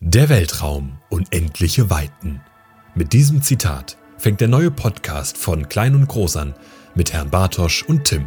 Der 0.00 0.28
Weltraum, 0.28 0.98
unendliche 1.08 1.88
Weiten. 1.88 2.42
Mit 2.94 3.14
diesem 3.14 3.40
Zitat 3.40 3.96
fängt 4.18 4.42
der 4.42 4.48
neue 4.48 4.70
Podcast 4.70 5.38
von 5.38 5.70
Klein 5.70 5.94
und 5.94 6.06
Groß 6.06 6.36
an 6.36 6.54
mit 6.94 7.14
Herrn 7.14 7.30
Bartosch 7.30 7.82
und 7.82 8.04
Tim. 8.04 8.26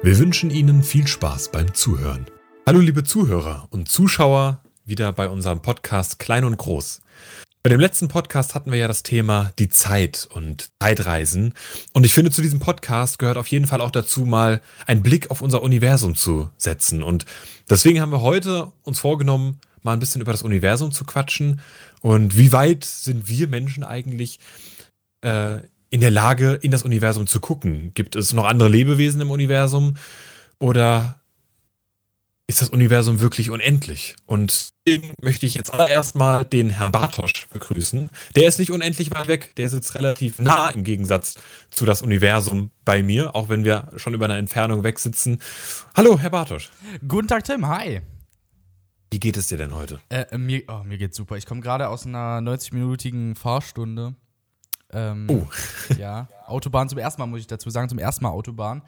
Wir 0.00 0.16
wünschen 0.16 0.50
Ihnen 0.50 0.84
viel 0.84 1.08
Spaß 1.08 1.50
beim 1.50 1.74
Zuhören. 1.74 2.26
Hallo 2.68 2.78
liebe 2.78 3.02
Zuhörer 3.02 3.66
und 3.70 3.88
Zuschauer, 3.88 4.62
wieder 4.84 5.12
bei 5.12 5.28
unserem 5.28 5.60
Podcast 5.60 6.20
Klein 6.20 6.44
und 6.44 6.56
Groß. 6.56 7.00
Bei 7.64 7.70
dem 7.70 7.80
letzten 7.80 8.06
Podcast 8.06 8.54
hatten 8.54 8.70
wir 8.70 8.78
ja 8.78 8.86
das 8.86 9.02
Thema 9.02 9.50
die 9.58 9.68
Zeit 9.68 10.28
und 10.32 10.70
Zeitreisen. 10.80 11.54
Und 11.92 12.06
ich 12.06 12.14
finde, 12.14 12.30
zu 12.30 12.42
diesem 12.42 12.60
Podcast 12.60 13.18
gehört 13.18 13.38
auf 13.38 13.48
jeden 13.48 13.66
Fall 13.66 13.80
auch 13.80 13.90
dazu, 13.90 14.20
mal 14.20 14.62
einen 14.86 15.02
Blick 15.02 15.32
auf 15.32 15.42
unser 15.42 15.62
Universum 15.62 16.14
zu 16.14 16.50
setzen. 16.56 17.02
Und 17.02 17.24
deswegen 17.68 18.00
haben 18.00 18.12
wir 18.12 18.20
heute 18.20 18.70
uns 18.84 19.00
vorgenommen, 19.00 19.58
mal 19.82 19.92
ein 19.92 19.98
bisschen 19.98 20.20
über 20.20 20.32
das 20.32 20.42
Universum 20.42 20.92
zu 20.92 21.04
quatschen. 21.04 21.60
Und 22.00 22.36
wie 22.36 22.52
weit 22.52 22.84
sind 22.84 23.28
wir 23.28 23.48
Menschen 23.48 23.84
eigentlich 23.84 24.38
äh, 25.22 25.58
in 25.90 26.00
der 26.00 26.10
Lage, 26.10 26.54
in 26.54 26.70
das 26.70 26.82
Universum 26.82 27.26
zu 27.26 27.40
gucken? 27.40 27.92
Gibt 27.94 28.16
es 28.16 28.32
noch 28.32 28.44
andere 28.44 28.68
Lebewesen 28.68 29.20
im 29.20 29.30
Universum? 29.30 29.96
Oder 30.58 31.20
ist 32.46 32.62
das 32.62 32.70
Universum 32.70 33.20
wirklich 33.20 33.50
unendlich? 33.50 34.16
Und 34.26 34.72
deswegen 34.86 35.12
möchte 35.20 35.44
ich 35.44 35.54
jetzt 35.54 35.72
allererst 35.72 36.16
mal 36.16 36.44
den 36.44 36.70
Herrn 36.70 36.92
Bartosch 36.92 37.46
begrüßen. 37.52 38.08
Der 38.34 38.48
ist 38.48 38.58
nicht 38.58 38.70
unendlich 38.70 39.10
weit 39.10 39.28
weg, 39.28 39.54
der 39.56 39.68
sitzt 39.68 39.94
relativ 39.94 40.38
nah 40.38 40.70
im 40.70 40.82
Gegensatz 40.82 41.34
zu 41.70 41.84
das 41.84 42.00
Universum 42.00 42.70
bei 42.84 43.02
mir, 43.02 43.34
auch 43.34 43.50
wenn 43.50 43.64
wir 43.64 43.92
schon 43.96 44.14
über 44.14 44.24
eine 44.24 44.38
Entfernung 44.38 44.82
weg 44.82 44.98
sitzen. 44.98 45.40
Hallo, 45.94 46.18
Herr 46.18 46.30
Bartosch. 46.30 46.70
Guten 47.06 47.28
Tag, 47.28 47.44
Tim. 47.44 47.66
Hi. 47.68 48.00
Wie 49.10 49.20
geht 49.20 49.36
es 49.36 49.48
dir 49.48 49.58
denn 49.58 49.74
heute? 49.74 50.00
Äh, 50.10 50.36
mir, 50.36 50.62
oh, 50.68 50.82
mir 50.84 50.98
geht's 50.98 51.16
super. 51.16 51.36
Ich 51.36 51.46
komme 51.46 51.60
gerade 51.60 51.88
aus 51.88 52.06
einer 52.06 52.40
90-minütigen 52.40 53.34
Fahrstunde. 53.34 54.14
Ähm, 54.90 55.26
Oh. 55.28 55.46
Ja, 55.98 56.28
Autobahn 56.46 56.88
zum 56.88 56.98
ersten 56.98 57.20
Mal, 57.20 57.26
muss 57.26 57.40
ich 57.40 57.46
dazu 57.46 57.70
sagen, 57.70 57.88
zum 57.88 57.98
ersten 57.98 58.24
Mal 58.24 58.30
Autobahn. 58.30 58.82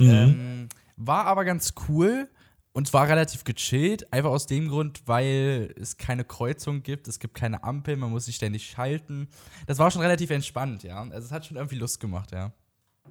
Mhm. 0.00 0.08
Ähm, 0.10 0.68
war 0.96 1.26
aber 1.26 1.44
ganz 1.44 1.74
cool 1.88 2.28
und 2.72 2.86
zwar 2.86 3.08
relativ 3.08 3.44
gechillt, 3.44 4.12
einfach 4.12 4.30
aus 4.30 4.46
dem 4.46 4.68
Grund, 4.68 5.02
weil 5.06 5.74
es 5.80 5.96
keine 5.96 6.24
Kreuzung 6.24 6.82
gibt, 6.82 7.08
es 7.08 7.18
gibt 7.18 7.34
keine 7.34 7.64
Ampel, 7.64 7.96
man 7.96 8.10
muss 8.10 8.26
sich 8.26 8.36
ständig 8.36 8.66
schalten. 8.66 9.28
Das 9.66 9.78
war 9.78 9.90
schon 9.90 10.02
relativ 10.02 10.28
entspannt, 10.30 10.82
ja. 10.82 11.00
Also 11.00 11.26
es 11.26 11.32
hat 11.32 11.46
schon 11.46 11.56
irgendwie 11.56 11.76
Lust 11.76 12.00
gemacht, 12.00 12.32
ja. 12.32 12.52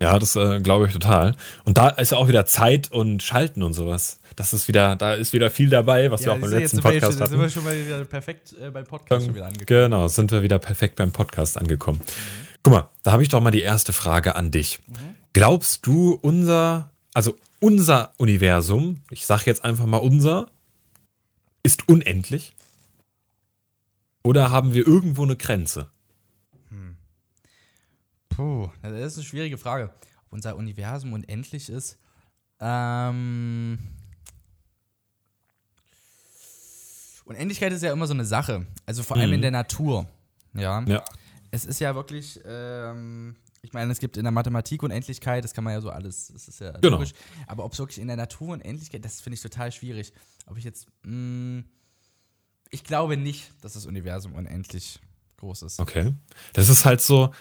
Ja, 0.02 0.20
das 0.20 0.36
äh, 0.36 0.60
glaube 0.60 0.88
ich 0.88 0.94
total. 0.94 1.36
Und 1.64 1.78
da 1.78 1.90
ist 1.90 2.12
ja 2.12 2.18
auch 2.18 2.28
wieder 2.28 2.46
Zeit 2.46 2.92
und 2.92 3.24
Schalten 3.24 3.64
und 3.64 3.74
sowas. 3.74 4.20
Das 4.36 4.54
ist 4.54 4.68
wieder, 4.68 4.96
da 4.98 5.14
ist 5.14 5.32
wieder 5.32 5.50
viel 5.50 5.70
dabei, 5.70 6.12
was 6.12 6.26
wir 6.26 6.34
auch 6.34 6.40
du, 6.40 6.48
letzten 6.48 6.82
Podcast 6.82 7.20
jetzt 7.20 7.30
sind 7.30 7.32
wir 7.32 7.40
hatten. 7.40 7.52
schon 7.52 7.64
mal 7.64 7.86
wieder 7.86 8.04
perfekt 8.04 8.54
äh, 8.62 8.70
beim 8.70 8.86
Podcast 8.86 9.26
schon 9.26 9.36
wieder 9.36 9.46
angekommen. 9.46 9.66
Genau, 9.66 10.08
sind 10.08 10.32
wir 10.32 10.44
wieder 10.44 10.60
perfekt 10.60 10.98
beim 10.98 11.12
Podcast 11.12 11.58
angekommen. 11.58 12.02
Guck 12.64 12.74
mal, 12.74 12.90
da 13.04 13.14
habe 13.14 13.24
ich 13.24 13.30
doch 13.30 13.40
mal 13.40 13.52
die 13.52 13.62
erste 13.62 13.94
Frage 13.94 14.36
an 14.36 14.52
dich. 14.52 14.80
Glaubst 15.34 15.86
du, 15.86 16.18
unser, 16.22 16.90
also 17.14 17.38
unser 17.60 18.14
Universum, 18.18 19.02
ich 19.10 19.26
sage 19.26 19.44
jetzt 19.46 19.64
einfach 19.64 19.86
mal 19.86 19.98
unser, 19.98 20.48
ist 21.64 21.88
unendlich? 21.88 22.54
Oder 24.24 24.50
haben 24.50 24.74
wir 24.74 24.86
irgendwo 24.86 25.24
eine 25.24 25.36
Grenze? 25.36 25.88
Puh, 28.36 28.70
das 28.82 28.92
ist 28.94 29.18
eine 29.18 29.26
schwierige 29.26 29.58
Frage. 29.58 29.92
Ob 30.26 30.34
unser 30.34 30.56
Universum 30.56 31.14
unendlich 31.14 31.70
ist. 31.70 31.98
Ähm. 32.60 33.78
Unendlichkeit 37.26 37.74
ist 37.74 37.82
ja 37.82 37.92
immer 37.92 38.08
so 38.08 38.14
eine 38.14 38.26
Sache. 38.26 38.66
Also 38.86 39.02
vor 39.04 39.18
allem 39.18 39.30
Mhm. 39.30 39.36
in 39.36 39.42
der 39.42 39.52
Natur. 39.52 40.08
Ja. 40.54 40.82
Ja. 40.84 41.04
Es 41.52 41.66
ist 41.66 41.80
ja 41.80 41.96
wirklich, 41.96 42.40
ähm, 42.46 43.36
ich 43.62 43.74
meine, 43.74 43.92
es 43.92 44.00
gibt 44.00 44.18
in 44.18 44.24
der 44.24 44.32
Mathematik 44.32 44.84
Unendlichkeit, 44.84 45.44
das 45.44 45.54
kann 45.54 45.64
man 45.64 45.74
ja 45.74 45.82
so 45.82 45.90
alles, 45.90 46.28
das 46.32 46.48
ist 46.48 46.60
ja 46.60 46.72
Genau. 46.74 46.98
logisch. 46.98 47.14
Aber 47.48 47.66
ob 47.66 47.74
es 47.74 47.80
wirklich 47.80 47.98
in 48.00 48.08
der 48.08 48.18
Natur 48.18 48.50
Unendlichkeit, 48.50 49.04
das 49.04 49.22
finde 49.22 49.36
ich 49.36 49.42
total 49.42 49.72
schwierig. 49.72 50.14
Ob 50.46 50.58
ich 50.58 50.64
jetzt, 50.64 50.88
mh, 51.04 51.64
ich 52.70 52.84
glaube 52.84 53.18
nicht, 53.18 53.52
dass 53.62 53.74
das 53.74 53.86
Universum 53.86 54.34
unendlich 54.36 55.00
groß 55.38 55.64
ist. 55.64 55.80
Okay. 55.80 56.14
Das 56.54 56.70
ist 56.70 56.86
halt 56.86 57.02
so, 57.02 57.34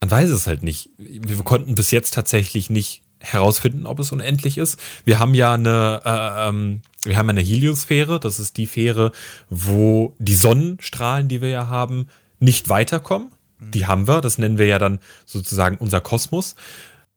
man 0.00 0.10
weiß 0.10 0.30
es 0.30 0.46
halt 0.46 0.62
nicht. 0.62 0.90
Wir 0.98 1.36
konnten 1.44 1.74
bis 1.74 1.90
jetzt 1.90 2.14
tatsächlich 2.14 2.70
nicht 2.70 3.02
herausfinden, 3.20 3.86
ob 3.86 3.98
es 3.98 4.12
unendlich 4.12 4.56
ist. 4.56 4.80
Wir 5.04 5.18
haben 5.18 5.34
ja 5.34 5.52
eine, 5.52 6.00
äh, 6.04 6.48
ähm, 6.48 6.80
wir 7.04 7.18
haben 7.18 7.28
eine 7.28 7.42
Heliosphäre, 7.42 8.18
das 8.18 8.40
ist 8.40 8.56
die 8.56 8.66
Sphäre, 8.66 9.12
wo 9.50 10.14
die 10.18 10.34
Sonnenstrahlen, 10.34 11.28
die 11.28 11.42
wir 11.42 11.50
ja 11.50 11.68
haben, 11.68 12.08
nicht 12.38 12.70
weiterkommen. 12.70 13.30
Die 13.58 13.86
haben 13.86 14.08
wir, 14.08 14.22
das 14.22 14.38
nennen 14.38 14.56
wir 14.56 14.66
ja 14.66 14.78
dann 14.78 15.00
sozusagen 15.26 15.76
unser 15.76 16.00
Kosmos. 16.00 16.54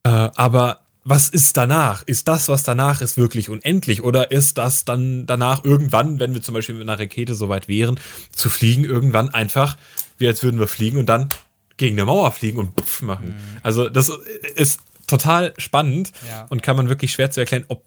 Äh, 0.04 0.10
aber 0.10 0.82
was 1.06 1.30
ist 1.30 1.56
danach? 1.56 2.04
Ist 2.04 2.28
das, 2.28 2.50
was 2.50 2.64
danach 2.64 3.02
ist, 3.02 3.18
wirklich 3.18 3.50
unendlich? 3.50 4.04
Oder 4.04 4.32
ist 4.32 4.58
das 4.58 4.84
dann 4.84 5.26
danach 5.26 5.64
irgendwann, 5.64 6.20
wenn 6.20 6.34
wir 6.34 6.42
zum 6.42 6.54
Beispiel 6.54 6.76
mit 6.76 6.88
einer 6.88 7.00
Rakete 7.00 7.36
so 7.36 7.48
weit 7.48 7.70
wären, 7.70 8.00
zu 8.34 8.50
fliegen, 8.50 8.84
irgendwann 8.84 9.30
einfach, 9.30 9.78
wie 10.18 10.28
als 10.28 10.44
würden 10.44 10.60
wir 10.60 10.68
fliegen 10.68 10.98
und 10.98 11.08
dann 11.08 11.30
gegen 11.78 11.95
eine 11.95 12.06
Mauer 12.06 12.31
fliegen 12.31 12.57
und 12.59 12.75
puff 12.75 13.01
machen? 13.01 13.35
Also, 13.63 13.89
das 13.89 14.09
ist 14.56 14.79
total 15.07 15.53
spannend 15.57 16.11
Ja. 16.28 16.45
und 16.50 16.61
kann 16.63 16.75
man 16.78 16.89
wirklich 16.89 17.11
schwer 17.11 17.29
zu 17.31 17.39
erklären, 17.41 17.66
ob 17.67 17.84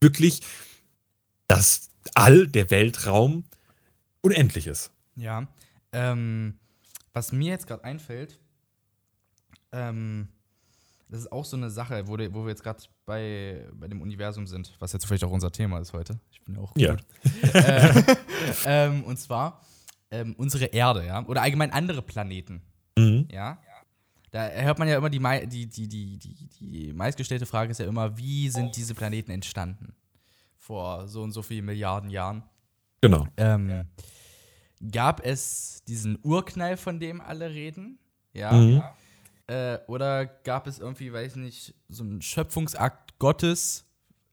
wirklich 0.00 0.40
das 1.48 1.88
All, 2.14 2.46
der 2.48 2.70
Weltraum, 2.70 3.44
unendlich 4.22 4.66
ist. 4.66 4.90
Ja. 5.16 5.46
Ähm, 5.92 6.58
was 7.12 7.32
mir 7.32 7.50
jetzt 7.50 7.66
gerade 7.66 7.84
einfällt, 7.84 8.38
ähm, 9.72 10.28
das 11.08 11.20
ist 11.20 11.32
auch 11.32 11.44
so 11.44 11.56
eine 11.56 11.70
Sache, 11.70 12.06
wo, 12.08 12.12
wo 12.14 12.44
wir 12.44 12.48
jetzt 12.48 12.62
gerade 12.62 12.82
bei, 13.04 13.66
bei 13.74 13.88
dem 13.88 14.00
Universum 14.00 14.46
sind, 14.46 14.74
was 14.78 14.92
jetzt 14.92 15.06
vielleicht 15.06 15.24
auch 15.24 15.30
unser 15.30 15.52
Thema 15.52 15.78
ist 15.78 15.92
heute. 15.92 16.18
Ich 16.30 16.40
bin 16.42 16.54
ja 16.54 16.60
auch 16.62 16.72
Ja. 16.76 16.92
gut. 16.96 17.04
äh, 17.54 18.16
ähm, 18.66 19.04
und 19.04 19.18
zwar 19.18 19.60
ähm, 20.10 20.34
unsere 20.38 20.66
Erde, 20.66 21.06
ja, 21.06 21.24
oder 21.26 21.42
allgemein 21.42 21.70
andere 21.72 22.02
Planeten, 22.02 22.62
Mhm. 22.98 23.28
ja. 23.30 23.58
Da 24.30 24.48
hört 24.48 24.78
man 24.78 24.88
ja 24.88 24.96
immer 24.96 25.10
die, 25.10 25.18
die, 25.46 25.66
die, 25.66 25.86
die, 25.88 26.18
die, 26.18 26.48
die 26.58 26.92
meistgestellte 26.94 27.44
Frage 27.44 27.70
ist 27.70 27.80
ja 27.80 27.86
immer, 27.86 28.16
wie 28.16 28.48
sind 28.48 28.74
diese 28.76 28.94
Planeten 28.94 29.30
entstanden? 29.30 29.94
Vor 30.56 31.06
so 31.06 31.22
und 31.22 31.32
so 31.32 31.42
vielen 31.42 31.66
Milliarden 31.66 32.08
Jahren. 32.08 32.42
Genau. 33.02 33.26
Ähm, 33.36 33.84
gab 34.90 35.20
es 35.24 35.84
diesen 35.86 36.18
Urknall, 36.22 36.78
von 36.78 36.98
dem 36.98 37.20
alle 37.20 37.50
reden? 37.50 37.98
Ja. 38.32 38.52
Mhm. 38.52 38.82
Äh, 39.48 39.78
oder 39.86 40.24
gab 40.24 40.66
es 40.66 40.78
irgendwie, 40.78 41.12
weiß 41.12 41.32
ich 41.32 41.42
nicht, 41.42 41.74
so 41.90 42.02
einen 42.02 42.22
Schöpfungsakt 42.22 43.18
Gottes, 43.18 43.84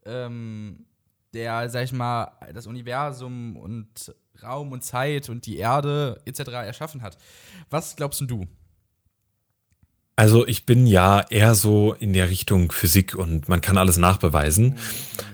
ähm, 0.06 0.86
der, 1.34 1.70
sag 1.70 1.84
ich 1.84 1.92
mal, 1.92 2.32
das 2.54 2.68
Universum 2.68 3.58
und 3.58 4.16
Raum 4.44 4.72
und 4.72 4.84
Zeit 4.84 5.30
und 5.30 5.46
die 5.46 5.58
Erde 5.58 6.22
etc. 6.26 6.40
erschaffen 6.50 7.02
hat? 7.02 7.18
Was 7.70 7.96
glaubst 7.96 8.22
du? 8.22 8.48
Also 10.20 10.46
ich 10.46 10.66
bin 10.66 10.86
ja 10.86 11.22
eher 11.30 11.56
so 11.56 11.96
in 11.98 12.12
der 12.12 12.30
Richtung 12.30 12.74
Physik 12.74 13.16
und 13.16 13.48
man 13.48 13.62
kann 13.62 13.78
alles 13.78 13.96
nachbeweisen. 13.96 14.78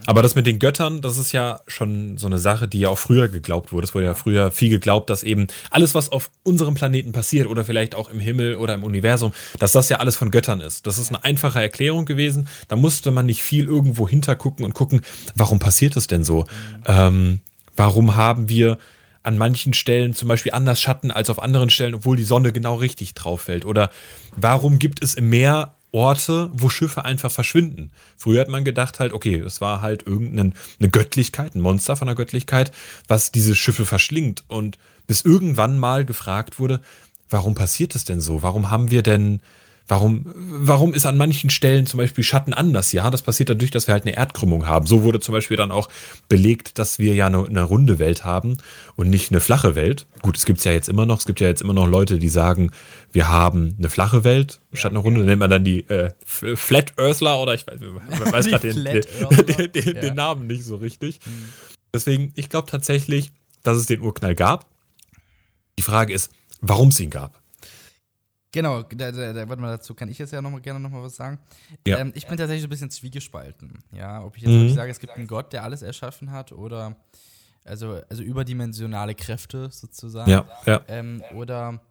Aber 0.06 0.22
das 0.22 0.36
mit 0.36 0.46
den 0.46 0.60
Göttern, 0.60 1.02
das 1.02 1.18
ist 1.18 1.32
ja 1.32 1.62
schon 1.66 2.20
so 2.20 2.28
eine 2.28 2.38
Sache, 2.38 2.68
die 2.68 2.82
ja 2.82 2.90
auch 2.90 3.00
früher 3.00 3.28
geglaubt 3.28 3.72
wurde. 3.72 3.86
Es 3.86 3.96
wurde 3.96 4.06
ja 4.06 4.14
früher 4.14 4.52
viel 4.52 4.70
geglaubt, 4.70 5.10
dass 5.10 5.24
eben 5.24 5.48
alles, 5.72 5.96
was 5.96 6.12
auf 6.12 6.30
unserem 6.44 6.76
Planeten 6.76 7.14
passiert 7.14 7.48
oder 7.48 7.66
vielleicht 7.66 7.96
auch 7.96 8.12
im 8.12 8.20
Himmel 8.20 8.58
oder 8.58 8.76
im 8.76 8.84
Universum, 8.84 9.34
dass 9.58 9.72
das 9.72 9.90
ja 9.90 9.98
alles 9.98 10.18
von 10.18 10.30
Göttern 10.30 10.62
ist. 10.62 10.86
Das 10.86 11.00
ist 11.00 11.10
eine 11.10 11.24
einfache 11.24 11.60
Erklärung 11.60 12.06
gewesen. 12.06 12.48
Da 12.68 12.76
musste 12.76 13.10
man 13.10 13.26
nicht 13.26 13.42
viel 13.42 13.66
irgendwo 13.66 14.08
hintergucken 14.08 14.64
und 14.64 14.76
gucken, 14.76 15.02
warum 15.34 15.58
passiert 15.58 15.98
es 15.98 16.06
denn 16.06 16.24
so? 16.24 16.46
Ähm, 16.86 17.40
warum 17.76 18.16
haben 18.16 18.50
wir 18.50 18.78
an 19.26 19.38
manchen 19.38 19.74
Stellen 19.74 20.14
zum 20.14 20.28
Beispiel 20.28 20.52
anders 20.52 20.82
Schatten 20.82 21.12
als 21.12 21.30
auf 21.30 21.42
anderen 21.42 21.70
Stellen, 21.70 21.96
obwohl 21.96 22.18
die 22.18 22.24
Sonne 22.24 22.52
genau 22.52 22.76
richtig 22.76 23.14
drauf 23.14 23.42
fällt? 23.42 23.66
Oder 23.66 23.90
warum 24.36 24.80
gibt 24.80 25.04
es 25.04 25.16
im 25.16 25.30
Meer 25.30 25.76
Orte, 25.92 26.50
wo 26.54 26.70
Schiffe 26.70 27.06
einfach 27.06 27.32
verschwinden? 27.32 27.92
Früher 28.18 28.42
hat 28.42 28.50
man 28.50 28.66
gedacht 28.66 29.00
halt, 29.00 29.14
okay, 29.14 29.38
es 29.40 29.62
war 29.62 29.82
halt 29.82 30.06
irgendeine 30.06 30.52
eine 30.80 30.90
Göttlichkeit, 30.90 31.56
ein 31.56 31.62
Monster 31.62 31.96
von 31.96 32.08
der 32.08 32.16
Göttlichkeit, 32.16 32.72
was 33.08 33.32
diese 33.32 33.56
Schiffe 33.56 33.86
verschlingt. 33.86 34.44
Und 34.48 34.78
bis 35.08 35.24
irgendwann 35.24 35.80
mal 35.80 36.06
gefragt 36.06 36.60
wurde, 36.60 36.82
warum 37.30 37.56
passiert 37.56 37.96
es 37.96 38.06
denn 38.06 38.22
so? 38.22 38.44
Warum 38.44 38.72
haben 38.72 38.92
wir 38.92 39.04
denn 39.04 39.42
Warum, 39.88 40.26
warum 40.36 40.96
ist 40.96 41.06
an 41.06 41.16
manchen 41.16 41.52
Stellen 41.52 41.86
zum 41.86 42.00
Beispiel 42.00 42.24
Schatten 42.24 42.54
anders? 42.56 42.92
Ja, 42.92 43.12
das 43.12 43.22
passiert 43.22 43.50
dadurch, 43.50 43.70
dass 43.70 43.86
wir 43.86 43.94
halt 43.94 44.04
eine 44.06 44.16
Erdkrümmung 44.18 44.66
haben. 44.66 44.88
So 44.88 45.04
wurde 45.04 45.20
zum 45.20 45.34
Beispiel 45.34 45.58
dann 45.58 45.72
auch 45.72 45.90
belegt, 46.28 46.80
dass 46.80 46.98
wir 46.98 47.14
ja 47.14 47.28
eine, 47.28 47.46
eine 47.46 47.62
runde 47.62 48.00
Welt 48.00 48.26
haben 48.26 48.58
und 48.96 49.12
nicht 49.12 49.30
eine 49.32 49.42
flache 49.42 49.76
Welt. 49.76 50.08
Gut, 50.24 50.38
es 50.38 50.46
gibt's 50.46 50.64
ja 50.64 50.72
jetzt 50.72 50.90
immer 50.90 51.06
noch. 51.06 51.20
Es 51.20 51.26
gibt 51.26 51.40
ja 51.40 51.48
jetzt 51.48 51.62
immer 51.62 51.74
noch 51.74 51.88
Leute, 51.88 52.18
die 52.18 52.30
sagen, 52.30 52.72
wir 53.12 53.28
haben 53.30 53.76
eine 53.78 53.92
flache 53.92 54.24
Welt 54.24 54.60
statt 54.74 54.92
eine 54.92 55.00
runde. 55.00 55.22
Nennt 55.22 55.40
man 55.40 55.52
dann 55.52 55.64
die 55.64 55.88
äh, 55.88 56.10
Flat 56.26 56.94
Earthler 56.98 57.40
oder 57.40 57.54
ich 57.54 57.68
weiß, 57.68 57.80
weiß 58.32 58.48
gerade 58.48 58.74
den, 58.74 58.84
den, 58.84 59.72
den, 59.72 59.96
Ja. 59.96 60.02
den 60.02 60.16
Namen 60.16 60.48
nicht 60.48 60.64
so 60.66 60.78
richtig. 60.78 61.20
Deswegen, 61.94 62.32
ich 62.36 62.50
glaube 62.50 62.72
tatsächlich, 62.72 63.32
dass 63.62 63.78
es 63.78 63.86
den 63.86 64.02
Urknall 64.02 64.34
gab. 64.34 64.66
Die 65.78 65.84
Frage 65.84 66.12
ist, 66.12 66.32
warum 66.62 66.88
es 66.90 67.00
ihn 67.00 67.12
gab. 67.12 67.40
Genau, 68.56 68.84
da, 68.84 69.12
da, 69.12 69.34
da, 69.34 69.50
warte 69.50 69.62
mal, 69.62 69.72
dazu 69.76 69.94
kann 69.94 70.08
ich 70.08 70.18
jetzt 70.18 70.32
ja 70.32 70.42
noch 70.42 70.50
mal, 70.50 70.62
gerne 70.62 70.80
nochmal 70.80 71.04
was 71.04 71.18
sagen. 71.18 71.38
Ja. 71.86 71.98
Ähm, 72.00 72.14
ich 72.16 72.26
bin 72.26 72.38
tatsächlich 72.38 72.64
ein 72.66 72.70
bisschen 72.70 72.90
zwiegespalten. 72.90 73.80
Ja, 73.92 74.24
ob 74.24 74.38
ich 74.38 74.44
jetzt 74.44 74.52
Mhm. 74.54 74.56
wirklich 74.60 74.76
sage, 74.76 74.92
es 74.92 75.00
gibt 75.02 75.12
einen 75.14 75.28
Gott, 75.28 75.52
der 75.52 75.64
alles 75.64 75.82
erschaffen 75.82 76.32
hat 76.32 76.54
oder 76.54 76.96
also, 77.66 78.00
also 78.10 78.24
überdimensionale 78.24 79.14
Kräfte 79.14 79.70
sozusagen. 79.72 80.32
Ja, 80.32 80.46
ja. 80.66 80.82
Ähm, 80.88 81.22
oder 81.34 81.82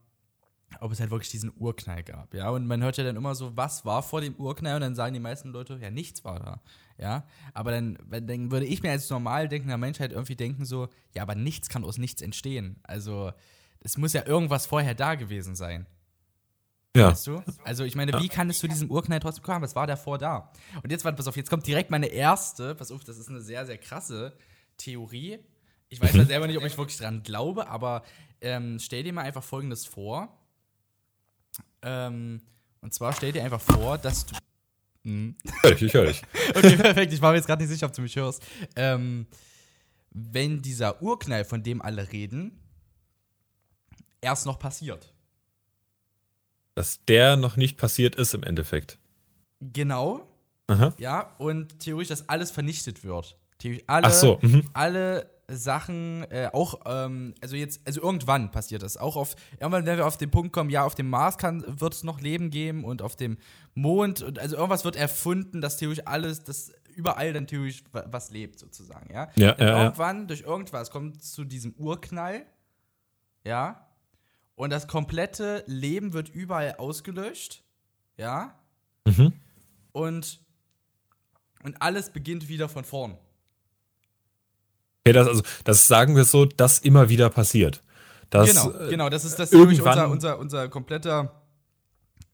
ob 0.80 0.90
es 0.90 1.00
halt 1.00 1.10
wirklich 1.10 1.30
diesen 1.30 1.52
Urknall 1.58 2.02
gab. 2.02 2.32
Ja, 2.32 2.48
und 2.48 2.66
man 2.66 2.82
hört 2.82 2.96
ja 2.96 3.04
dann 3.04 3.16
immer 3.16 3.34
so, 3.34 3.54
was 3.54 3.84
war 3.84 4.02
vor 4.02 4.22
dem 4.22 4.34
Urknall? 4.36 4.76
Und 4.76 4.80
dann 4.80 4.94
sagen 4.94 5.12
die 5.12 5.20
meisten 5.20 5.50
Leute, 5.50 5.78
ja, 5.82 5.90
nichts 5.90 6.24
war 6.24 6.40
da. 6.40 6.60
Ja, 6.96 7.24
aber 7.52 7.72
dann, 7.72 7.98
dann 8.10 8.50
würde 8.50 8.64
ich 8.64 8.82
mir 8.82 8.90
als 8.90 9.10
normal 9.10 9.48
denkender 9.48 9.76
Mensch 9.76 10.00
halt 10.00 10.12
irgendwie 10.12 10.36
denken 10.36 10.64
so, 10.64 10.88
ja, 11.14 11.20
aber 11.20 11.34
nichts 11.34 11.68
kann 11.68 11.84
aus 11.84 11.98
nichts 11.98 12.22
entstehen. 12.22 12.76
Also, 12.84 13.32
es 13.80 13.98
muss 13.98 14.14
ja 14.14 14.26
irgendwas 14.26 14.64
vorher 14.64 14.94
da 14.94 15.14
gewesen 15.14 15.54
sein. 15.56 15.84
Ja. 16.96 17.10
Weißt 17.10 17.26
du? 17.26 17.42
Also 17.64 17.84
ich 17.84 17.96
meine, 17.96 18.20
wie 18.20 18.28
kann 18.28 18.48
es 18.50 18.60
zu 18.60 18.68
diesem 18.68 18.90
Urknall 18.90 19.18
trotzdem 19.18 19.42
kommen? 19.42 19.62
Was 19.62 19.74
war 19.74 19.86
davor 19.86 20.16
da? 20.16 20.52
Und 20.82 20.90
jetzt, 20.90 21.02
pass 21.02 21.26
auf, 21.26 21.36
jetzt 21.36 21.50
kommt 21.50 21.66
direkt 21.66 21.90
meine 21.90 22.06
erste, 22.06 22.74
pass 22.74 22.92
auf, 22.92 23.02
das 23.02 23.18
ist 23.18 23.28
eine 23.28 23.40
sehr, 23.40 23.66
sehr 23.66 23.78
krasse 23.78 24.36
Theorie. 24.76 25.40
Ich 25.88 26.00
weiß 26.00 26.14
ja 26.14 26.24
selber 26.26 26.46
nicht, 26.46 26.56
ob 26.56 26.64
ich 26.64 26.78
wirklich 26.78 26.98
dran 26.98 27.22
glaube, 27.22 27.68
aber 27.68 28.04
ähm, 28.40 28.78
stell 28.78 29.02
dir 29.02 29.12
mal 29.12 29.22
einfach 29.22 29.42
folgendes 29.42 29.86
vor. 29.86 30.38
Ähm, 31.82 32.42
und 32.80 32.94
zwar 32.94 33.12
stell 33.12 33.32
dir 33.32 33.42
einfach 33.42 33.60
vor, 33.60 33.98
dass 33.98 34.26
du. 34.26 34.36
Hm. 35.02 35.36
Hör 35.62 35.70
dich, 35.72 35.82
ich 35.82 35.94
höre 35.94 36.06
dich. 36.06 36.22
Okay, 36.54 36.76
perfekt. 36.76 37.12
Ich 37.12 37.20
war 37.20 37.32
mir 37.32 37.38
jetzt 37.38 37.46
gerade 37.46 37.62
nicht 37.62 37.72
sicher, 37.72 37.86
ob 37.86 37.92
du 37.92 38.02
mich 38.02 38.14
hörst. 38.16 38.42
Ähm, 38.76 39.26
wenn 40.10 40.62
dieser 40.62 41.02
Urknall, 41.02 41.44
von 41.44 41.62
dem 41.62 41.82
alle 41.82 42.12
reden, 42.12 42.60
erst 44.20 44.46
noch 44.46 44.58
passiert. 44.58 45.13
Dass 46.74 47.04
der 47.04 47.36
noch 47.36 47.56
nicht 47.56 47.76
passiert 47.78 48.16
ist 48.16 48.34
im 48.34 48.42
Endeffekt. 48.42 48.98
Genau, 49.60 50.26
Aha. 50.66 50.92
ja, 50.98 51.34
und 51.38 51.78
theoretisch, 51.78 52.08
dass 52.08 52.28
alles 52.28 52.50
vernichtet 52.50 53.04
wird. 53.04 53.38
Theoretisch 53.58 53.84
alle, 53.86 54.06
Ach 54.06 54.12
so, 54.12 54.38
mhm. 54.42 54.68
alle 54.72 55.30
Sachen, 55.48 56.24
äh, 56.30 56.48
auch, 56.52 56.80
ähm, 56.86 57.34
also 57.42 57.54
jetzt, 57.54 57.82
also 57.86 58.02
irgendwann 58.02 58.50
passiert 58.50 58.82
das. 58.82 58.96
Auch 58.96 59.16
auf, 59.16 59.36
irgendwann, 59.60 59.84
wenn 59.86 59.98
wir 59.98 60.06
auf 60.06 60.16
den 60.16 60.30
Punkt 60.30 60.52
kommen, 60.52 60.70
ja, 60.70 60.84
auf 60.84 60.94
dem 60.94 61.08
Mars 61.10 61.36
wird 61.42 61.94
es 61.94 62.02
noch 62.02 62.20
Leben 62.20 62.50
geben 62.50 62.84
und 62.84 63.02
auf 63.02 63.14
dem 63.14 63.36
Mond, 63.74 64.22
und 64.22 64.38
also 64.38 64.56
irgendwas 64.56 64.84
wird 64.84 64.96
erfunden, 64.96 65.60
dass 65.60 65.76
theoretisch 65.76 66.06
alles, 66.06 66.42
dass 66.44 66.72
überall 66.94 67.32
dann 67.32 67.46
theoretisch 67.46 67.84
wa- 67.92 68.06
was 68.10 68.30
lebt, 68.30 68.58
sozusagen, 68.58 69.12
ja. 69.12 69.28
Ja, 69.36 69.54
ja, 69.58 69.66
ja. 69.66 69.82
irgendwann, 69.84 70.26
durch 70.28 70.40
irgendwas, 70.42 70.90
kommt 70.90 71.16
es 71.20 71.32
zu 71.32 71.44
diesem 71.44 71.72
Urknall, 71.74 72.46
ja, 73.44 73.86
und 74.56 74.70
das 74.70 74.86
komplette 74.88 75.64
Leben 75.66 76.12
wird 76.12 76.28
überall 76.28 76.76
ausgelöscht, 76.76 77.62
ja, 78.16 78.54
Mhm. 79.06 79.32
und, 79.92 80.40
und 81.62 81.82
alles 81.82 82.10
beginnt 82.10 82.48
wieder 82.48 82.68
von 82.68 82.84
vorn. 82.84 83.18
Okay, 85.04 85.12
das, 85.12 85.28
also, 85.28 85.42
das 85.64 85.86
sagen 85.86 86.16
wir 86.16 86.24
so, 86.24 86.46
dass 86.46 86.78
immer 86.78 87.08
wieder 87.10 87.28
passiert. 87.28 87.82
Das, 88.30 88.48
genau, 88.48 88.70
äh, 88.72 88.88
genau, 88.88 89.10
das 89.10 89.24
ist 89.26 89.38
das 89.38 89.52
irgendwann- 89.52 90.10
unser, 90.10 90.10
unser, 90.10 90.38
unser 90.38 90.68
kompletter, 90.70 91.42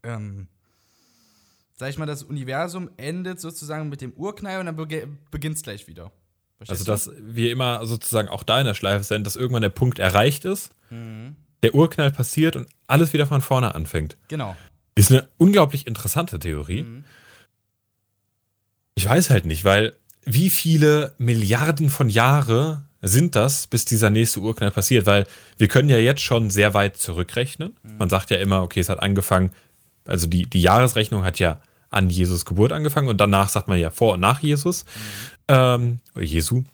ähm, 0.04 0.46
sag 1.76 1.90
ich 1.90 1.98
mal, 1.98 2.06
das 2.06 2.22
Universum 2.22 2.90
endet 2.96 3.40
sozusagen 3.40 3.88
mit 3.88 4.00
dem 4.00 4.12
Urknall 4.12 4.60
und 4.60 4.66
dann 4.66 4.76
beginnt 5.30 5.56
es 5.56 5.62
gleich 5.62 5.88
wieder. 5.88 6.12
Also, 6.60 6.84
Verstehst 6.84 6.88
dass 6.88 7.10
wir 7.18 7.50
immer 7.50 7.84
sozusagen 7.86 8.28
auch 8.28 8.42
da 8.44 8.60
in 8.60 8.66
der 8.66 8.74
Schleife 8.74 9.02
sind, 9.02 9.26
dass 9.26 9.34
irgendwann 9.34 9.62
der 9.62 9.70
Punkt 9.70 9.98
erreicht 9.98 10.44
ist, 10.44 10.70
du? 10.90 10.94
Mhm. 10.94 11.36
Der 11.62 11.74
Urknall 11.74 12.10
passiert 12.10 12.56
und 12.56 12.68
alles 12.86 13.12
wieder 13.12 13.26
von 13.26 13.40
vorne 13.40 13.74
anfängt. 13.74 14.16
Genau. 14.28 14.56
Ist 14.94 15.10
eine 15.10 15.28
unglaublich 15.38 15.86
interessante 15.86 16.38
Theorie. 16.38 16.82
Mhm. 16.82 17.04
Ich 18.94 19.08
weiß 19.08 19.30
halt 19.30 19.46
nicht, 19.46 19.64
weil 19.64 19.94
wie 20.24 20.50
viele 20.50 21.14
Milliarden 21.18 21.88
von 21.88 22.08
Jahre 22.10 22.84
sind 23.02 23.34
das, 23.34 23.66
bis 23.66 23.84
dieser 23.84 24.10
nächste 24.10 24.40
Urknall 24.40 24.70
passiert? 24.70 25.06
Weil 25.06 25.26
wir 25.56 25.68
können 25.68 25.88
ja 25.88 25.96
jetzt 25.96 26.20
schon 26.20 26.50
sehr 26.50 26.74
weit 26.74 26.96
zurückrechnen. 26.96 27.76
Man 27.98 28.10
sagt 28.10 28.30
ja 28.30 28.36
immer, 28.36 28.62
okay, 28.62 28.80
es 28.80 28.88
hat 28.88 29.00
angefangen, 29.00 29.52
also 30.04 30.26
die, 30.26 30.48
die 30.48 30.60
Jahresrechnung 30.60 31.24
hat 31.24 31.38
ja 31.38 31.60
an 31.88 32.10
Jesus 32.10 32.44
Geburt 32.44 32.72
angefangen 32.72 33.08
und 33.08 33.20
danach 33.20 33.48
sagt 33.48 33.68
man 33.68 33.78
ja 33.78 33.90
vor 33.90 34.14
und 34.14 34.20
nach 34.20 34.40
Jesus. 34.40 34.84
Ähm, 35.48 36.00
oder 36.14 36.24
Jesu. 36.24 36.64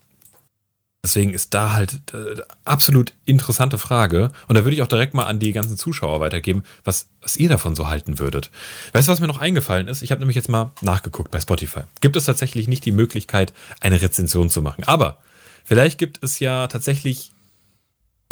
Deswegen 1.06 1.32
ist 1.34 1.54
da 1.54 1.72
halt 1.72 2.00
äh, 2.14 2.42
absolut 2.64 3.12
interessante 3.26 3.78
Frage. 3.78 4.32
Und 4.48 4.56
da 4.56 4.64
würde 4.64 4.74
ich 4.74 4.82
auch 4.82 4.88
direkt 4.88 5.14
mal 5.14 5.22
an 5.22 5.38
die 5.38 5.52
ganzen 5.52 5.76
Zuschauer 5.76 6.18
weitergeben, 6.18 6.64
was, 6.82 7.06
was 7.22 7.36
ihr 7.36 7.48
davon 7.48 7.76
so 7.76 7.86
halten 7.86 8.18
würdet. 8.18 8.50
Weißt 8.92 9.06
du, 9.06 9.12
was 9.12 9.20
mir 9.20 9.28
noch 9.28 9.40
eingefallen 9.40 9.86
ist? 9.86 10.02
Ich 10.02 10.10
habe 10.10 10.18
nämlich 10.18 10.34
jetzt 10.34 10.48
mal 10.48 10.72
nachgeguckt 10.80 11.30
bei 11.30 11.40
Spotify. 11.40 11.82
Gibt 12.00 12.16
es 12.16 12.24
tatsächlich 12.24 12.66
nicht 12.66 12.84
die 12.84 12.90
Möglichkeit, 12.90 13.52
eine 13.80 14.02
Rezension 14.02 14.50
zu 14.50 14.62
machen. 14.62 14.82
Aber 14.82 15.18
vielleicht 15.64 15.98
gibt 15.98 16.24
es 16.24 16.40
ja 16.40 16.66
tatsächlich 16.66 17.30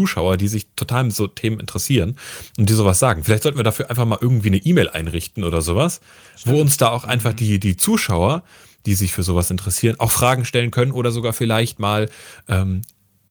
Zuschauer, 0.00 0.36
die 0.36 0.48
sich 0.48 0.66
total 0.74 1.04
mit 1.04 1.14
so 1.14 1.28
Themen 1.28 1.60
interessieren 1.60 2.16
und 2.58 2.68
die 2.68 2.74
sowas 2.74 2.98
sagen. 2.98 3.22
Vielleicht 3.22 3.44
sollten 3.44 3.58
wir 3.58 3.62
dafür 3.62 3.88
einfach 3.88 4.04
mal 4.04 4.18
irgendwie 4.20 4.48
eine 4.48 4.56
E-Mail 4.56 4.88
einrichten 4.88 5.44
oder 5.44 5.62
sowas, 5.62 6.00
wo 6.44 6.60
uns 6.60 6.76
da 6.76 6.88
auch 6.88 7.04
einfach 7.04 7.34
die, 7.34 7.60
die 7.60 7.76
Zuschauer, 7.76 8.42
die 8.86 8.94
sich 8.94 9.12
für 9.12 9.22
sowas 9.22 9.50
interessieren, 9.50 9.96
auch 9.98 10.10
Fragen 10.10 10.44
stellen 10.44 10.70
können 10.70 10.92
oder 10.92 11.10
sogar 11.10 11.32
vielleicht 11.32 11.78
mal 11.78 12.10
ähm, 12.48 12.82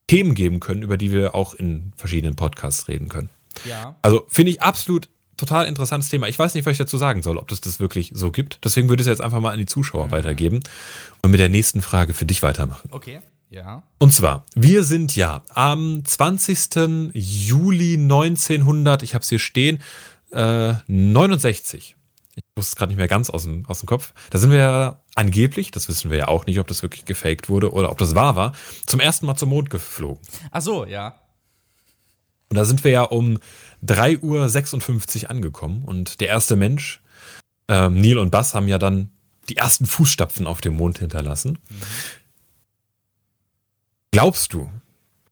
Themen 0.08 0.36
geben 0.36 0.60
können, 0.60 0.82
über 0.82 0.98
die 0.98 1.12
wir 1.12 1.36
auch 1.36 1.54
in 1.54 1.94
verschiedenen 1.96 2.36
Podcasts 2.36 2.88
reden 2.88 3.10
können. 3.10 3.30
Ja. 3.66 3.96
Also 4.02 4.26
finde 4.28 4.52
ich 4.52 4.62
absolut 4.62 5.10
total 5.38 5.66
interessantes 5.66 6.10
Thema. 6.10 6.28
Ich 6.28 6.38
weiß 6.38 6.54
nicht, 6.54 6.66
was 6.66 6.74
ich 6.74 6.78
dazu 6.78 6.98
sagen 6.98 7.22
soll, 7.22 7.38
ob 7.38 7.48
das 7.48 7.62
das 7.62 7.80
wirklich 7.80 8.12
so 8.14 8.32
gibt. 8.32 8.60
Deswegen 8.64 8.90
würde 8.90 9.02
ich 9.02 9.08
es 9.08 9.12
jetzt 9.12 9.22
einfach 9.22 9.40
mal 9.40 9.52
an 9.52 9.60
die 9.60 9.66
Zuschauer 9.66 10.12
weitergeben 10.12 10.62
und 11.22 11.32
mit 11.32 11.40
der 11.40 11.50
nächsten 11.50 11.82
Frage 11.82 12.14
für 12.14 12.26
dich 12.26 12.44
weitermachen. 12.44 12.90
Okay. 12.92 13.20
Ja. 13.50 13.84
Und 14.00 14.12
zwar, 14.14 14.46
wir 14.56 14.84
sind 14.84 15.16
ja 15.16 15.44
am 15.50 16.04
20. 16.04 17.14
Juli 17.14 17.94
1900, 17.94 19.04
ich 19.04 19.14
habe 19.14 19.22
es 19.22 19.30
hier 19.30 19.40
stehen, 19.40 19.80
äh, 20.32 20.74
69. 20.88 21.96
Ich 22.36 22.44
wusste 22.56 22.72
es 22.72 22.76
gerade 22.76 22.90
nicht 22.90 22.98
mehr 22.98 23.08
ganz 23.08 23.30
aus 23.30 23.44
dem, 23.44 23.66
aus 23.68 23.80
dem 23.80 23.88
Kopf. 23.88 24.14
Da 24.32 24.40
sind 24.40 24.52
wir 24.52 24.58
ja 24.58 25.02
angeblich, 25.16 25.72
das 25.72 25.88
wissen 25.88 26.10
wir 26.10 26.18
ja 26.18 26.28
auch 26.28 26.46
nicht, 26.46 26.60
ob 26.60 26.68
das 26.68 26.82
wirklich 26.82 27.06
gefaked 27.06 27.50
wurde 27.50 27.72
oder 27.72 27.92
ob 27.92 27.98
das 28.00 28.16
wahr 28.16 28.36
war, 28.36 28.54
zum 28.86 29.00
ersten 29.00 29.26
Mal 29.26 29.36
zum 29.36 29.50
Mond 29.50 29.70
geflogen. 29.70 30.22
Ach 30.52 30.62
so, 30.62 30.86
ja. 30.86 31.20
Und 32.50 32.58
da 32.58 32.66
sind 32.66 32.84
wir 32.84 32.92
ja 32.92 33.04
um 33.04 33.40
3.56 33.86 35.24
Uhr 35.24 35.30
angekommen 35.30 35.84
und 35.86 36.22
der 36.22 36.30
erste 36.30 36.56
Mensch, 36.56 37.02
ähm, 37.68 38.02
Neil 38.02 38.18
und 38.18 38.32
Buzz, 38.32 38.54
haben 38.54 38.68
ja 38.68 38.78
dann 38.78 39.12
die 39.50 39.58
ersten 39.58 39.86
Fußstapfen 39.86 40.48
auf 40.48 40.62
dem 40.62 40.76
Mond 40.76 41.00
hinterlassen. 41.00 41.60
Glaubst 44.12 44.54
du, 44.54 44.72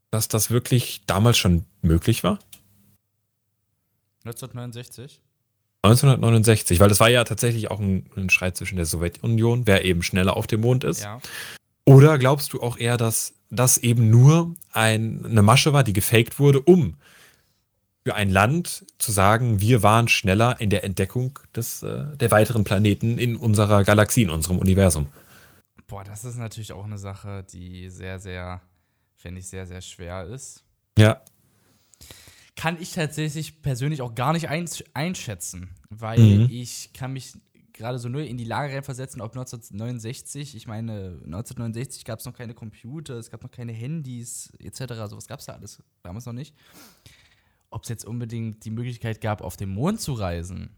dass 0.09 0.27
das 0.27 0.49
wirklich 0.49 1.03
damals 1.05 1.37
schon 1.37 1.65
möglich 1.81 2.23
war? 2.23 2.39
1969. 4.25 5.21
1969, 5.83 6.79
weil 6.79 6.89
das 6.89 6.99
war 6.99 7.09
ja 7.09 7.23
tatsächlich 7.23 7.71
auch 7.71 7.79
ein, 7.79 8.05
ein 8.15 8.29
Streit 8.29 8.55
zwischen 8.55 8.75
der 8.75 8.85
Sowjetunion, 8.85 9.65
wer 9.65 9.83
eben 9.83 10.03
schneller 10.03 10.37
auf 10.37 10.47
dem 10.47 10.61
Mond 10.61 10.83
ist. 10.83 11.03
Ja. 11.03 11.19
Oder 11.85 12.17
glaubst 12.19 12.53
du 12.53 12.61
auch 12.61 12.77
eher, 12.77 12.97
dass 12.97 13.33
das 13.49 13.77
eben 13.79 14.09
nur 14.09 14.55
ein, 14.71 15.25
eine 15.25 15.41
Masche 15.41 15.73
war, 15.73 15.83
die 15.83 15.93
gefaked 15.93 16.39
wurde, 16.39 16.61
um 16.61 16.97
für 18.03 18.15
ein 18.15 18.29
Land 18.29 18.85
zu 18.97 19.11
sagen, 19.11 19.59
wir 19.59 19.83
waren 19.83 20.07
schneller 20.07 20.59
in 20.59 20.69
der 20.69 20.83
Entdeckung 20.83 21.37
des, 21.55 21.83
äh, 21.83 22.05
der 22.17 22.31
weiteren 22.31 22.63
Planeten 22.63 23.17
in 23.17 23.35
unserer 23.35 23.83
Galaxie, 23.83 24.23
in 24.23 24.29
unserem 24.29 24.57
Universum? 24.57 25.07
Boah, 25.87 26.03
das 26.03 26.23
ist 26.23 26.37
natürlich 26.37 26.71
auch 26.73 26.85
eine 26.85 26.97
Sache, 26.97 27.43
die 27.51 27.89
sehr, 27.89 28.19
sehr, 28.19 28.61
finde 29.15 29.39
ich, 29.39 29.47
sehr, 29.47 29.67
sehr 29.67 29.81
schwer 29.81 30.25
ist. 30.25 30.63
Ja. 30.97 31.21
Kann 32.55 32.79
ich 32.81 32.91
tatsächlich 32.93 33.61
persönlich 33.61 34.01
auch 34.01 34.13
gar 34.13 34.33
nicht 34.33 34.49
einsch- 34.49 34.83
einschätzen, 34.93 35.69
weil 35.89 36.19
Mhm. 36.19 36.47
ich 36.49 36.91
kann 36.93 37.13
mich 37.13 37.33
gerade 37.73 37.97
so 37.97 38.09
nur 38.09 38.21
in 38.23 38.37
die 38.37 38.43
Lage 38.43 38.73
reinversetzen, 38.73 39.21
ob 39.21 39.31
1969, 39.33 40.55
ich 40.55 40.67
meine, 40.67 41.19
1969 41.25 42.03
gab 42.05 42.19
es 42.19 42.25
noch 42.25 42.33
keine 42.35 42.53
Computer, 42.53 43.15
es 43.15 43.31
gab 43.31 43.41
noch 43.41 43.49
keine 43.51 43.71
Handys 43.71 44.51
etc., 44.59 44.93
sowas 45.09 45.27
gab 45.27 45.39
es 45.39 45.45
da 45.45 45.53
alles 45.53 45.81
damals 46.03 46.25
noch 46.25 46.33
nicht. 46.33 46.53
Ob 47.69 47.83
es 47.83 47.89
jetzt 47.89 48.03
unbedingt 48.05 48.65
die 48.65 48.69
Möglichkeit 48.71 49.21
gab, 49.21 49.41
auf 49.41 49.55
den 49.55 49.69
Mond 49.69 50.01
zu 50.01 50.13
reisen, 50.13 50.75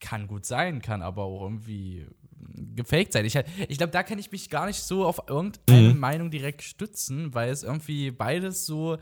kann 0.00 0.26
gut 0.28 0.46
sein, 0.46 0.80
kann 0.80 1.02
aber 1.02 1.24
auch 1.24 1.42
irgendwie 1.42 2.06
gefaked 2.74 3.12
sein. 3.12 3.24
Ich, 3.26 3.34
ich 3.68 3.78
glaube, 3.78 3.90
da 3.92 4.02
kann 4.02 4.18
ich 4.18 4.30
mich 4.32 4.48
gar 4.48 4.66
nicht 4.66 4.80
so 4.82 5.04
auf 5.04 5.20
irgendeine 5.28 5.92
Mhm. 5.94 5.98
Meinung 6.00 6.30
direkt 6.30 6.62
stützen, 6.62 7.34
weil 7.34 7.50
es 7.50 7.62
irgendwie 7.64 8.10
beides 8.10 8.64
so 8.64 8.96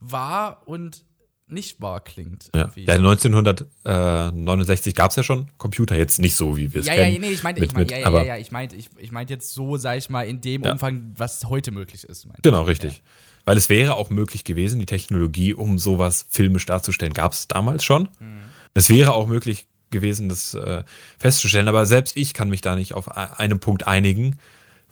wahr 0.00 0.62
und 0.66 1.04
nicht 1.50 1.80
wahr 1.80 2.00
klingt. 2.00 2.50
ja. 2.54 2.70
ja 2.74 2.94
1969 2.94 4.94
gab 4.94 5.10
es 5.10 5.16
ja 5.16 5.22
schon 5.22 5.48
Computer, 5.56 5.96
jetzt 5.96 6.20
nicht 6.20 6.36
so, 6.36 6.56
wie 6.56 6.72
wir 6.74 6.82
es 6.82 6.86
ja, 6.86 6.94
ja, 6.94 7.04
kennen. 7.04 7.22
nee, 7.22 7.30
ich 7.30 7.42
meinte, 7.42 7.64
ich 7.64 7.72
meinte, 7.72 7.94
ja, 7.94 8.00
ja, 8.00 8.10
ja, 8.10 8.22
ja, 8.22 8.36
ich 8.36 8.52
meinte, 8.52 8.76
ich, 8.76 8.90
ich 8.98 9.12
meinte 9.12 9.32
jetzt 9.32 9.54
so, 9.54 9.76
sag 9.76 9.96
ich 9.96 10.10
mal, 10.10 10.26
in 10.26 10.40
dem 10.40 10.62
Ja. 10.62 10.72
Umfang, 10.72 11.14
was 11.16 11.44
heute 11.46 11.72
möglich 11.72 12.04
ist. 12.04 12.28
Genau, 12.42 12.62
ich. 12.62 12.68
richtig. 12.68 13.02
Weil 13.44 13.56
es 13.56 13.70
wäre 13.70 13.94
auch 13.94 14.10
möglich 14.10 14.44
gewesen, 14.44 14.78
die 14.78 14.86
Technologie, 14.86 15.54
um 15.54 15.78
sowas 15.78 16.26
filmisch 16.28 16.66
darzustellen, 16.66 17.14
gab 17.14 17.32
es 17.32 17.48
damals 17.48 17.82
schon. 17.82 18.10
Mhm. 18.20 18.40
Es 18.74 18.90
wäre 18.90 19.14
auch 19.14 19.26
möglich 19.26 19.66
gewesen, 19.90 20.28
das 20.28 20.52
äh, 20.52 20.84
festzustellen, 21.18 21.68
aber 21.68 21.86
selbst 21.86 22.14
ich 22.16 22.34
kann 22.34 22.50
mich 22.50 22.60
da 22.60 22.76
nicht 22.76 22.92
auf 22.92 23.16
einen 23.16 23.58
Punkt 23.58 23.86
einigen, 23.86 24.38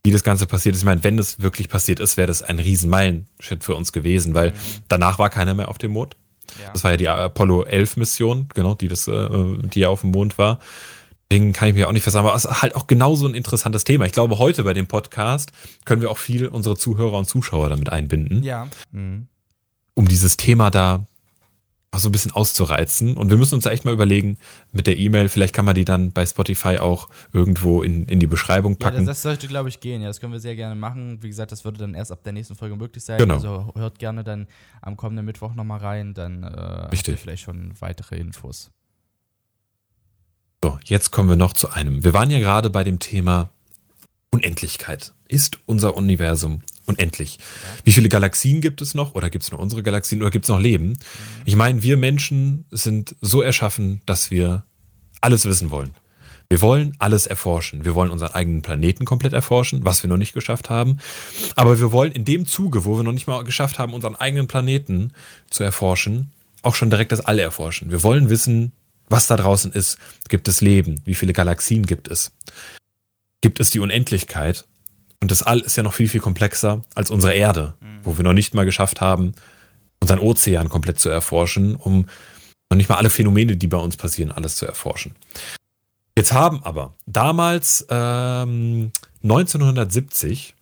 wie 0.07 0.13
das 0.13 0.23
Ganze 0.23 0.47
passiert 0.47 0.77
ist. 0.77 0.83
Ich 0.83 0.87
meine, 0.87 1.03
wenn 1.03 1.17
das 1.17 1.43
wirklich 1.43 1.69
passiert 1.69 1.99
ist, 1.99 2.17
wäre 2.17 2.29
das 2.29 2.41
ein 2.41 2.61
riesen 2.61 2.89
Meilenschritt 2.89 3.65
für 3.65 3.75
uns 3.75 3.91
gewesen, 3.91 4.35
weil 4.35 4.51
mhm. 4.51 4.55
danach 4.87 5.19
war 5.19 5.31
keiner 5.31 5.53
mehr 5.53 5.69
auf 5.69 5.79
dem 5.79 5.91
Mond. 5.91 6.15
Ja. 6.63 6.73
Das 6.73 6.85
war 6.85 6.93
ja 6.93 6.97
die 6.97 7.09
Apollo 7.09 7.65
11 7.65 7.97
Mission, 7.97 8.49
genau, 8.55 8.77
die 8.77 8.87
das, 8.87 9.09
äh, 9.09 9.29
die 9.65 9.81
ja 9.81 9.89
auf 9.89 10.03
dem 10.03 10.13
Mond 10.13 10.39
war. 10.39 10.61
Deswegen 11.29 11.53
kann 11.53 11.71
ich 11.71 11.75
mir 11.75 11.89
auch 11.89 11.93
nicht 11.93 12.05
versagen, 12.05 12.25
aber 12.25 12.37
es 12.37 12.45
ist 12.45 12.63
halt 12.63 12.77
auch 12.77 12.87
genauso 12.87 13.27
ein 13.27 13.35
interessantes 13.35 13.83
Thema. 13.83 14.07
Ich 14.07 14.13
glaube, 14.13 14.39
heute 14.39 14.63
bei 14.63 14.75
dem 14.75 14.87
Podcast 14.87 15.51
können 15.85 16.03
wir 16.03 16.11
auch 16.13 16.19
viel 16.19 16.47
unsere 16.47 16.77
Zuhörer 16.77 17.19
und 17.19 17.25
Zuschauer 17.25 17.69
damit 17.69 17.89
einbinden. 17.89 18.45
Ja. 18.45 18.69
Mhm. 18.93 19.27
Um 19.95 20.07
dieses 20.07 20.37
Thema 20.37 20.71
da 20.71 21.05
so 21.95 22.09
ein 22.09 22.13
bisschen 22.13 22.33
auszureizen. 22.33 23.17
Und 23.17 23.31
wir 23.31 23.37
müssen 23.37 23.55
uns 23.55 23.65
da 23.65 23.71
echt 23.71 23.85
mal 23.85 23.95
überlegen 23.95 24.39
mit 24.73 24.87
der 24.87 24.99
E-Mail, 24.99 25.29
vielleicht 25.29 25.55
kann 25.55 25.65
man 25.65 25.75
die 25.75 25.85
dann 25.85 26.13
bei 26.13 26.27
Spotify 26.27 26.79
auch 26.79 27.09
irgendwo 27.33 27.83
in, 27.83 28.07
in 28.07 28.21
die 28.21 28.27
Beschreibung 28.27 28.77
packen. 28.77 28.97
Ja, 28.97 29.01
das, 29.07 29.19
das 29.19 29.23
sollte, 29.23 29.49
glaube 29.49 29.69
ich, 29.69 29.81
gehen. 29.81 30.03
Ja, 30.03 30.09
das 30.09 30.21
können 30.21 30.33
wir 30.33 30.41
sehr 30.41 30.57
gerne 30.57 30.75
machen. 30.75 31.23
Wie 31.23 31.29
gesagt, 31.29 31.53
das 31.53 31.65
würde 31.65 31.79
dann 31.79 31.95
erst 31.95 32.13
ab 32.13 32.23
der 32.23 32.33
nächsten 32.33 32.55
Folge 32.55 32.77
möglich 32.77 33.05
sein. 33.05 33.19
Genau. 33.19 33.35
Also 33.35 33.73
hört 33.77 33.99
gerne 33.99 34.25
dann 34.25 34.47
am 34.83 34.97
kommenden 34.97 35.25
Mittwoch 35.25 35.55
nochmal 35.55 35.79
rein, 35.79 36.13
dann 36.15 36.43
äh, 36.43 36.47
habt 36.47 37.09
ihr 37.09 37.17
vielleicht 37.17 37.43
schon 37.43 37.73
weitere 37.81 38.17
Infos. 38.17 38.71
So, 40.63 40.79
jetzt 40.85 41.13
kommen 41.13 41.29
wir 41.29 41.37
noch 41.37 41.53
zu 41.53 41.71
einem. 41.71 42.03
Wir 42.03 42.13
waren 42.13 42.31
ja 42.31 42.39
gerade 42.39 42.71
bei 42.71 42.83
dem 42.83 42.99
Thema 42.99 43.51
Unendlichkeit. 44.31 45.13
Ist 45.29 45.59
unser 45.67 45.97
Universum 45.97 46.63
unendlich? 46.87 47.39
Wie 47.85 47.93
viele 47.93 48.09
Galaxien 48.09 48.61
gibt 48.61 48.81
es 48.81 48.95
noch? 48.95 49.15
Oder 49.15 49.31
gibt 49.31 49.45
es 49.45 49.51
nur 49.51 49.61
unsere 49.61 49.83
Galaxien? 49.83 50.23
Oder 50.23 50.31
gibt 50.31 50.45
es 50.45 50.49
noch 50.49 50.61
Leben? 50.61 50.99
Ich 51.45 51.57
meine, 51.57 51.83
wir 51.83 51.97
Menschen 51.97 52.65
sind 52.71 53.17
so 53.21 53.43
erschaffen, 53.43 54.01
dass 54.07 54.31
wir 54.31 54.65
alles 55.21 55.45
wissen 55.45 55.71
wollen. 55.71 55.95
Wir 56.49 56.61
wollen 56.61 56.95
alles 57.01 57.27
erforschen. 57.27 57.85
Wir 57.85 57.97
wollen 57.97 58.11
unseren 58.11 58.33
eigenen 58.33 58.63
Planeten 58.63 59.05
komplett 59.05 59.33
erforschen, 59.33 59.85
was 59.85 60.03
wir 60.05 60.09
noch 60.09 60.17
nicht 60.17 60.33
geschafft 60.33 60.71
haben. 60.71 60.99
Aber 61.57 61.81
wir 61.81 61.91
wollen 61.91 62.13
in 62.13 62.25
dem 62.25 62.47
Zuge, 62.47 62.85
wo 62.85 62.97
wir 62.97 63.03
noch 63.03 63.13
nicht 63.13 63.27
mal 63.27 63.43
geschafft 63.43 63.79
haben, 63.79 63.95
unseren 63.95 64.15
eigenen 64.15 64.47
Planeten 64.47 65.13
zu 65.51 65.65
erforschen, 65.65 66.31
auch 66.63 66.77
schon 66.77 66.91
direkt 66.91 67.11
das 67.11 67.21
All 67.21 67.41
erforschen. 67.41 67.91
Wir 67.91 68.03
wollen 68.05 68.31
wissen, 68.31 68.73
was 69.09 69.27
da 69.27 69.37
draußen 69.37 69.73
ist. 69.73 69.99
Gibt 70.29 70.47
es 70.47 70.61
Leben? 70.61 71.01
Wie 71.05 71.15
viele 71.15 71.33
Galaxien 71.33 71.85
gibt 71.85 72.09
es? 72.09 72.33
Gibt 73.41 73.59
es 73.59 73.71
die 73.71 73.81
Unendlichkeit? 73.81 74.65
Und 75.27 75.33
das 75.33 75.43
All 75.43 75.59
ist 75.59 75.75
ja 75.75 75.83
noch 75.83 75.93
viel, 75.93 76.09
viel 76.09 76.21
komplexer 76.21 76.83
als 76.95 77.11
unsere 77.11 77.35
Erde, 77.35 77.75
mhm. 77.81 77.99
wo 78.05 78.17
wir 78.17 78.23
noch 78.23 78.33
nicht 78.33 78.55
mal 78.55 78.65
geschafft 78.65 79.01
haben, 79.01 79.35
unseren 79.99 80.21
Ozean 80.21 80.69
komplett 80.69 81.01
zu 81.01 81.09
erforschen, 81.09 81.75
um 81.75 82.07
noch 82.71 82.77
nicht 82.77 82.89
mal 82.89 82.95
alle 82.95 83.11
Phänomene, 83.11 83.57
die 83.57 83.67
bei 83.67 83.77
uns 83.77 83.97
passieren, 83.97 84.31
alles 84.31 84.55
zu 84.55 84.67
erforschen. 84.67 85.17
Jetzt 86.17 86.33
haben 86.33 86.63
aber 86.63 86.95
damals 87.07 87.85
ähm, 87.91 88.93
1970 89.25 90.55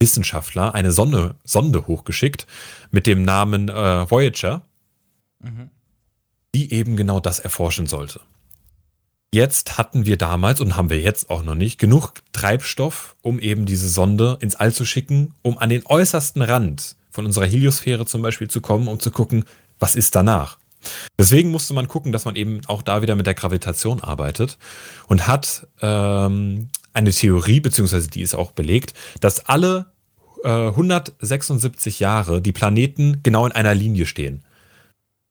Wissenschaftler 0.00 0.74
eine 0.74 0.90
Sonde, 0.90 1.36
Sonde 1.44 1.86
hochgeschickt 1.86 2.48
mit 2.90 3.06
dem 3.06 3.22
Namen 3.22 3.68
äh, 3.68 4.10
Voyager. 4.10 4.62
Mhm 5.38 5.70
die 6.54 6.72
eben 6.72 6.96
genau 6.96 7.20
das 7.20 7.38
erforschen 7.38 7.86
sollte. 7.86 8.20
Jetzt 9.32 9.78
hatten 9.78 10.06
wir 10.06 10.16
damals 10.16 10.60
und 10.60 10.76
haben 10.76 10.90
wir 10.90 11.00
jetzt 11.00 11.30
auch 11.30 11.44
noch 11.44 11.54
nicht 11.54 11.78
genug 11.78 12.14
Treibstoff, 12.32 13.14
um 13.22 13.38
eben 13.38 13.64
diese 13.64 13.88
Sonde 13.88 14.36
ins 14.40 14.56
All 14.56 14.72
zu 14.72 14.84
schicken, 14.84 15.34
um 15.42 15.56
an 15.56 15.68
den 15.68 15.86
äußersten 15.86 16.42
Rand 16.42 16.96
von 17.12 17.26
unserer 17.26 17.46
Heliosphäre 17.46 18.06
zum 18.06 18.22
Beispiel 18.22 18.48
zu 18.48 18.60
kommen, 18.60 18.88
um 18.88 18.98
zu 18.98 19.12
gucken, 19.12 19.44
was 19.78 19.94
ist 19.94 20.16
danach. 20.16 20.58
Deswegen 21.16 21.52
musste 21.52 21.74
man 21.74 21.86
gucken, 21.86 22.10
dass 22.10 22.24
man 22.24 22.34
eben 22.34 22.62
auch 22.66 22.82
da 22.82 23.02
wieder 23.02 23.14
mit 23.14 23.26
der 23.26 23.34
Gravitation 23.34 24.00
arbeitet 24.00 24.58
und 25.06 25.28
hat 25.28 25.68
ähm, 25.80 26.68
eine 26.92 27.12
Theorie, 27.12 27.60
beziehungsweise 27.60 28.08
die 28.08 28.22
ist 28.22 28.34
auch 28.34 28.50
belegt, 28.50 28.94
dass 29.20 29.46
alle 29.46 29.92
äh, 30.42 30.48
176 30.48 32.00
Jahre 32.00 32.42
die 32.42 32.52
Planeten 32.52 33.20
genau 33.22 33.46
in 33.46 33.52
einer 33.52 33.76
Linie 33.76 34.06
stehen 34.06 34.42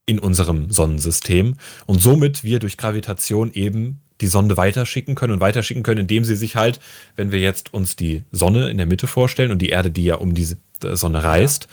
in 0.10 0.18
unserem 0.18 0.72
Sonnensystem 0.72 1.54
und 1.86 2.02
somit 2.02 2.44
wir 2.44 2.58
durch 2.58 2.78
Gravitation 2.78 3.54
eben 3.54 4.02
die 4.22 4.28
Sonde 4.28 4.58
weiterschicken 4.58 5.14
können 5.14 5.34
und 5.34 5.40
weiterschicken 5.40 5.84
können, 5.84 6.02
indem 6.02 6.24
sie 6.24 6.36
sich 6.36 6.56
halt, 6.56 6.80
wenn 7.16 7.32
wir 7.32 7.40
jetzt 7.40 7.76
uns 7.76 7.96
die 7.96 8.24
Sonne 8.32 8.72
in 8.72 8.78
der 8.78 8.88
Mitte 8.88 9.06
vorstellen 9.06 9.52
und 9.52 9.62
die 9.62 9.70
Erde, 9.70 9.92
die 9.92 10.04
ja 10.04 10.16
um 10.16 10.34
äh, 10.36 10.96
Sonne 10.96 11.24
reist, 11.24 11.68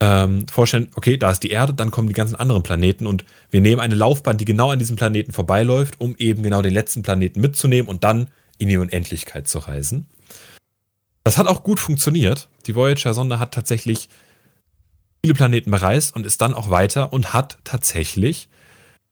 ähm, 0.00 0.48
vorstellen, 0.48 0.88
okay, 0.96 1.16
da 1.16 1.30
ist 1.30 1.44
die 1.44 1.50
Erde, 1.50 1.74
dann 1.74 1.92
kommen 1.92 2.08
die 2.08 2.14
ganzen 2.14 2.34
anderen 2.34 2.64
Planeten 2.64 3.06
und 3.06 3.24
wir 3.50 3.60
nehmen 3.60 3.80
eine 3.80 3.94
Laufbahn, 3.94 4.36
die 4.36 4.44
genau 4.44 4.72
an 4.72 4.80
diesem 4.80 4.96
Planeten 4.96 5.32
vorbeiläuft, 5.32 5.94
um 6.00 6.16
eben 6.18 6.42
genau 6.42 6.60
den 6.60 6.74
letzten 6.74 7.02
Planeten 7.02 7.40
mitzunehmen 7.40 7.88
und 7.88 8.02
dann 8.02 8.26
in 8.58 8.68
die 8.68 8.78
Unendlichkeit 8.78 9.46
zu 9.46 9.60
reisen. 9.60 10.06
Das 11.22 11.38
hat 11.38 11.46
auch 11.46 11.62
gut 11.62 11.78
funktioniert. 11.78 12.48
Die 12.66 12.74
Voyager-Sonde 12.74 13.38
hat 13.38 13.54
tatsächlich 13.54 14.08
viele 15.26 15.34
Planeten 15.34 15.72
bereist 15.72 16.14
und 16.14 16.24
ist 16.24 16.40
dann 16.40 16.54
auch 16.54 16.70
weiter 16.70 17.12
und 17.12 17.34
hat 17.34 17.58
tatsächlich 17.64 18.48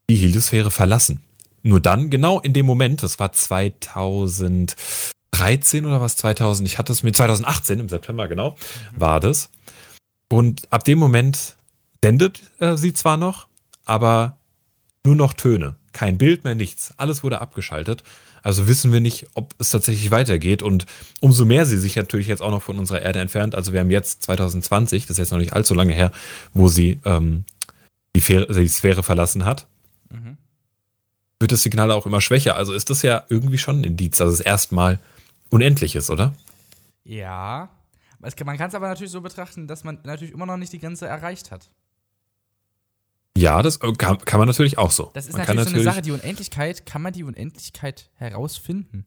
die 0.09 0.15
Heliosphäre 0.15 0.71
verlassen. 0.71 1.19
Nur 1.61 1.81
dann, 1.81 2.09
genau 2.09 2.39
in 2.39 2.53
dem 2.53 2.65
Moment, 2.65 3.03
das 3.03 3.19
war 3.19 3.33
2013 3.33 5.85
oder 5.85 5.99
was 5.99 6.15
2000, 6.15 6.69
ich 6.69 6.77
hatte 6.77 6.93
es 6.93 7.03
mit 7.03 7.17
2018 7.17 7.81
im 7.81 7.89
September 7.89 8.29
genau, 8.29 8.55
war 8.95 9.19
das. 9.19 9.49
Und 10.31 10.71
ab 10.71 10.85
dem 10.85 10.99
Moment 10.99 11.57
sendet 12.01 12.41
äh, 12.59 12.77
sie 12.77 12.93
zwar 12.93 13.17
noch, 13.17 13.49
aber 13.83 14.37
nur 15.05 15.15
noch 15.15 15.33
Töne. 15.33 15.75
Kein 15.93 16.17
Bild 16.17 16.43
mehr, 16.43 16.55
nichts. 16.55 16.93
Alles 16.97 17.23
wurde 17.23 17.41
abgeschaltet. 17.41 18.03
Also 18.45 18.67
wissen 18.67 18.93
wir 18.93 18.99
nicht, 18.99 19.27
ob 19.33 19.55
es 19.57 19.71
tatsächlich 19.71 20.11
weitergeht. 20.11 20.61
Und 20.61 20.85
umso 21.19 21.45
mehr 21.45 21.65
sie 21.65 21.77
sich 21.77 21.95
natürlich 21.95 22.27
jetzt 22.27 22.41
auch 22.41 22.51
noch 22.51 22.61
von 22.61 22.77
unserer 22.77 23.01
Erde 23.01 23.19
entfernt. 23.19 23.55
Also 23.55 23.73
wir 23.73 23.79
haben 23.79 23.89
jetzt 23.89 24.21
2020, 24.23 25.07
das 25.07 25.11
ist 25.11 25.17
jetzt 25.17 25.31
noch 25.31 25.39
nicht 25.39 25.53
allzu 25.53 25.73
lange 25.73 25.93
her, 25.93 26.11
wo 26.53 26.67
sie 26.67 26.99
ähm, 27.05 27.45
die, 28.15 28.21
die, 28.21 28.67
Sphäre 28.67 29.01
verlassen 29.01 29.45
hat. 29.45 29.65
Mhm. 30.11 30.37
Wird 31.39 31.51
das 31.51 31.63
Signal 31.63 31.91
auch 31.91 32.05
immer 32.05 32.21
schwächer. 32.21 32.55
Also 32.55 32.73
ist 32.73 32.89
das 32.89 33.01
ja 33.01 33.23
irgendwie 33.29 33.57
schon 33.57 33.81
ein 33.81 33.83
Indiz, 33.83 34.17
dass 34.17 34.31
es 34.31 34.41
erstmal 34.41 34.99
unendlich 35.49 35.95
ist, 35.95 36.09
oder? 36.09 36.33
Ja. 37.03 37.69
Man 38.19 38.57
kann 38.57 38.69
es 38.69 38.75
aber 38.75 38.87
natürlich 38.87 39.11
so 39.11 39.21
betrachten, 39.21 39.67
dass 39.67 39.83
man 39.83 39.99
natürlich 40.03 40.33
immer 40.33 40.45
noch 40.45 40.57
nicht 40.57 40.71
die 40.73 40.79
Grenze 40.79 41.07
erreicht 41.07 41.51
hat. 41.51 41.69
Ja, 43.37 43.61
das 43.61 43.77
äh, 43.77 43.91
kann, 43.93 44.17
kann 44.19 44.39
man 44.39 44.47
natürlich 44.47 44.77
auch 44.77 44.91
so. 44.91 45.11
Das 45.13 45.27
ist 45.27 45.33
man 45.37 45.45
natürlich, 45.45 45.69
so 45.69 45.75
eine 45.75 45.83
Sache, 45.83 46.01
die 46.01 46.11
Unendlichkeit, 46.11 46.85
kann 46.85 47.01
man 47.01 47.13
die 47.13 47.23
Unendlichkeit 47.23 48.09
herausfinden? 48.15 49.05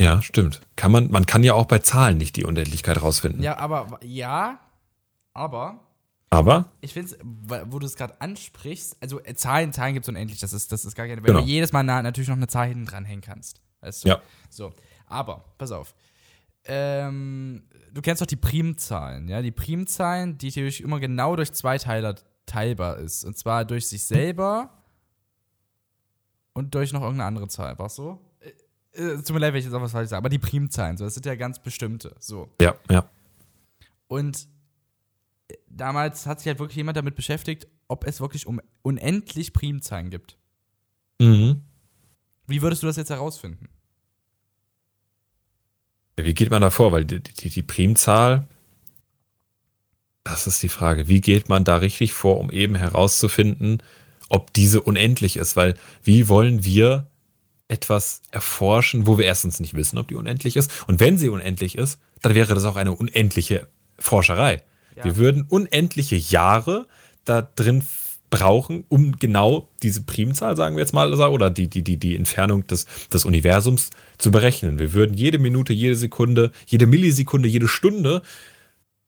Ja, 0.00 0.20
stimmt. 0.20 0.60
Kann 0.76 0.90
man, 0.90 1.10
man 1.10 1.26
kann 1.26 1.44
ja 1.44 1.54
auch 1.54 1.66
bei 1.66 1.78
Zahlen 1.78 2.18
nicht 2.18 2.36
die 2.36 2.44
Unendlichkeit 2.44 2.96
herausfinden. 2.96 3.42
Ja, 3.42 3.56
aber, 3.58 4.00
ja, 4.02 4.58
aber. 5.32 5.80
Aber? 6.28 6.72
Ich 6.80 6.92
finde 6.92 7.12
es, 7.12 7.18
wo 7.22 7.78
du 7.78 7.86
es 7.86 7.94
gerade 7.94 8.20
ansprichst, 8.20 8.96
also 9.00 9.22
äh, 9.22 9.34
Zahlen, 9.34 9.72
Zahlen 9.72 9.94
gibt 9.94 10.04
es 10.04 10.08
unendlich, 10.08 10.40
das 10.40 10.52
ist, 10.52 10.72
das 10.72 10.84
ist 10.84 10.96
gar 10.96 11.06
keine, 11.06 11.22
weil 11.22 11.28
genau. 11.28 11.40
du 11.40 11.46
jedes 11.46 11.72
Mal 11.72 11.84
natürlich 11.84 12.28
noch 12.28 12.36
eine 12.36 12.48
Zahl 12.48 12.68
hinten 12.68 12.86
dranhängen 12.86 13.20
kannst. 13.20 13.60
Weißt 13.80 14.04
du? 14.04 14.08
Ja. 14.08 14.22
So, 14.50 14.72
aber, 15.06 15.44
pass 15.56 15.70
auf. 15.72 15.94
Ähm, 16.64 17.64
du 17.92 18.00
kennst 18.00 18.22
doch 18.22 18.26
die 18.26 18.36
Primzahlen, 18.36 19.28
ja? 19.28 19.42
Die 19.42 19.50
Primzahlen, 19.50 20.38
die 20.38 20.50
theoretisch 20.50 20.80
immer 20.80 21.00
genau 21.00 21.36
durch 21.36 21.52
zwei 21.52 21.78
Teiler 21.78 22.16
teilbar 22.46 22.98
ist. 22.98 23.24
Und 23.24 23.36
zwar 23.36 23.64
durch 23.64 23.86
sich 23.86 24.04
selber 24.04 24.70
und 26.52 26.74
durch 26.74 26.92
noch 26.92 27.02
irgendeine 27.02 27.28
andere 27.28 27.48
Zahl. 27.48 27.78
War 27.78 27.88
so? 27.88 28.20
Äh, 28.40 29.00
äh, 29.00 29.16
tut 29.16 29.30
mir 29.30 29.38
leid, 29.38 29.52
wenn 29.52 29.60
ich 29.60 29.66
jetzt 29.66 29.74
auch 29.74 29.80
was 29.80 29.92
falsch 29.92 30.08
sage, 30.08 30.18
aber 30.18 30.28
die 30.28 30.38
Primzahlen, 30.38 30.96
so, 30.96 31.04
das 31.04 31.14
sind 31.14 31.26
ja 31.26 31.34
ganz 31.34 31.62
bestimmte. 31.62 32.14
So. 32.18 32.50
Ja, 32.60 32.74
ja. 32.90 33.08
Und 34.08 34.48
äh, 35.48 35.54
damals 35.68 36.26
hat 36.26 36.40
sich 36.40 36.48
halt 36.48 36.58
wirklich 36.58 36.76
jemand 36.76 36.96
damit 36.96 37.14
beschäftigt, 37.14 37.68
ob 37.88 38.06
es 38.06 38.20
wirklich 38.20 38.46
um 38.46 38.60
unendlich 38.82 39.52
Primzahlen 39.52 40.10
gibt. 40.10 40.38
Mhm. 41.20 41.62
Wie 42.46 42.60
würdest 42.62 42.82
du 42.82 42.86
das 42.86 42.96
jetzt 42.96 43.10
herausfinden? 43.10 43.68
Wie 46.16 46.34
geht 46.34 46.50
man 46.50 46.62
da 46.62 46.70
vor? 46.70 46.92
Weil 46.92 47.04
die, 47.04 47.20
die, 47.20 47.48
die 47.48 47.62
Primzahl, 47.62 48.46
das 50.24 50.46
ist 50.46 50.62
die 50.62 50.68
Frage. 50.68 51.08
Wie 51.08 51.20
geht 51.20 51.48
man 51.48 51.64
da 51.64 51.76
richtig 51.76 52.12
vor, 52.12 52.38
um 52.38 52.50
eben 52.50 52.74
herauszufinden, 52.74 53.82
ob 54.28 54.52
diese 54.52 54.82
unendlich 54.82 55.36
ist? 55.36 55.56
Weil 55.56 55.74
wie 56.02 56.28
wollen 56.28 56.64
wir 56.64 57.06
etwas 57.68 58.22
erforschen, 58.30 59.06
wo 59.06 59.18
wir 59.18 59.24
erstens 59.24 59.58
nicht 59.58 59.74
wissen, 59.74 59.98
ob 59.98 60.08
die 60.08 60.14
unendlich 60.14 60.56
ist? 60.56 60.70
Und 60.86 61.00
wenn 61.00 61.18
sie 61.18 61.28
unendlich 61.28 61.76
ist, 61.76 61.98
dann 62.20 62.34
wäre 62.34 62.54
das 62.54 62.64
auch 62.64 62.76
eine 62.76 62.92
unendliche 62.92 63.68
Forscherei. 63.98 64.62
Ja. 64.96 65.04
Wir 65.04 65.16
würden 65.16 65.46
unendliche 65.48 66.16
Jahre 66.16 66.86
da 67.24 67.42
drin 67.42 67.82
brauchen, 68.32 68.84
um 68.88 69.18
genau 69.18 69.68
diese 69.82 70.02
Primzahl, 70.02 70.56
sagen 70.56 70.74
wir 70.74 70.80
jetzt 70.80 70.94
mal, 70.94 71.12
oder 71.12 71.50
die, 71.50 71.68
die, 71.68 71.82
die, 71.82 71.98
die 71.98 72.16
Entfernung 72.16 72.66
des, 72.66 72.86
des 73.12 73.26
Universums 73.26 73.90
zu 74.16 74.30
berechnen. 74.30 74.78
Wir 74.78 74.94
würden 74.94 75.14
jede 75.14 75.38
Minute, 75.38 75.74
jede 75.74 75.94
Sekunde, 75.94 76.50
jede 76.66 76.86
Millisekunde, 76.86 77.48
jede 77.48 77.68
Stunde, 77.68 78.22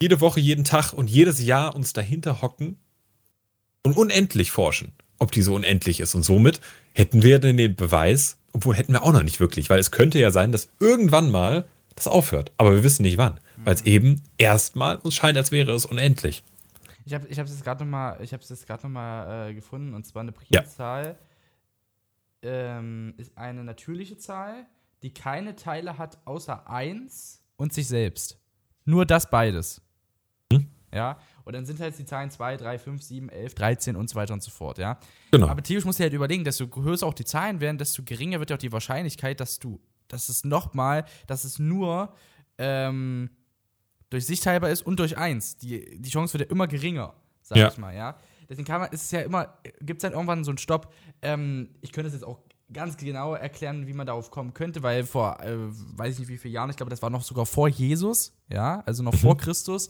jede 0.01 0.21
Woche, 0.21 0.41
jeden 0.41 0.65
Tag 0.65 0.93
und 0.93 1.09
jedes 1.09 1.43
Jahr 1.43 1.75
uns 1.75 1.95
dahinter 1.95 2.43
hocken 2.43 2.77
und 3.83 3.97
unendlich 3.97 4.51
forschen, 4.51 4.93
ob 5.19 5.33
die 5.33 5.43
so 5.43 5.55
unendlich 5.55 6.01
ist. 6.01 6.15
Und 6.15 6.23
somit 6.23 6.61
hätten 6.93 7.23
wir 7.23 7.39
den 7.39 7.75
Beweis, 7.75 8.37
obwohl 8.53 8.77
hätten 8.77 8.93
wir 8.93 9.03
auch 9.03 9.13
noch 9.13 9.23
nicht 9.23 9.41
wirklich, 9.41 9.71
weil 9.71 9.79
es 9.79 9.91
könnte 9.91 10.19
ja 10.19 10.31
sein, 10.33 10.53
dass 10.53 10.69
irgendwann 10.81 11.31
mal 11.31 11.65
das 11.97 12.09
aufhört. 12.09 12.53
Aber 12.59 12.75
wir 12.75 12.85
wissen 12.85 13.03
nicht 13.03 13.17
wann, 13.17 13.41
weil 13.65 13.75
es 13.75 13.83
eben 13.83 14.21
erstmal 14.37 14.97
uns 14.97 15.15
scheint, 15.15 15.39
als 15.39 15.51
wäre 15.51 15.73
es 15.73 15.87
unendlich. 15.87 16.43
Ich 17.05 17.13
habe 17.15 17.27
ich 17.29 17.39
es 17.39 17.51
jetzt 17.51 17.65
gerade 17.65 17.85
nochmal 17.85 18.19
noch, 18.19 19.51
äh, 19.51 19.55
gefunden 19.55 19.95
und 19.95 20.07
zwar 20.07 20.23
eine 20.23 20.33
Primzahl 20.33 21.19
ja. 22.43 22.79
ähm, 22.79 23.15
ist 23.19 23.37
eine 23.37 23.63
natürliche 23.63 24.17
Zahl, 24.17 24.67
die 25.03 25.13
keine 25.13 25.55
Teile 25.55 25.99
hat 25.99 26.19
außer 26.25 26.69
1 26.69 27.43
und 27.57 27.73
sich 27.73 27.87
selbst. 27.87 28.39
Nur 28.85 29.05
das 29.05 29.29
beides. 29.29 29.83
Hm? 30.53 30.67
Ja, 30.93 31.19
und 31.45 31.55
dann 31.55 31.67
sind 31.67 31.81
halt 31.81 31.99
die 31.99 32.07
Zahlen 32.07 32.31
2, 32.31 32.57
3, 32.57 32.79
5, 32.79 33.03
7, 33.03 33.29
11, 33.29 33.55
13 33.55 33.97
und 33.97 34.09
so 34.09 34.17
weiter 34.17 34.33
und 34.33 34.43
so 34.43 34.51
fort, 34.51 34.79
ja. 34.79 34.99
Genau. 35.31 35.49
Aber 35.49 35.63
theoretisch 35.63 35.85
musst 35.85 35.99
du 35.99 36.05
halt 36.05 36.13
überlegen, 36.13 36.45
desto 36.45 36.67
größer 36.67 37.07
auch 37.07 37.15
die 37.15 37.25
Zahlen 37.25 37.61
werden, 37.61 37.77
desto 37.77 38.03
geringer 38.03 38.39
wird 38.39 38.51
ja 38.51 38.57
auch 38.57 38.61
die 38.61 38.73
Wahrscheinlichkeit, 38.73 39.41
dass 39.41 39.59
du, 39.59 39.81
dass 40.09 40.29
es 40.29 40.45
nochmal, 40.45 41.05
dass 41.27 41.45
es 41.45 41.59
nur 41.59 42.15
ähm, 42.57 43.31
durch 44.15 44.27
sich 44.27 44.41
teilbar 44.41 44.71
ist 44.71 44.83
und 44.83 44.99
durch 44.99 45.19
1. 45.19 45.59
Die, 45.59 46.01
die 46.01 46.11
Chance 46.11 46.35
wird 46.35 46.49
ja 46.49 46.53
immer 46.53 46.67
geringer, 46.67 47.15
sag 47.43 47.59
ja. 47.59 47.69
ich 47.69 47.79
mal, 47.79 47.95
ja. 47.95 48.17
Deswegen 48.49 48.67
kann 48.67 48.81
man, 48.81 48.91
ist 48.91 49.05
es 49.05 49.11
ja 49.11 49.21
immer, 49.21 49.59
gibt 49.81 49.99
es 49.99 50.05
halt 50.05 50.15
irgendwann 50.15 50.45
so 50.45 50.51
einen 50.51 50.59
Stopp. 50.59 50.93
Ähm, 51.23 51.71
ich 51.81 51.93
könnte 51.93 52.09
es 52.09 52.15
jetzt 52.15 52.25
auch 52.25 52.41
ganz 52.73 52.97
genau 52.97 53.35
erklären, 53.35 53.87
wie 53.87 53.93
man 53.93 54.07
darauf 54.07 54.31
kommen 54.31 54.55
könnte, 54.55 54.83
weil 54.83 55.05
vor, 55.05 55.41
äh, 55.41 55.57
weiß 55.57 56.15
ich 56.15 56.21
nicht 56.21 56.29
wie 56.29 56.39
viele 56.39 56.55
Jahren, 56.55 56.71
ich 56.71 56.77
glaube, 56.77 56.91
das 56.91 57.03
war 57.03 57.11
noch 57.11 57.23
sogar 57.23 57.47
vor 57.47 57.69
Jesus, 57.69 58.37
ja, 58.49 58.83
also 58.87 59.03
noch 59.03 59.15
vor 59.15 59.35
mhm. 59.35 59.39
Christus, 59.39 59.89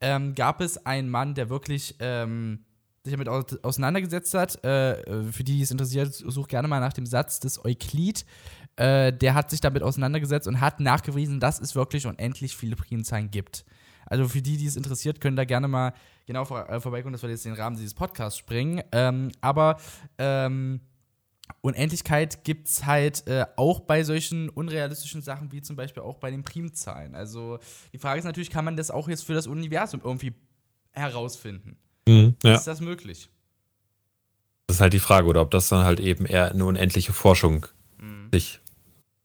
ähm, 0.00 0.34
gab 0.34 0.60
es 0.60 0.84
einen 0.86 1.08
Mann, 1.08 1.34
der 1.34 1.48
wirklich 1.48 1.96
ähm, 2.00 2.64
sich 3.04 3.12
damit 3.12 3.28
auseinandergesetzt 3.28 4.34
hat. 4.34 4.64
Äh, 4.64 5.30
für 5.30 5.44
die, 5.44 5.56
die 5.56 5.62
es 5.62 5.70
interessiert, 5.70 6.14
such 6.14 6.48
gerne 6.48 6.68
mal 6.68 6.80
nach 6.80 6.92
dem 6.92 7.06
Satz 7.06 7.38
des 7.38 7.62
Euklid. 7.64 8.24
Äh, 8.76 9.12
der 9.12 9.34
hat 9.34 9.50
sich 9.50 9.60
damit 9.60 9.82
auseinandergesetzt 9.82 10.48
und 10.48 10.60
hat 10.60 10.80
nachgewiesen, 10.80 11.38
dass 11.38 11.60
es 11.60 11.74
wirklich 11.74 12.06
unendlich 12.06 12.56
viele 12.56 12.76
Primzahlen 12.76 13.30
gibt. 13.30 13.64
Also 14.06 14.28
für 14.28 14.42
die, 14.42 14.56
die 14.56 14.66
es 14.66 14.76
interessiert, 14.76 15.20
können 15.20 15.36
da 15.36 15.44
gerne 15.44 15.68
mal 15.68 15.92
genau 16.26 16.44
vor, 16.44 16.68
äh, 16.68 16.80
vorbeikommen, 16.80 17.12
dass 17.12 17.22
wir 17.22 17.30
jetzt 17.30 17.44
den 17.44 17.54
Rahmen 17.54 17.76
dieses 17.76 17.94
Podcasts 17.94 18.38
springen. 18.38 18.82
Ähm, 18.92 19.30
aber 19.40 19.78
ähm, 20.18 20.80
Unendlichkeit 21.60 22.44
gibt 22.44 22.68
es 22.68 22.86
halt 22.86 23.26
äh, 23.26 23.44
auch 23.56 23.80
bei 23.80 24.02
solchen 24.02 24.48
unrealistischen 24.48 25.20
Sachen 25.20 25.52
wie 25.52 25.60
zum 25.60 25.76
Beispiel 25.76 26.02
auch 26.02 26.18
bei 26.18 26.30
den 26.30 26.42
Primzahlen. 26.42 27.14
Also 27.14 27.58
die 27.92 27.98
Frage 27.98 28.18
ist 28.18 28.24
natürlich, 28.24 28.50
kann 28.50 28.64
man 28.64 28.76
das 28.76 28.90
auch 28.90 29.08
jetzt 29.08 29.24
für 29.24 29.34
das 29.34 29.46
Universum 29.46 30.00
irgendwie 30.02 30.34
herausfinden? 30.92 31.76
Mhm, 32.06 32.34
ja. 32.42 32.54
Ist 32.54 32.66
das 32.66 32.80
möglich? 32.80 33.28
Das 34.66 34.76
ist 34.76 34.80
halt 34.80 34.92
die 34.92 34.98
Frage, 34.98 35.26
oder 35.26 35.42
ob 35.42 35.50
das 35.50 35.68
dann 35.68 35.84
halt 35.84 36.00
eben 36.00 36.26
eher 36.26 36.50
eine 36.50 36.64
unendliche 36.64 37.12
Forschung 37.12 37.66
mhm. 37.98 38.28
sich 38.32 38.60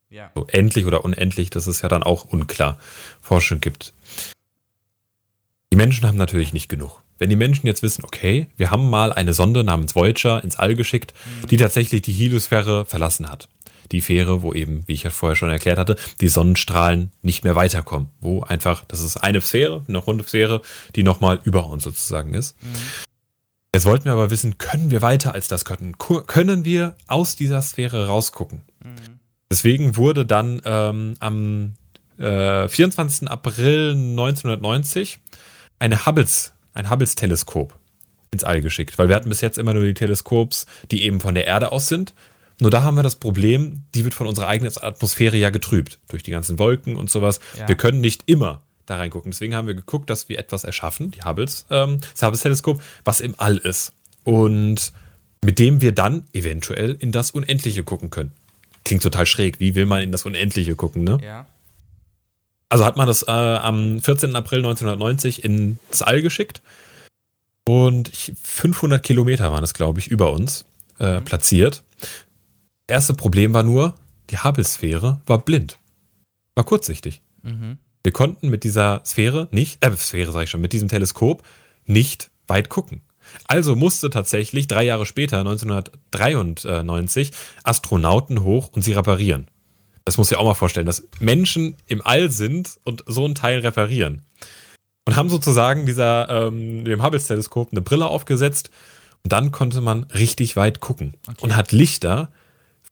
ja. 0.10 0.32
so 0.36 0.46
endlich 0.48 0.86
oder 0.86 1.06
unendlich, 1.06 1.50
das 1.50 1.68
ist 1.68 1.82
ja 1.82 1.90
dann 1.90 2.04
auch 2.04 2.26
unklar, 2.26 2.78
Forschung 3.22 3.62
gibt. 3.62 3.94
Die 5.72 5.78
Menschen 5.78 6.08
haben 6.08 6.18
natürlich 6.18 6.52
nicht 6.52 6.68
genug. 6.68 7.04
Wenn 7.20 7.30
die 7.30 7.36
Menschen 7.36 7.68
jetzt 7.68 7.84
wissen, 7.84 8.06
okay, 8.06 8.48
wir 8.56 8.72
haben 8.72 8.90
mal 8.90 9.12
eine 9.12 9.34
Sonde 9.34 9.64
namens 9.64 9.96
Voyager 9.96 10.44
ins 10.44 10.56
All 10.56 10.76
geschickt, 10.76 11.14
die 11.50 11.58
tatsächlich 11.58 12.02
die 12.02 12.14
Heliosphäre 12.14 12.86
verlassen 12.86 13.30
hat. 13.30 13.50
Die 13.92 14.02
Fähre, 14.02 14.42
wo 14.42 14.54
eben, 14.54 14.84
wie 14.88 14.94
ich 14.94 15.04
ja 15.04 15.10
vorher 15.10 15.36
schon 15.36 15.50
erklärt 15.50 15.80
hatte, 15.80 15.96
die 16.22 16.28
Sonnenstrahlen 16.28 17.12
nicht 17.22 17.44
mehr 17.44 17.56
weiterkommen. 17.56 18.10
Wo 18.20 18.42
einfach, 18.42 18.84
das 18.88 19.02
ist 19.02 19.18
eine 19.18 19.42
Sphäre, 19.42 19.84
eine 19.88 19.98
runde 19.98 20.24
Sphäre, 20.24 20.62
die 20.96 21.04
nochmal 21.04 21.40
über 21.44 21.68
uns 21.68 21.84
sozusagen 21.84 22.34
ist. 22.34 22.62
Mhm. 22.62 22.68
Jetzt 23.74 23.86
wollten 23.86 24.06
wir 24.06 24.14
aber 24.14 24.32
wissen, 24.32 24.58
können 24.58 24.92
wir 24.92 25.02
weiter 25.02 25.34
als 25.34 25.48
das 25.48 25.64
können? 25.66 25.98
Können 25.98 26.66
wir 26.66 26.96
aus 27.08 27.36
dieser 27.36 27.62
Sphäre 27.62 28.08
rausgucken? 28.08 28.64
Mhm. 28.84 29.20
Deswegen 29.52 29.96
wurde 29.96 30.26
dann 30.26 30.62
ähm, 30.66 31.16
am 31.20 31.74
äh, 32.18 32.68
24. 32.68 33.30
April 33.30 33.92
1990 33.92 35.20
eine 35.80 36.06
Hubbles 36.06 36.54
ein 36.74 36.90
Hubbles-Teleskop 36.90 37.74
ins 38.32 38.44
All 38.44 38.62
geschickt, 38.62 38.98
weil 38.98 39.10
wir 39.10 39.16
hatten 39.16 39.30
bis 39.30 39.42
jetzt 39.42 39.58
immer 39.58 39.74
nur 39.74 39.84
die 39.84 39.94
Teleskops, 39.94 40.66
die 40.92 41.04
eben 41.04 41.20
von 41.20 41.34
der 41.34 41.48
Erde 41.48 41.72
aus 41.72 41.88
sind. 41.88 42.14
Nur 42.60 42.72
da 42.72 42.84
haben 42.84 42.96
wir 42.96 43.04
das 43.04 43.16
Problem, 43.16 43.84
die 43.96 44.04
wird 44.04 44.14
von 44.14 44.28
unserer 44.28 44.48
eigenen 44.48 44.74
Atmosphäre 44.76 45.38
ja 45.38 45.50
getrübt, 45.50 46.00
durch 46.10 46.24
die 46.24 46.32
ganzen 46.32 46.60
Wolken 46.60 46.96
und 46.96 47.10
sowas. 47.10 47.40
Ja. 47.58 47.68
Wir 47.68 47.76
können 47.76 48.02
nicht 48.02 48.24
immer 48.26 48.62
da 48.86 48.98
reingucken. 48.98 49.32
Deswegen 49.32 49.56
haben 49.56 49.68
wir 49.68 49.76
geguckt, 49.76 50.10
dass 50.10 50.30
wir 50.30 50.40
etwas 50.40 50.64
erschaffen, 50.64 51.12
die 51.12 51.22
Hubbles, 51.22 51.66
ähm, 51.70 52.00
das 52.14 52.24
Hubbles-Teleskop, 52.24 52.82
was 53.06 53.22
im 53.22 53.36
All 53.38 53.58
ist. 53.58 53.94
Und 54.24 54.92
mit 55.44 55.60
dem 55.60 55.82
wir 55.82 55.94
dann 55.94 56.26
eventuell 56.34 56.98
in 57.00 57.12
das 57.12 57.32
Unendliche 57.32 57.84
gucken 57.84 58.10
können. 58.10 58.34
Klingt 58.84 59.04
total 59.04 59.26
schräg. 59.26 59.60
Wie 59.60 59.76
will 59.76 59.86
man 59.86 60.02
in 60.02 60.12
das 60.12 60.26
Unendliche 60.26 60.76
gucken, 60.76 61.04
ne? 61.04 61.18
Ja. 61.24 61.46
Also 62.68 62.86
hat 62.86 62.98
man 62.98 63.08
das 63.08 63.24
äh, 63.24 63.32
am 63.32 64.02
14. 64.02 64.36
April 64.36 64.60
1990 64.60 65.44
ins 65.44 66.02
All 66.02 66.22
geschickt 66.22 66.62
und 67.68 68.12
500 68.44 69.02
Kilometer 69.02 69.52
waren 69.52 69.64
es, 69.64 69.74
glaube 69.74 70.00
ich, 70.00 70.08
über 70.08 70.32
uns 70.32 70.66
äh, 71.00 71.20
mhm. 71.20 71.26
platziert. 71.26 71.84
Erste 72.90 73.14
Problem 73.14 73.54
war 73.54 73.62
nur, 73.62 73.94
die 74.32 74.40
Hubble-Sphäre 74.40 75.22
war 75.28 75.38
blind. 75.38 75.78
War 76.56 76.64
kurzsichtig. 76.64 77.22
Mhm. 77.44 77.78
Wir 78.02 78.12
konnten 78.12 78.50
mit 78.50 78.64
dieser 78.64 79.02
Sphäre 79.06 79.48
nicht, 79.52 79.86
äh, 79.86 79.96
Sphäre 79.96 80.32
sage 80.32 80.46
ich 80.46 80.50
schon, 80.50 80.62
mit 80.62 80.74
diesem 80.74 80.90
Teleskop 80.90 81.44
nicht 81.86 82.32
weit 82.48 82.70
gucken. 82.70 83.02
Also 83.46 83.76
musste 83.76 84.10
tatsächlich 84.10 84.66
drei 84.66 84.84
Jahre 84.84 85.06
später, 85.06 85.38
1993, 85.38 87.30
Astronauten 87.64 88.44
hoch 88.44 88.70
und 88.72 88.82
sie 88.82 88.94
reparieren. 88.94 89.52
Das 90.04 90.18
muss 90.18 90.32
ich 90.32 90.38
auch 90.38 90.46
mal 90.46 90.56
vorstellen, 90.56 90.88
dass 90.88 91.08
Menschen 91.20 91.78
im 91.86 92.02
All 92.04 92.32
sind 92.32 92.80
und 92.86 93.04
so 93.06 93.24
ein 93.28 93.36
Teil 93.36 93.60
reparieren. 93.60 94.24
Und 95.06 95.16
haben 95.16 95.30
sozusagen 95.30 95.86
dieser, 95.86 96.48
ähm, 96.48 96.86
dem 96.86 97.04
Hubble-Teleskop 97.04 97.72
eine 97.72 97.82
Brille 97.82 98.08
aufgesetzt 98.08 98.72
und 99.24 99.32
dann 99.32 99.52
konnte 99.52 99.82
man 99.82 100.06
richtig 100.06 100.56
weit 100.56 100.80
gucken 100.80 101.18
okay. 101.28 101.38
und 101.42 101.56
hat 101.56 101.72
Lichter 101.72 102.32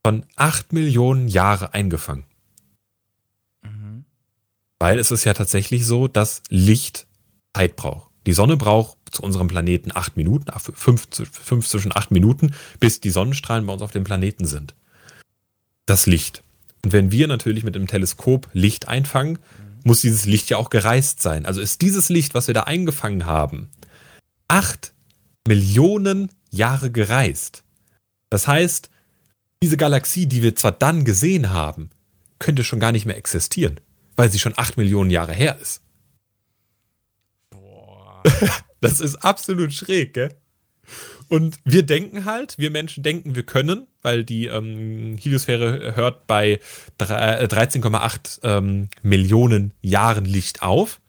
von 0.08 0.26
8 0.38 0.72
Millionen 0.72 1.28
Jahre 1.28 1.74
eingefangen. 1.74 2.24
Mhm. 3.62 4.06
Weil 4.80 5.00
es 5.00 5.12
ist 5.12 5.26
ja 5.26 5.34
tatsächlich 5.34 5.86
so, 5.86 6.08
dass 6.08 6.43
Licht 6.48 7.08
Zeit 7.54 7.76
braucht. 7.76 8.10
Die 8.26 8.32
Sonne 8.32 8.56
braucht 8.56 8.98
zu 9.12 9.22
unserem 9.22 9.50
Planeten 9.50 9.91
8 9.93 10.15
Minuten, 10.15 10.50
5, 10.58 11.10
5 11.30 11.67
zwischen 11.67 11.93
8 11.93 12.12
Minuten, 12.12 12.54
bis 12.80 13.02
die 13.02 13.10
Sonnenstrahlen 13.10 13.65
bei 13.65 13.74
uns 13.74 13.82
auf 13.82 13.91
dem 13.91 14.06
Planeten 14.06 14.46
sind. 14.46 14.76
Das 15.86 16.06
Licht. 16.06 16.41
Und 16.86 16.93
wenn 16.93 17.12
wir 17.12 17.28
natürlich 17.28 17.65
mit 17.65 17.76
dem 17.76 17.88
Teleskop 17.88 18.48
Licht 18.54 18.88
einfangen, 18.88 19.39
muss 19.84 20.00
dieses 20.00 20.24
Licht 20.24 20.50
ja 20.50 20.56
auch 20.56 20.70
gereist 20.70 21.22
sein. 21.22 21.46
Also 21.46 21.60
ist 21.60 21.82
dieses 21.82 22.08
Licht, 22.08 22.34
was 22.34 22.48
wir 22.48 22.54
da 22.54 22.63
eingefangen 22.63 23.26
haben, 23.26 23.67
acht 24.48 24.93
Millionen 25.46 26.30
Jahre 26.50 26.91
gereist. 26.91 27.65
Das 28.30 28.48
heißt, 28.48 28.89
diese 29.62 29.78
Galaxie, 29.78 30.28
die 30.28 30.43
wir 30.43 30.56
zwar 30.56 30.72
dann 30.72 31.06
gesehen 31.06 31.50
haben, 31.50 31.89
könnte 32.39 32.63
schon 32.63 32.80
gar 32.80 32.91
nicht 32.91 33.06
mehr 33.06 33.17
existieren, 33.17 33.80
weil 34.15 34.32
sie 34.32 34.39
schon 34.39 34.54
acht 34.58 34.78
Millionen 34.78 35.10
Jahre 35.10 35.34
her 35.34 35.58
ist. 35.60 35.82
Boah. 37.50 38.22
das 38.82 39.00
ist 39.00 39.15
absolut 39.15 39.74
schräg, 39.74 40.13
gell? 40.13 40.36
Und 41.30 41.58
wir 41.65 41.84
denken 41.84 42.24
halt, 42.24 42.58
wir 42.58 42.72
Menschen 42.72 43.04
denken, 43.04 43.36
wir 43.36 43.43
können, 43.43 43.88
weil 44.02 44.24
die 44.24 44.46
ähm, 44.46 45.17
Heliosphäre 45.17 45.96
hört 45.96 46.26
bei 46.26 46.62
13,8 47.00 48.43
äh, 48.43 48.58
ähm, 48.58 48.89
Millionen 49.02 49.74
Jahren 49.82 50.24
Licht 50.24 50.62
auf. 50.62 51.02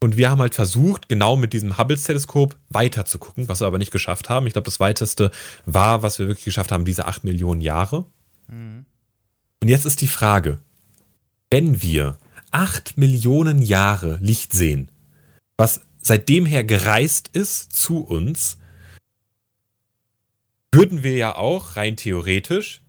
Und 0.00 0.16
wir 0.16 0.30
haben 0.30 0.40
halt 0.40 0.54
versucht, 0.54 1.08
genau 1.08 1.36
mit 1.36 1.52
diesem 1.52 1.76
Hubble-Teleskop 1.76 2.56
weiter 2.68 3.04
zu 3.04 3.18
gucken, 3.18 3.48
was 3.48 3.60
wir 3.60 3.66
aber 3.66 3.78
nicht 3.78 3.90
geschafft 3.90 4.28
haben. 4.28 4.46
Ich 4.46 4.52
glaube, 4.52 4.66
das 4.66 4.78
weiteste 4.78 5.32
war, 5.66 6.02
was 6.02 6.18
wir 6.20 6.28
wirklich 6.28 6.44
geschafft 6.44 6.70
haben, 6.70 6.84
diese 6.84 7.06
8 7.06 7.24
Millionen 7.24 7.60
Jahre. 7.60 8.06
Mhm. 8.46 8.86
Und 9.60 9.68
jetzt 9.68 9.86
ist 9.86 10.00
die 10.00 10.06
Frage, 10.06 10.58
wenn 11.50 11.82
wir 11.82 12.16
8 12.52 12.96
Millionen 12.96 13.60
Jahre 13.60 14.18
Licht 14.22 14.52
sehen, 14.52 14.88
was 15.56 15.80
seitdem 16.00 16.46
her 16.46 16.62
gereist 16.62 17.30
ist 17.32 17.72
zu 17.72 17.98
uns, 17.98 18.58
würden 20.70 21.02
wir 21.02 21.16
ja 21.16 21.34
auch 21.34 21.74
rein 21.74 21.96
theoretisch 21.96 22.82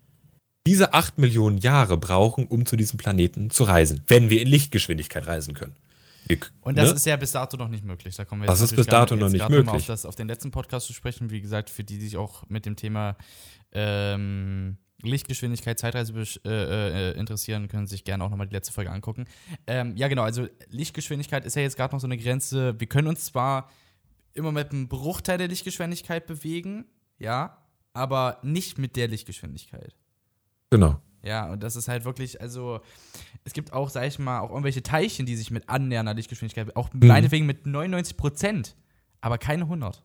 diese 0.67 0.93
8 0.93 1.17
Millionen 1.17 1.58
Jahre 1.58 1.98
brauchen, 1.98 2.45
um 2.45 2.67
zu 2.67 2.76
diesem 2.76 2.98
Planeten 2.98 3.50
zu 3.50 3.63
reisen, 3.63 4.04
wenn 4.08 4.30
wir 4.30 4.41
in 4.41 4.48
Lichtgeschwindigkeit 4.48 5.26
reisen 5.26 5.56
können. 5.56 5.76
Und 6.61 6.77
das 6.77 6.89
ne? 6.89 6.95
ist 6.95 7.05
ja 7.05 7.15
bis 7.15 7.31
dato 7.31 7.57
noch 7.57 7.69
nicht 7.69 7.83
möglich. 7.83 8.15
Da 8.15 8.25
kommen 8.25 8.43
wir 8.43 8.47
Das 8.47 8.61
ist 8.61 8.75
bis 8.75 8.85
dato 8.85 9.15
noch 9.15 9.29
nicht 9.29 9.49
möglich. 9.49 9.73
Auf, 9.73 9.85
das, 9.87 10.05
auf 10.05 10.15
den 10.15 10.27
letzten 10.27 10.51
Podcast 10.51 10.87
zu 10.87 10.93
sprechen, 10.93 11.29
wie 11.31 11.41
gesagt, 11.41 11.69
für 11.69 11.83
die, 11.83 11.97
die 11.97 12.05
sich 12.05 12.17
auch 12.17 12.47
mit 12.49 12.65
dem 12.65 12.75
Thema 12.75 13.17
ähm, 13.71 14.77
Lichtgeschwindigkeit, 15.01 15.79
Zeitreise 15.79 16.13
äh, 16.45 16.49
äh, 16.49 17.17
interessieren, 17.17 17.67
können 17.67 17.87
sich 17.87 18.03
gerne 18.03 18.23
auch 18.23 18.29
nochmal 18.29 18.47
die 18.47 18.55
letzte 18.55 18.73
Folge 18.73 18.91
angucken. 18.91 19.25
Ähm, 19.65 19.95
ja, 19.95 20.07
genau, 20.07 20.23
also 20.23 20.47
Lichtgeschwindigkeit 20.69 21.45
ist 21.45 21.55
ja 21.55 21.61
jetzt 21.61 21.77
gerade 21.77 21.95
noch 21.95 22.01
so 22.01 22.07
eine 22.07 22.17
Grenze. 22.17 22.79
Wir 22.79 22.87
können 22.87 23.07
uns 23.07 23.25
zwar 23.25 23.69
immer 24.33 24.51
mit 24.51 24.71
einem 24.71 24.87
Bruchteil 24.87 25.37
der 25.37 25.47
Lichtgeschwindigkeit 25.47 26.27
bewegen, 26.27 26.85
ja, 27.17 27.57
aber 27.93 28.39
nicht 28.43 28.77
mit 28.77 28.95
der 28.95 29.07
Lichtgeschwindigkeit. 29.07 29.95
Genau. 30.69 31.01
Ja, 31.23 31.51
und 31.51 31.62
das 31.63 31.75
ist 31.75 31.88
halt 31.88 32.05
wirklich, 32.05 32.39
also 32.41 32.79
es 33.43 33.53
gibt 33.53 33.73
auch, 33.73 33.89
sag 33.89 34.08
ich 34.08 34.19
mal, 34.19 34.39
auch 34.39 34.49
irgendwelche 34.49 34.82
Teilchen, 34.84 35.25
die 35.25 35.36
sich 35.36 35.51
mit 35.51 35.67
annähernder 35.67 36.13
Lichtgeschwindigkeit, 36.13 36.75
auch 36.75 36.93
Mhm. 36.93 37.08
meinetwegen 37.08 37.45
mit 37.45 37.65
99 37.65 38.15
Prozent, 38.17 38.75
aber 39.21 39.38
keine 39.38 39.67
100. 39.67 40.03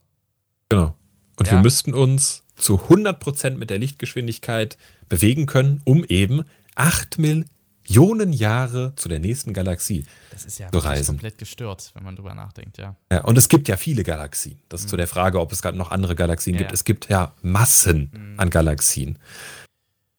Genau. 0.69 0.97
Und 1.39 1.47
Ja. 1.47 1.55
wir 1.55 1.61
müssten 1.63 1.95
uns 1.95 2.43
zu 2.57 2.89
100% 2.89 3.59
mit 3.59 3.71
der 3.71 3.79
Lichtgeschwindigkeit 3.79 4.77
bewegen 5.09 5.47
können, 5.47 5.81
um 5.85 6.05
eben 6.05 6.45
8 6.77 7.19
Millionen 7.19 8.33
Jahre 8.33 8.93
zu 8.97 9.09
der 9.09 9.19
nächsten 9.21 9.53
Galaxie. 9.53 10.05
Das 10.31 10.45
ist 10.45 10.59
ja 10.59 10.71
Zu 10.71 10.79
reisen. 10.79 11.07
komplett 11.15 11.39
gestört, 11.39 11.91
wenn 11.95 12.03
man 12.05 12.17
drüber 12.17 12.35
nachdenkt, 12.35 12.79
ja. 12.79 12.97
Ja, 13.13 13.23
und 13.25 13.37
es 13.39 13.49
gibt 13.49 13.69
ja 13.69 13.77
viele 13.77 14.03
Galaxien. 14.05 14.59
Das 14.69 14.81
ist 14.83 14.89
zu 14.89 14.97
der 14.97 15.07
Frage, 15.09 15.41
ob 15.41 15.53
es 15.53 15.63
gerade 15.63 15.77
noch 15.79 15.91
andere 15.91 16.15
Galaxien 16.17 16.55
Mhm. 16.55 16.61
Ja, 16.61 16.67
gibt. 16.67 16.75
Es 16.75 16.85
gibt 16.85 17.09
ja 17.09 17.35
Massen 17.43 18.11
Mhm. 18.13 18.41
an 18.41 18.51
Galaxien. 18.51 19.19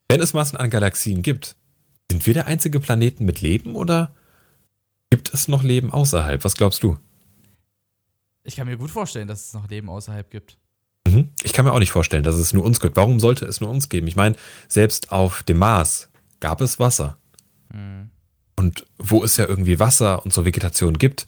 Wenn 0.08 0.22
es 0.22 0.34
Massen 0.34 0.58
an 0.58 0.70
Galaxien 0.70 1.22
gibt, 1.22 1.56
sind 2.12 2.26
wir 2.26 2.34
der 2.34 2.48
einzige 2.48 2.80
Planeten 2.80 3.26
mit 3.26 3.42
Leben 3.42 3.76
oder 3.76 4.14
gibt 5.10 5.34
es 5.34 5.48
noch 5.48 5.64
Leben 5.64 5.92
außerhalb? 5.92 6.44
Was 6.44 6.56
glaubst 6.56 6.84
du? 6.84 6.98
Ich 8.44 8.56
kann 8.56 8.68
mir 8.68 8.78
gut 8.78 8.92
vorstellen, 8.92 9.28
dass 9.28 9.48
es 9.48 9.54
noch 9.54 9.68
Leben 9.70 9.90
außerhalb 9.90 10.30
gibt. 10.30 10.58
Mhm. 11.08 11.30
Ich 11.44 11.54
kann 11.54 11.66
mir 11.66 11.74
auch 11.74 11.80
nicht 11.80 11.92
vorstellen, 11.92 12.24
dass 12.24 12.36
es 12.36 12.54
nur 12.54 12.64
uns 12.64 12.80
gibt. 12.80 12.96
Warum 12.96 13.20
sollte 13.20 13.46
es 13.46 13.62
nur 13.62 13.70
uns 13.70 13.90
geben? 13.90 14.08
Ich 14.08 14.16
meine, 14.16 14.36
selbst 14.68 15.12
auf 15.12 15.44
dem 15.44 15.58
Mars 15.58 16.10
gab 16.40 16.62
es 16.62 16.80
Wasser. 16.80 17.18
Mhm. 17.74 18.12
Und 18.56 18.86
wo 18.98 19.24
es 19.24 19.38
ja 19.38 19.48
irgendwie 19.48 19.80
Wasser 19.80 20.24
und 20.24 20.34
so 20.34 20.46
Vegetation 20.46 20.98
gibt, 20.98 21.28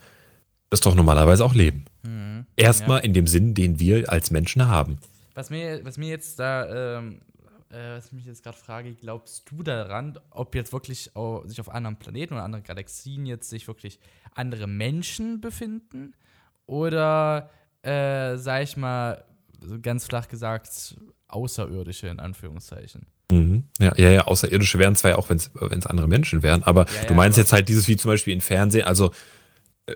ist 0.69 0.85
doch 0.85 0.95
normalerweise 0.95 1.43
auch 1.43 1.53
Leben. 1.53 1.85
Mhm. 2.03 2.45
Erstmal 2.55 2.99
in 3.01 3.13
dem 3.13 3.27
Sinn, 3.27 3.53
den 3.53 3.79
wir 3.79 4.11
als 4.11 4.31
Menschen 4.31 4.67
haben. 4.67 4.99
Was 5.33 5.49
mir, 5.49 5.83
was 5.83 5.97
mir 5.97 6.09
jetzt 6.09 6.39
da, 6.39 6.97
ähm, 6.97 7.21
äh, 7.69 7.97
was 7.97 8.08
ich 8.08 8.13
mich 8.13 8.25
jetzt 8.25 8.43
gerade 8.43 8.58
frage, 8.58 8.93
glaubst 8.95 9.49
du 9.51 9.63
daran, 9.63 10.17
ob 10.32 10.56
jetzt 10.56 10.71
wirklich 10.73 11.15
au- 11.15 11.45
sich 11.45 11.60
auf 11.60 11.69
anderen 11.69 11.97
Planeten 11.97 12.34
oder 12.34 12.43
anderen 12.43 12.63
Galaxien 12.63 13.25
jetzt 13.25 13.49
sich 13.49 13.67
wirklich 13.67 13.99
andere 14.34 14.67
Menschen 14.67 15.41
befinden? 15.41 16.13
Oder, 16.65 17.49
äh, 17.82 18.38
sag 18.38 18.63
ich 18.63 18.77
mal, 18.77 19.23
ganz 19.82 20.06
flach 20.06 20.27
gesagt, 20.27 20.95
Außerirdische 21.27 22.08
in 22.08 22.19
Anführungszeichen? 22.19 23.08
Mhm. 23.32 23.63
Ja, 23.80 23.93
ja, 23.97 24.10
ja, 24.12 24.21
Außerirdische 24.21 24.80
wären 24.80 24.95
zwar 24.95 25.12
ja 25.12 25.17
auch, 25.17 25.30
wenn 25.30 25.38
es 25.38 25.86
andere 25.88 26.08
Menschen 26.08 26.43
wären, 26.43 26.63
aber 26.63 26.86
Ja, 26.88 27.01
ja, 27.01 27.06
du 27.08 27.13
meinst 27.13 27.38
aber- 27.38 27.43
jetzt 27.43 27.53
halt 27.53 27.67
dieses 27.69 27.88
wie 27.88 27.97
zum 27.97 28.12
Beispiel 28.12 28.34
in 28.34 28.41
Fernsehen, 28.41 28.86
also 28.86 29.12
äh, 29.86 29.93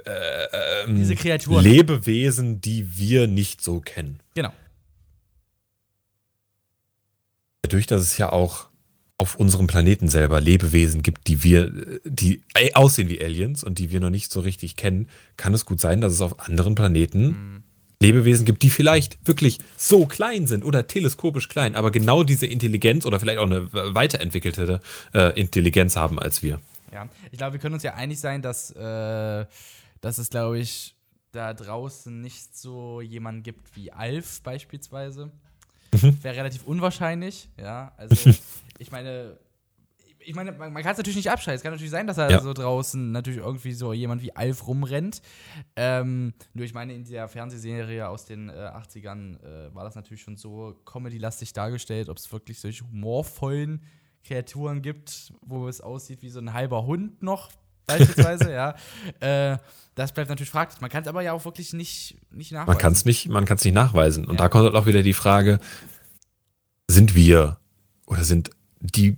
ähm, 0.85 0.95
Diese 0.95 1.15
Kreaturen. 1.15 1.63
Lebewesen, 1.63 2.61
die 2.61 2.97
wir 2.97 3.27
nicht 3.27 3.61
so 3.61 3.81
kennen. 3.81 4.19
Genau. 4.35 4.53
Dadurch, 7.61 7.87
dass 7.87 8.01
es 8.01 8.17
ja 8.17 8.31
auch 8.31 8.69
auf 9.17 9.35
unserem 9.35 9.67
Planeten 9.67 10.07
selber 10.09 10.41
Lebewesen 10.41 11.03
gibt, 11.03 11.27
die 11.27 11.43
wir, 11.43 11.71
die 12.05 12.41
äh, 12.55 12.73
aussehen 12.73 13.07
wie 13.07 13.23
Aliens 13.23 13.63
und 13.63 13.77
die 13.77 13.91
wir 13.91 13.99
noch 13.99 14.09
nicht 14.09 14.31
so 14.31 14.39
richtig 14.39 14.75
kennen, 14.75 15.09
kann 15.37 15.53
es 15.53 15.65
gut 15.65 15.79
sein, 15.79 16.01
dass 16.01 16.13
es 16.13 16.21
auf 16.21 16.39
anderen 16.39 16.75
Planeten 16.75 17.27
Mhm. 17.27 17.63
Lebewesen 18.01 18.45
gibt, 18.45 18.63
die 18.63 18.71
vielleicht 18.71 19.25
wirklich 19.27 19.59
so 19.77 20.07
klein 20.07 20.47
sind 20.47 20.65
oder 20.65 20.87
teleskopisch 20.87 21.47
klein, 21.49 21.75
aber 21.75 21.91
genau 21.91 22.23
diese 22.23 22.47
Intelligenz 22.47 23.05
oder 23.05 23.19
vielleicht 23.19 23.37
auch 23.37 23.45
eine 23.45 23.71
weiterentwickelte 23.71 24.81
äh, 25.13 25.39
Intelligenz 25.39 25.95
haben 25.95 26.17
als 26.17 26.41
wir. 26.41 26.59
Ja, 26.91 27.07
ich 27.31 27.37
glaube, 27.37 27.53
wir 27.53 27.59
können 27.59 27.75
uns 27.75 27.83
ja 27.83 27.93
einig 27.93 28.19
sein, 28.19 28.41
dass, 28.41 28.71
äh, 28.71 29.45
dass 30.01 30.17
es, 30.17 30.31
glaube 30.31 30.57
ich, 30.57 30.95
da 31.31 31.53
draußen 31.53 32.19
nicht 32.19 32.57
so 32.57 33.01
jemanden 33.01 33.43
gibt 33.43 33.75
wie 33.75 33.91
Alf 33.91 34.41
beispielsweise. 34.41 35.31
Wäre 35.91 36.35
relativ 36.35 36.63
unwahrscheinlich, 36.65 37.49
ja. 37.59 37.91
Also, 37.97 38.31
ich 38.79 38.91
meine, 38.91 39.37
ich 40.23 40.35
meine, 40.35 40.51
man, 40.51 40.71
man 40.71 40.83
kann 40.83 40.91
es 40.91 40.97
natürlich 40.99 41.15
nicht 41.17 41.31
abschalten. 41.31 41.57
Es 41.57 41.63
kann 41.63 41.71
natürlich 41.71 41.89
sein, 41.91 42.05
dass 42.07 42.15
da 42.17 42.29
Ja. 42.29 42.39
so 42.41 42.53
draußen 42.53 43.11
natürlich 43.11 43.39
irgendwie 43.39 43.71
so 43.73 43.91
jemand 43.91 44.21
wie 44.21 44.35
Alf 44.35 44.67
rumrennt. 44.67 45.21
Ähm, 45.75 46.33
nur 46.53 46.63
ich 46.65 46.73
meine, 46.73 46.93
in 46.93 47.03
der 47.05 47.27
Fernsehserie 47.27 48.07
aus 48.07 48.25
den 48.25 48.49
äh, 48.49 48.51
80ern 48.53 49.41
äh, 49.43 49.73
war 49.73 49.83
das 49.83 49.95
natürlich 49.95 50.21
schon 50.21 50.37
so 50.37 50.75
comedy-lastig 50.85 51.53
dargestellt, 51.53 52.07
ob 52.09 52.17
es 52.17 52.31
wirklich 52.31 52.59
solche 52.59 52.87
humorvollen 52.87 53.81
Kreaturen 54.23 54.83
gibt, 54.83 55.33
wo 55.41 55.67
es 55.67 55.81
aussieht 55.81 56.21
wie 56.21 56.29
so 56.29 56.39
ein 56.39 56.53
halber 56.53 56.85
Hund 56.85 57.23
noch, 57.23 57.49
beispielsweise, 57.85 58.51
ja. 58.51 58.75
Äh, 59.19 59.57
das 59.95 60.13
bleibt 60.13 60.29
natürlich 60.29 60.49
fraglich. 60.49 60.79
Man 60.79 60.89
kann 60.89 61.01
es 61.03 61.07
aber 61.09 61.21
ja 61.21 61.33
auch 61.33 61.43
wirklich 61.45 61.73
nicht, 61.73 62.17
nicht 62.31 62.51
nachweisen. 62.53 62.67
Man 62.67 62.77
kann 62.77 62.93
es 62.93 63.03
nicht, 63.05 63.27
man 63.27 63.45
kann 63.45 63.57
es 63.57 63.63
nicht 63.65 63.73
nachweisen. 63.73 64.23
Und 64.25 64.35
Ja. 64.35 64.43
da 64.43 64.49
kommt 64.49 64.63
halt 64.65 64.75
auch 64.75 64.85
wieder 64.85 65.03
die 65.03 65.13
Frage: 65.13 65.59
Sind 66.87 67.15
wir 67.15 67.57
oder 68.05 68.23
sind 68.23 68.49
die, 68.79 69.17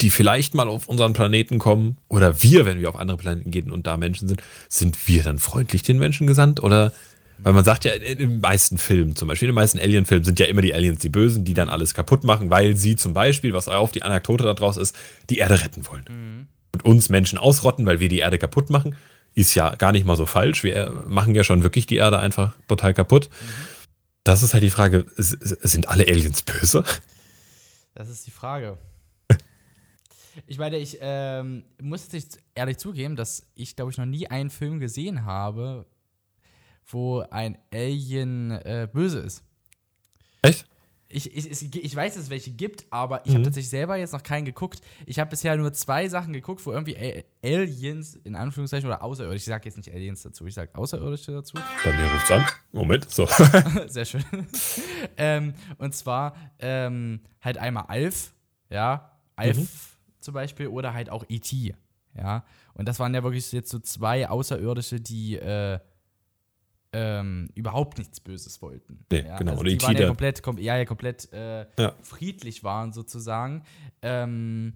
die 0.00 0.10
vielleicht 0.10 0.54
mal 0.54 0.68
auf 0.68 0.88
unseren 0.88 1.12
Planeten 1.12 1.58
kommen, 1.58 1.96
oder 2.08 2.42
wir, 2.42 2.66
wenn 2.66 2.80
wir 2.80 2.88
auf 2.88 2.96
andere 2.96 3.16
Planeten 3.16 3.50
gehen 3.50 3.70
und 3.70 3.86
da 3.86 3.96
Menschen 3.96 4.28
sind, 4.28 4.42
sind 4.68 5.08
wir 5.08 5.22
dann 5.22 5.38
freundlich 5.38 5.82
den 5.82 5.98
Menschen 5.98 6.26
gesandt? 6.26 6.62
Oder 6.62 6.92
weil 7.38 7.52
man 7.52 7.64
sagt 7.64 7.84
ja, 7.84 7.92
in 7.92 8.18
den 8.18 8.40
meisten 8.40 8.78
Filmen, 8.78 9.16
zum 9.16 9.26
Beispiel 9.28 9.48
in 9.48 9.52
den 9.54 9.60
meisten 9.60 9.80
Alien-Filmen, 9.80 10.24
sind 10.24 10.38
ja 10.38 10.46
immer 10.46 10.62
die 10.62 10.72
Aliens 10.74 11.00
die 11.00 11.08
Bösen, 11.08 11.44
die 11.44 11.54
dann 11.54 11.68
alles 11.68 11.92
kaputt 11.94 12.22
machen, 12.22 12.48
weil 12.50 12.76
sie 12.76 12.94
zum 12.94 13.12
Beispiel, 13.12 13.52
was 13.52 13.66
auch 13.66 13.90
die 13.90 14.02
Anekdote 14.04 14.44
daraus 14.44 14.76
ist, 14.76 14.94
die 15.30 15.38
Erde 15.38 15.60
retten 15.60 15.84
wollen. 15.88 16.04
Mhm. 16.08 16.46
Und 16.74 16.84
uns 16.84 17.08
Menschen 17.08 17.38
ausrotten, 17.38 17.86
weil 17.86 18.00
wir 18.00 18.08
die 18.08 18.18
Erde 18.18 18.36
kaputt 18.36 18.68
machen, 18.68 18.96
ist 19.34 19.54
ja 19.54 19.76
gar 19.76 19.92
nicht 19.92 20.04
mal 20.04 20.16
so 20.16 20.26
falsch. 20.26 20.64
Wir 20.64 20.90
machen 21.06 21.36
ja 21.36 21.44
schon 21.44 21.62
wirklich 21.62 21.86
die 21.86 21.96
Erde 21.96 22.18
einfach 22.18 22.54
total 22.66 22.94
kaputt. 22.94 23.30
Das 24.24 24.42
ist 24.42 24.54
halt 24.54 24.64
die 24.64 24.70
Frage, 24.70 25.06
sind 25.16 25.88
alle 25.88 26.04
Aliens 26.08 26.42
böse? 26.42 26.84
Das 27.94 28.08
ist 28.08 28.26
die 28.26 28.32
Frage. 28.32 28.76
Ich 30.48 30.58
meine, 30.58 30.78
ich 30.78 30.98
ähm, 31.00 31.62
muss 31.80 32.10
jetzt 32.10 32.40
ehrlich 32.56 32.78
zugeben, 32.78 33.14
dass 33.14 33.46
ich, 33.54 33.76
glaube 33.76 33.92
ich, 33.92 33.98
noch 33.98 34.04
nie 34.04 34.26
einen 34.26 34.50
Film 34.50 34.80
gesehen 34.80 35.24
habe, 35.24 35.86
wo 36.88 37.20
ein 37.20 37.56
Alien 37.72 38.50
äh, 38.50 38.88
böse 38.92 39.20
ist. 39.20 39.44
Echt? 40.42 40.66
Ich, 41.14 41.34
ich, 41.36 41.74
ich 41.76 41.94
weiß, 41.96 42.14
dass 42.14 42.24
es 42.24 42.30
welche 42.30 42.50
gibt, 42.50 42.86
aber 42.90 43.20
ich 43.24 43.30
habe 43.30 43.40
Mhm. 43.40 43.44
tatsächlich 43.44 43.70
selber 43.70 43.96
jetzt 43.96 44.12
noch 44.12 44.22
keinen 44.22 44.44
geguckt. 44.44 44.80
Ich 45.06 45.18
habe 45.20 45.30
bisher 45.30 45.56
nur 45.56 45.72
zwei 45.72 46.08
Sachen 46.08 46.32
geguckt, 46.32 46.64
wo 46.66 46.72
irgendwie 46.72 46.96
Aliens, 47.42 48.16
in 48.24 48.34
Anführungszeichen, 48.34 48.88
oder 48.88 49.02
Außerirdische, 49.02 49.36
ich 49.36 49.44
sage 49.44 49.64
jetzt 49.66 49.76
nicht 49.76 49.92
Aliens 49.92 50.22
dazu, 50.22 50.46
ich 50.46 50.54
sage 50.54 50.74
Außerirdische 50.74 51.32
dazu. 51.32 51.56
Bei 51.84 51.92
mir 51.92 52.10
ruft's 52.12 52.30
an. 52.30 52.44
Moment, 52.72 53.10
so. 53.10 53.26
Sehr 53.86 54.04
schön. 54.04 54.24
ähm, 55.16 55.54
und 55.78 55.94
zwar 55.94 56.34
ähm, 56.58 57.20
halt 57.40 57.58
einmal 57.58 57.84
Alf, 57.88 58.34
ja, 58.70 59.12
Alf 59.36 59.56
Mhm. 59.58 59.68
zum 60.20 60.34
Beispiel, 60.34 60.66
oder 60.68 60.94
halt 60.94 61.10
auch 61.10 61.24
E.T., 61.28 61.74
ja. 62.16 62.44
Und 62.74 62.86
das 62.88 62.98
waren 62.98 63.12
ja 63.14 63.22
wirklich 63.22 63.50
jetzt 63.52 63.70
so 63.70 63.78
zwei 63.78 64.28
Außerirdische, 64.28 65.00
die 65.00 65.36
äh, 65.36 65.78
ähm, 66.94 67.48
überhaupt 67.54 67.98
nichts 67.98 68.20
Böses 68.20 68.62
wollten. 68.62 69.04
Nee, 69.10 69.24
ja? 69.26 69.36
genau. 69.36 69.52
Also 69.52 69.64
die 69.64 69.82
waren 69.82 69.96
ja 69.96 70.06
komplett, 70.06 70.42
kom 70.42 70.58
ja, 70.58 70.76
ja, 70.76 70.84
komplett 70.84 71.30
äh, 71.32 71.66
Ja. 71.78 71.94
friedlich 72.02 72.62
waren 72.62 72.92
sozusagen. 72.92 73.64
Ähm, 74.00 74.74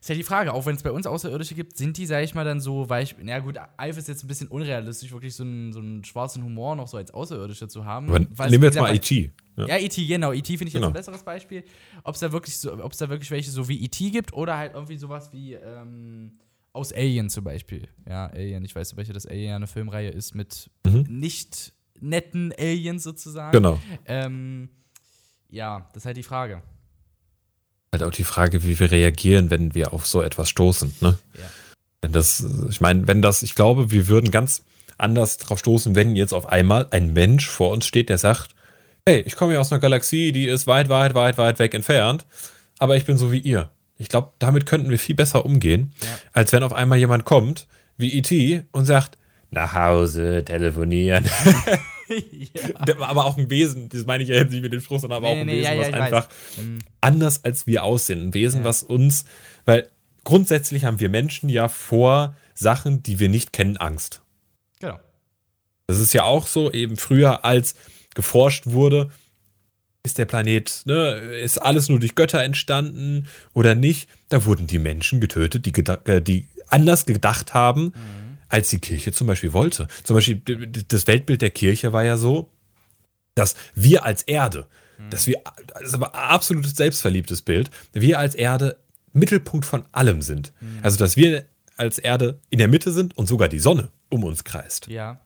ist 0.00 0.08
ja 0.10 0.14
die 0.16 0.22
Frage, 0.24 0.52
auch 0.52 0.66
wenn 0.66 0.76
es 0.76 0.82
bei 0.82 0.90
uns 0.92 1.06
Außerirdische 1.06 1.54
gibt, 1.54 1.78
sind 1.78 1.96
die, 1.96 2.04
sag 2.04 2.22
ich 2.24 2.34
mal, 2.34 2.44
dann 2.44 2.60
so, 2.60 2.90
weil 2.90 3.04
ich, 3.04 3.14
na 3.22 3.38
gut, 3.38 3.56
Alf 3.78 3.96
ist 3.96 4.06
jetzt 4.08 4.22
ein 4.22 4.26
bisschen 4.28 4.48
unrealistisch, 4.48 5.10
wirklich 5.12 5.34
so 5.34 5.44
einen, 5.44 5.72
so 5.72 5.78
einen 5.78 6.04
schwarzen 6.04 6.42
Humor 6.44 6.76
noch 6.76 6.88
so 6.88 6.98
als 6.98 7.10
Außerirdische 7.14 7.68
zu 7.68 7.86
haben. 7.86 8.10
Aber 8.10 8.26
Weil 8.36 8.50
nehmen 8.50 8.62
wir 8.64 8.68
jetzt 8.68 8.78
mal 8.78 8.94
E.T. 8.94 9.30
Ja. 9.56 9.66
ja, 9.66 9.78
E.T., 9.78 10.04
genau. 10.04 10.32
E.T. 10.32 10.58
finde 10.58 10.68
ich 10.68 10.74
jetzt 10.74 10.80
Genau. 10.80 10.88
ein 10.88 10.92
besseres 10.92 11.22
Beispiel. 11.22 11.64
Ob 12.02 12.16
es 12.16 12.20
da 12.20 12.32
wirklich 12.32 12.58
so, 12.58 12.74
ob 12.74 12.92
es 12.92 12.98
da 12.98 13.08
wirklich 13.08 13.30
welche 13.30 13.50
so 13.50 13.66
wie 13.68 13.82
E.T. 13.82 14.10
gibt 14.10 14.34
oder 14.34 14.58
halt 14.58 14.74
irgendwie 14.74 14.98
sowas 14.98 15.32
wie 15.32 15.54
ähm, 15.54 16.32
aus 16.74 16.92
Alien 16.92 17.30
zum 17.30 17.44
Beispiel. 17.44 17.88
Ja, 18.06 18.26
Alien, 18.26 18.64
ich 18.64 18.74
weiß, 18.74 18.96
welche 18.96 19.12
das 19.14 19.26
Alien 19.26 19.54
eine 19.54 19.66
Filmreihe 19.66 20.10
ist 20.10 20.34
mit 20.34 20.70
Mhm. 20.86 21.06
nicht 21.08 21.72
netten 22.00 22.52
Aliens 22.58 23.02
sozusagen. 23.04 23.52
Genau. 23.52 23.80
Ähm, 24.04 24.68
ja, 25.48 25.88
das 25.94 26.02
ist 26.02 26.06
halt 26.06 26.16
die 26.16 26.22
Frage. 26.24 26.62
Halt 27.92 28.02
auch 28.02 28.10
die 28.10 28.24
Frage, 28.24 28.64
wie 28.64 28.78
wir 28.78 28.90
reagieren, 28.90 29.50
wenn 29.50 29.74
wir 29.74 29.92
auf 29.94 30.04
so 30.06 30.20
etwas 30.20 30.48
stoßen. 30.50 30.94
Ne? 31.00 31.16
Ja. 31.34 31.40
Wenn 32.02 32.12
das, 32.12 32.44
ich 32.68 32.80
meine, 32.80 33.06
wenn 33.06 33.22
das, 33.22 33.42
ich 33.44 33.54
glaube, 33.54 33.90
wir 33.92 34.08
würden 34.08 34.30
ganz 34.32 34.64
anders 34.98 35.38
drauf 35.38 35.60
stoßen, 35.60 35.94
wenn 35.94 36.16
jetzt 36.16 36.34
auf 36.34 36.46
einmal 36.46 36.88
ein 36.90 37.12
Mensch 37.12 37.48
vor 37.48 37.70
uns 37.70 37.86
steht, 37.86 38.08
der 38.08 38.18
sagt, 38.18 38.50
hey, 39.06 39.20
ich 39.20 39.36
komme 39.36 39.54
ja 39.54 39.60
aus 39.60 39.70
einer 39.72 39.80
Galaxie, 39.80 40.32
die 40.32 40.46
ist 40.46 40.66
weit, 40.66 40.88
weit, 40.88 41.14
weit, 41.14 41.38
weit 41.38 41.58
weg 41.60 41.72
entfernt, 41.74 42.26
aber 42.78 42.96
ich 42.96 43.04
bin 43.04 43.16
so 43.16 43.30
wie 43.30 43.38
ihr. 43.38 43.70
Ich 43.96 44.08
glaube, 44.08 44.32
damit 44.38 44.66
könnten 44.66 44.90
wir 44.90 44.98
viel 44.98 45.14
besser 45.14 45.44
umgehen, 45.44 45.92
Ja. 46.02 46.08
als 46.32 46.52
wenn 46.52 46.62
auf 46.62 46.72
einmal 46.72 46.98
jemand 46.98 47.24
kommt, 47.24 47.66
wie 47.96 48.12
E.T. 48.12 48.64
und 48.72 48.84
sagt, 48.86 49.18
nach 49.50 49.72
Hause 49.74 50.44
telefonieren. 50.44 51.24
ja. 52.08 52.98
Aber 52.98 53.24
auch 53.24 53.38
ein 53.38 53.48
Wesen, 53.50 53.88
das 53.88 54.04
meine 54.04 54.24
ich 54.24 54.28
ja 54.30 54.34
jetzt 54.36 54.50
nicht 54.50 54.62
mit 54.62 54.72
dem 54.72 54.80
Spruch, 54.80 54.98
sondern 55.00 55.18
aber 55.18 55.28
nee, 55.28 55.34
auch 55.34 55.40
ein 55.40 55.46
nee, 55.46 55.60
Wesen, 55.60 55.72
ja, 55.74 55.78
was 55.80 55.92
einfach 55.92 56.28
weiß. 56.28 56.64
anders 57.00 57.44
als 57.44 57.66
wir 57.66 57.84
aussehen. 57.84 58.28
Ein 58.28 58.34
Wesen, 58.34 58.64
was 58.64 58.82
uns, 58.82 59.24
weil 59.64 59.88
grundsätzlich 60.24 60.84
haben 60.84 60.98
wir 60.98 61.08
Menschen 61.08 61.48
ja 61.48 61.68
vor 61.68 62.34
Sachen, 62.54 63.02
die 63.02 63.20
wir 63.20 63.28
nicht 63.28 63.52
kennen, 63.52 63.76
Angst. 63.76 64.22
Genau. 64.80 64.98
Das 65.86 66.00
ist 66.00 66.12
ja 66.14 66.24
auch 66.24 66.46
so, 66.48 66.72
eben 66.72 66.96
früher, 66.96 67.44
als 67.44 67.74
geforscht 68.14 68.64
wurde, 68.66 69.10
ist 70.04 70.18
der 70.18 70.26
Planet, 70.26 70.82
ne, 70.84 71.14
ist 71.42 71.58
alles 71.58 71.88
nur 71.88 71.98
durch 71.98 72.14
Götter 72.14 72.42
entstanden 72.42 73.26
oder 73.54 73.74
nicht? 73.74 74.08
Da 74.28 74.44
wurden 74.44 74.66
die 74.66 74.78
Menschen 74.78 75.20
getötet, 75.20 75.66
die, 75.66 75.72
äh, 76.04 76.20
die 76.20 76.46
anders 76.68 77.06
gedacht 77.06 77.54
haben, 77.54 77.84
mhm. 77.84 78.38
als 78.48 78.68
die 78.68 78.78
Kirche 78.78 79.12
zum 79.12 79.26
Beispiel 79.26 79.52
wollte. 79.52 79.88
Zum 80.04 80.14
Beispiel 80.14 80.40
das 80.88 81.06
Weltbild 81.06 81.42
der 81.42 81.50
Kirche 81.50 81.92
war 81.92 82.04
ja 82.04 82.18
so, 82.18 82.50
dass 83.34 83.56
wir 83.74 84.04
als 84.04 84.22
Erde, 84.22 84.66
mhm. 84.98 85.10
dass 85.10 85.26
wir, 85.26 85.40
das 85.66 85.82
ist 85.82 85.94
aber 85.94 86.14
ein 86.14 86.30
absolutes 86.30 86.76
selbstverliebtes 86.76 87.42
Bild, 87.42 87.70
wir 87.94 88.18
als 88.18 88.34
Erde 88.34 88.76
Mittelpunkt 89.14 89.64
von 89.64 89.84
allem 89.92 90.20
sind. 90.20 90.52
Mhm. 90.60 90.80
Also, 90.82 90.98
dass 90.98 91.16
wir 91.16 91.46
als 91.76 91.98
Erde 91.98 92.40
in 92.50 92.58
der 92.58 92.68
Mitte 92.68 92.92
sind 92.92 93.16
und 93.16 93.26
sogar 93.26 93.48
die 93.48 93.58
Sonne 93.58 93.88
um 94.10 94.24
uns 94.24 94.44
kreist. 94.44 94.86
Ja. 94.88 95.20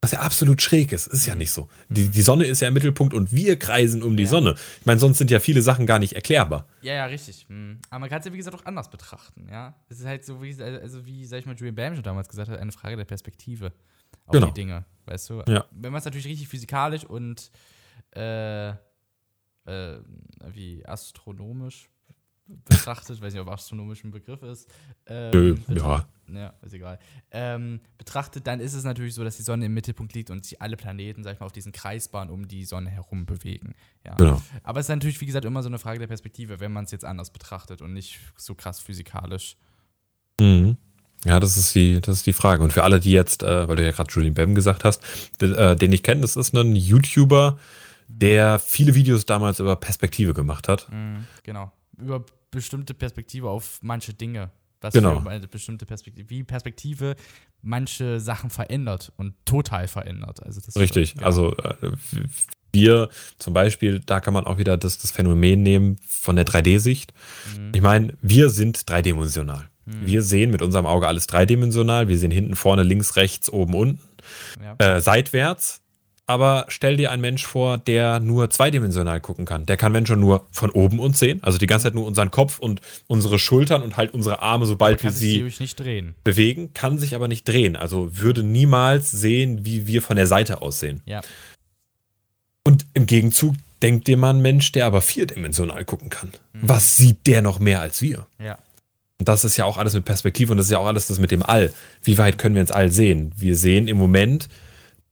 Was 0.00 0.12
ja 0.12 0.20
absolut 0.20 0.62
schräg 0.62 0.92
ist. 0.92 1.08
Ist 1.08 1.26
ja 1.26 1.34
nicht 1.34 1.50
so. 1.50 1.68
Die, 1.88 2.08
die 2.08 2.22
Sonne 2.22 2.44
ist 2.44 2.60
ja 2.60 2.68
im 2.68 2.74
Mittelpunkt 2.74 3.14
und 3.14 3.32
wir 3.32 3.58
kreisen 3.58 4.04
um 4.04 4.16
die 4.16 4.22
ja. 4.24 4.28
Sonne. 4.28 4.54
Ich 4.78 4.86
meine, 4.86 5.00
sonst 5.00 5.18
sind 5.18 5.30
ja 5.30 5.40
viele 5.40 5.60
Sachen 5.60 5.86
gar 5.86 5.98
nicht 5.98 6.12
erklärbar. 6.12 6.68
Ja, 6.82 6.94
ja, 6.94 7.06
richtig. 7.06 7.46
Hm. 7.48 7.80
Aber 7.90 8.00
man 8.00 8.08
kann 8.08 8.20
es 8.20 8.26
ja, 8.26 8.32
wie 8.32 8.36
gesagt, 8.36 8.56
auch 8.56 8.64
anders 8.64 8.90
betrachten. 8.90 9.48
Ja, 9.50 9.74
Es 9.88 9.98
ist 9.98 10.06
halt 10.06 10.24
so, 10.24 10.40
wie, 10.40 10.62
also 10.62 11.04
wie, 11.04 11.24
sag 11.26 11.40
ich 11.40 11.46
mal, 11.46 11.56
Julian 11.56 11.74
Bam 11.74 11.94
schon 11.94 12.04
damals 12.04 12.28
gesagt 12.28 12.48
hat, 12.48 12.60
eine 12.60 12.70
Frage 12.70 12.96
der 12.96 13.06
Perspektive 13.06 13.72
auf 14.26 14.32
genau. 14.32 14.46
die 14.46 14.54
Dinge. 14.54 14.84
Weißt 15.06 15.30
du? 15.30 15.42
Ja. 15.48 15.64
Wenn 15.72 15.90
man 15.90 15.98
es 15.98 16.04
natürlich 16.04 16.26
richtig 16.26 16.46
physikalisch 16.46 17.04
und 17.04 17.50
äh, 18.14 18.68
äh, 18.68 18.74
wie 20.52 20.86
astronomisch 20.86 21.90
betrachtet, 22.48 23.20
weiß 23.20 23.32
nicht, 23.32 23.42
ob 23.42 23.48
astronomisch 23.48 24.04
ein 24.04 24.10
Begriff 24.10 24.42
ist. 24.42 24.68
Ähm, 25.06 25.30
Nö, 25.32 25.56
ja. 25.68 26.06
Ja, 26.32 26.52
ist 26.62 26.74
egal. 26.74 26.98
Ähm, 27.30 27.80
betrachtet, 27.96 28.46
dann 28.46 28.60
ist 28.60 28.74
es 28.74 28.84
natürlich 28.84 29.14
so, 29.14 29.24
dass 29.24 29.36
die 29.36 29.42
Sonne 29.42 29.66
im 29.66 29.74
Mittelpunkt 29.74 30.14
liegt 30.14 30.30
und 30.30 30.44
sich 30.44 30.60
alle 30.60 30.76
Planeten, 30.76 31.24
sag 31.24 31.34
ich 31.34 31.40
mal, 31.40 31.46
auf 31.46 31.52
diesen 31.52 31.72
Kreisbahn 31.72 32.28
um 32.28 32.48
die 32.48 32.64
Sonne 32.64 32.90
herum 32.90 33.24
bewegen. 33.24 33.74
Ja. 34.04 34.14
Genau. 34.16 34.42
Aber 34.62 34.80
es 34.80 34.86
ist 34.86 34.90
natürlich, 34.90 35.20
wie 35.20 35.26
gesagt, 35.26 35.44
immer 35.44 35.62
so 35.62 35.68
eine 35.68 35.78
Frage 35.78 35.98
der 35.98 36.06
Perspektive, 36.06 36.60
wenn 36.60 36.72
man 36.72 36.84
es 36.84 36.90
jetzt 36.90 37.04
anders 37.04 37.30
betrachtet 37.30 37.80
und 37.80 37.94
nicht 37.94 38.18
so 38.36 38.54
krass 38.54 38.80
physikalisch. 38.80 39.56
Mhm. 40.40 40.76
Ja, 41.24 41.40
das 41.40 41.56
ist 41.56 41.74
die, 41.74 42.00
das 42.00 42.18
ist 42.18 42.26
die 42.26 42.32
Frage. 42.32 42.62
Und 42.62 42.72
für 42.72 42.84
alle, 42.84 43.00
die 43.00 43.10
jetzt, 43.10 43.42
äh, 43.42 43.68
weil 43.68 43.76
du 43.76 43.84
ja 43.84 43.90
gerade 43.90 44.12
Julian 44.12 44.34
Bam 44.34 44.54
gesagt 44.54 44.84
hast, 44.84 45.02
äh, 45.42 45.74
den 45.76 45.92
ich 45.92 46.02
kenne, 46.02 46.20
das 46.20 46.36
ist 46.36 46.54
ein 46.54 46.76
YouTuber, 46.76 47.58
der 48.06 48.58
viele 48.58 48.94
Videos 48.94 49.26
damals 49.26 49.60
über 49.60 49.76
Perspektive 49.76 50.34
gemacht 50.34 50.68
hat. 50.68 50.88
Mhm, 50.90 51.26
genau. 51.42 51.72
Über 51.96 52.24
bestimmte 52.50 52.94
Perspektive 52.94 53.48
auf 53.48 53.78
manche 53.82 54.14
Dinge. 54.14 54.50
Was 54.80 54.94
genau. 54.94 55.20
für 55.20 55.28
eine 55.28 55.48
bestimmte 55.48 55.86
Perspektive, 55.86 56.30
wie 56.30 56.44
Perspektive 56.44 57.16
manche 57.62 58.20
Sachen 58.20 58.48
verändert 58.48 59.12
und 59.16 59.34
total 59.44 59.88
verändert. 59.88 60.42
Also 60.44 60.60
das 60.64 60.76
Richtig. 60.76 61.16
Ja. 61.18 61.26
Also 61.26 61.56
äh, 61.56 61.90
wir 62.72 63.08
zum 63.38 63.54
Beispiel, 63.54 64.00
da 64.00 64.20
kann 64.20 64.34
man 64.34 64.46
auch 64.46 64.58
wieder 64.58 64.76
das, 64.76 64.98
das 64.98 65.10
Phänomen 65.10 65.62
nehmen 65.62 65.96
von 66.06 66.36
der 66.36 66.46
3D-Sicht. 66.46 67.12
Mhm. 67.56 67.72
Ich 67.74 67.82
meine, 67.82 68.14
wir 68.22 68.50
sind 68.50 68.88
dreidimensional. 68.88 69.68
Mhm. 69.84 70.06
Wir 70.06 70.22
sehen 70.22 70.50
mit 70.50 70.62
unserem 70.62 70.86
Auge 70.86 71.08
alles 71.08 71.26
dreidimensional. 71.26 72.08
Wir 72.08 72.18
sehen 72.18 72.30
hinten, 72.30 72.54
vorne, 72.54 72.84
links, 72.84 73.16
rechts, 73.16 73.50
oben, 73.50 73.74
unten. 73.74 74.00
Ja. 74.62 74.96
Äh, 74.96 75.00
seitwärts 75.00 75.80
aber 76.28 76.66
stell 76.68 76.98
dir 76.98 77.10
einen 77.10 77.22
Mensch 77.22 77.46
vor, 77.46 77.78
der 77.78 78.20
nur 78.20 78.50
zweidimensional 78.50 79.18
gucken 79.18 79.46
kann. 79.46 79.64
Der 79.64 79.78
kann 79.78 79.92
Menschen 79.92 80.20
nur 80.20 80.46
von 80.50 80.70
oben 80.70 81.00
uns 81.00 81.18
sehen, 81.18 81.42
also 81.42 81.56
die 81.56 81.66
ganze 81.66 81.84
Zeit 81.84 81.94
nur 81.94 82.06
unseren 82.06 82.30
Kopf 82.30 82.58
und 82.58 82.82
unsere 83.06 83.38
Schultern 83.38 83.82
und 83.82 83.96
halt 83.96 84.12
unsere 84.12 84.42
Arme, 84.42 84.66
sobald 84.66 85.02
wir 85.02 85.10
sie 85.10 85.50
bewegen, 86.24 86.74
kann 86.74 86.98
sich 86.98 87.14
aber 87.14 87.28
nicht 87.28 87.48
drehen. 87.48 87.76
Also 87.76 88.18
würde 88.18 88.42
niemals 88.42 89.10
sehen, 89.10 89.64
wie 89.64 89.86
wir 89.86 90.02
von 90.02 90.16
der 90.16 90.26
Seite 90.26 90.60
aussehen. 90.60 91.00
Ja. 91.06 91.22
Und 92.62 92.84
im 92.92 93.06
Gegenzug 93.06 93.54
denkt 93.80 94.06
dir 94.06 94.18
mal 94.18 94.34
ein 94.34 94.42
Mensch, 94.42 94.70
der 94.72 94.84
aber 94.84 95.00
vierdimensional 95.00 95.86
gucken 95.86 96.10
kann. 96.10 96.32
Mhm. 96.52 96.60
Was 96.60 96.98
sieht 96.98 97.26
der 97.26 97.40
noch 97.40 97.58
mehr 97.58 97.80
als 97.80 98.02
wir? 98.02 98.26
Ja. 98.38 98.58
Und 99.18 99.28
das 99.28 99.44
ist 99.44 99.56
ja 99.56 99.64
auch 99.64 99.78
alles 99.78 99.94
mit 99.94 100.04
Perspektive 100.04 100.52
und 100.52 100.58
das 100.58 100.66
ist 100.66 100.72
ja 100.72 100.78
auch 100.78 100.86
alles 100.86 101.06
das 101.06 101.18
mit 101.18 101.30
dem 101.30 101.42
All. 101.42 101.72
Wie 102.02 102.18
weit 102.18 102.36
können 102.36 102.54
wir 102.54 102.60
ins 102.60 102.70
All 102.70 102.92
sehen? 102.92 103.32
Wir 103.34 103.56
sehen 103.56 103.88
im 103.88 103.96
Moment 103.96 104.50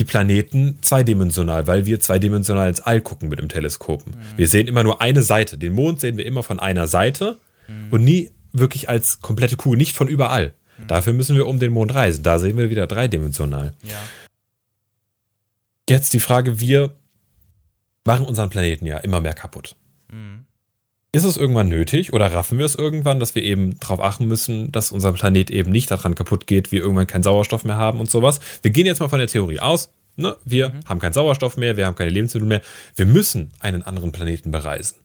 die 0.01 0.05
Planeten 0.05 0.79
zweidimensional, 0.83 1.67
weil 1.67 1.87
wir 1.87 2.01
zweidimensional 2.01 2.69
ins 2.69 2.81
All 2.81 3.01
gucken 3.01 3.29
mit 3.29 3.39
dem 3.39 3.49
Teleskopen. 3.49 4.13
Mhm. 4.13 4.39
Wir 4.39 4.49
sehen 4.49 4.69
immer 4.69 4.83
nur 4.83 5.01
eine 5.01 5.23
Seite. 5.23 5.57
Den 5.57 5.73
Mond 5.73 6.01
sehen 6.01 6.17
wir 6.17 6.27
immer 6.27 6.43
von 6.43 6.61
einer 6.61 6.87
Seite 6.87 7.39
mhm. 7.67 7.89
und 7.91 8.05
nie 8.05 8.31
wirklich 8.53 8.89
als 8.89 9.21
komplette 9.21 9.57
Kugel, 9.57 9.79
nicht 9.79 9.97
von 9.97 10.09
überall. 10.09 10.55
Mhm. 10.79 10.87
Dafür 10.89 11.13
müssen 11.13 11.37
wir 11.37 11.47
um 11.47 11.59
den 11.59 11.73
Mond 11.73 11.95
reisen. 11.95 12.23
Da 12.23 12.39
sehen 12.39 12.59
wir 12.59 12.69
wieder 12.71 12.87
dreidimensional. 12.87 13.73
Ja. 13.83 14.03
Jetzt 15.89 16.13
die 16.13 16.21
Frage, 16.21 16.61
wir 16.61 16.95
machen 18.05 18.27
unseren 18.27 18.51
Planeten 18.51 18.87
ja 18.87 18.99
immer 18.99 19.21
mehr 19.21 19.35
kaputt. 19.35 19.77
Ist 21.17 21.25
es 21.25 21.39
irgendwann 21.39 21.71
nötig 21.71 22.13
oder 22.13 22.31
raffen 22.31 22.59
wir 22.59 22.67
es 22.67 22.75
irgendwann, 22.75 23.19
dass 23.19 23.35
wir 23.35 23.43
eben 23.43 23.81
darauf 23.81 24.01
achten 24.01 24.27
müssen, 24.27 24.71
dass 24.71 24.93
unser 24.93 25.15
Planet 25.15 25.51
eben 25.51 25.73
nicht 25.73 25.91
daran 25.91 26.15
kaputt 26.15 26.47
geht, 26.47 26.73
wir 26.73 26.83
irgendwann 26.83 27.07
keinen 27.07 27.23
Sauerstoff 27.23 27.65
mehr 27.65 27.79
haben 27.79 28.01
und 28.01 28.11
sowas? 28.11 28.39
Wir 28.61 28.71
gehen 28.71 28.85
jetzt 28.85 29.01
mal 29.01 29.09
von 29.09 29.19
der 29.19 29.29
Theorie 29.29 29.59
aus. 29.59 29.89
Ne? 30.17 30.37
Wir 30.45 30.69
mhm. 30.69 30.81
haben 30.85 31.01
keinen 31.01 31.15
Sauerstoff 31.15 31.57
mehr, 31.57 31.79
wir 31.79 31.87
haben 31.87 31.95
keine 31.95 32.11
Lebensmittel 32.11 32.47
mehr. 32.47 32.61
Wir 32.97 33.07
müssen 33.07 33.51
einen 33.61 33.83
anderen 33.83 34.13
Planeten 34.13 34.51
bereisen. 34.51 34.97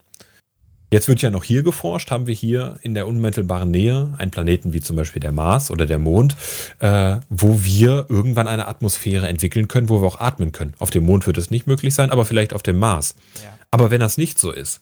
Jetzt 0.92 1.08
wird 1.08 1.22
ja 1.22 1.30
noch 1.30 1.46
hier 1.46 1.64
geforscht, 1.64 2.12
haben 2.12 2.28
wir 2.28 2.36
hier 2.36 2.78
in 2.82 2.94
der 2.94 3.08
unmittelbaren 3.08 3.72
Nähe 3.72 4.14
einen 4.18 4.32
Planeten 4.32 4.74
wie 4.74 4.82
zum 4.82 4.98
Beispiel 4.98 5.22
der 5.22 5.32
Mars 5.32 5.72
oder 5.72 5.86
der 5.86 5.98
Mond, 5.98 6.36
äh, 6.80 7.20
wo 7.30 7.64
wir 7.64 8.08
irgendwann 8.10 8.50
eine 8.50 8.68
Atmosphäre 8.68 9.30
entwickeln 9.30 9.70
können, 9.70 9.88
wo 9.88 10.02
wir 10.02 10.08
auch 10.08 10.20
atmen 10.20 10.52
können. 10.52 10.74
Auf 10.78 10.90
dem 10.90 11.06
Mond 11.06 11.26
wird 11.26 11.38
es 11.38 11.52
nicht 11.52 11.68
möglich 11.68 11.96
sein, 11.96 12.12
aber 12.12 12.26
vielleicht 12.26 12.54
auf 12.54 12.64
dem 12.64 12.80
Mars. 12.80 13.16
Ja. 13.42 13.58
Aber 13.72 13.92
wenn 13.92 14.02
das 14.02 14.18
nicht 14.18 14.38
so 14.38 14.52
ist, 14.52 14.82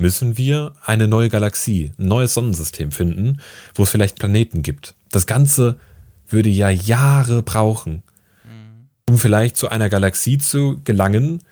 müssen 0.00 0.36
wir 0.36 0.74
eine 0.84 1.08
neue 1.08 1.28
Galaxie, 1.28 1.92
ein 1.98 2.08
neues 2.08 2.34
Sonnensystem 2.34 2.90
finden, 2.90 3.40
wo 3.74 3.84
es 3.84 3.90
vielleicht 3.90 4.18
Planeten 4.18 4.62
gibt. 4.62 4.94
Das 5.10 5.26
Ganze 5.26 5.78
würde 6.28 6.48
ja 6.48 6.70
Jahre 6.70 7.42
brauchen, 7.42 8.02
mhm. 8.44 8.88
um 9.08 9.18
vielleicht 9.18 9.56
zu 9.56 9.68
einer 9.68 9.88
Galaxie 9.88 10.38
zu 10.38 10.80
gelangen, 10.84 11.42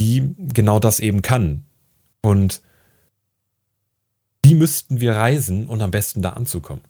die 0.00 0.34
genau 0.38 0.80
das 0.80 1.00
eben 1.00 1.22
kann. 1.22 1.64
Und 2.20 2.62
wie 4.44 4.54
müssten 4.54 5.00
wir 5.00 5.14
reisen 5.14 5.66
und 5.66 5.80
am 5.82 5.92
besten 5.92 6.22
da 6.22 6.30
anzukommen? 6.30 6.82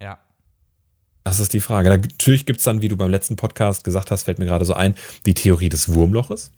Ja. 0.00 0.18
Das 1.24 1.40
ist 1.40 1.52
die 1.52 1.60
Frage. 1.60 1.90
Natürlich 1.90 2.46
gibt 2.46 2.58
es 2.58 2.64
dann, 2.64 2.80
wie 2.80 2.88
du 2.88 2.96
beim 2.96 3.10
letzten 3.10 3.36
Podcast 3.36 3.84
gesagt 3.84 4.10
hast, 4.10 4.22
fällt 4.22 4.38
mir 4.38 4.46
gerade 4.46 4.64
so 4.64 4.74
ein, 4.74 4.94
die 5.26 5.34
Theorie 5.34 5.68
des 5.68 5.92
Wurmloches. 5.92 6.52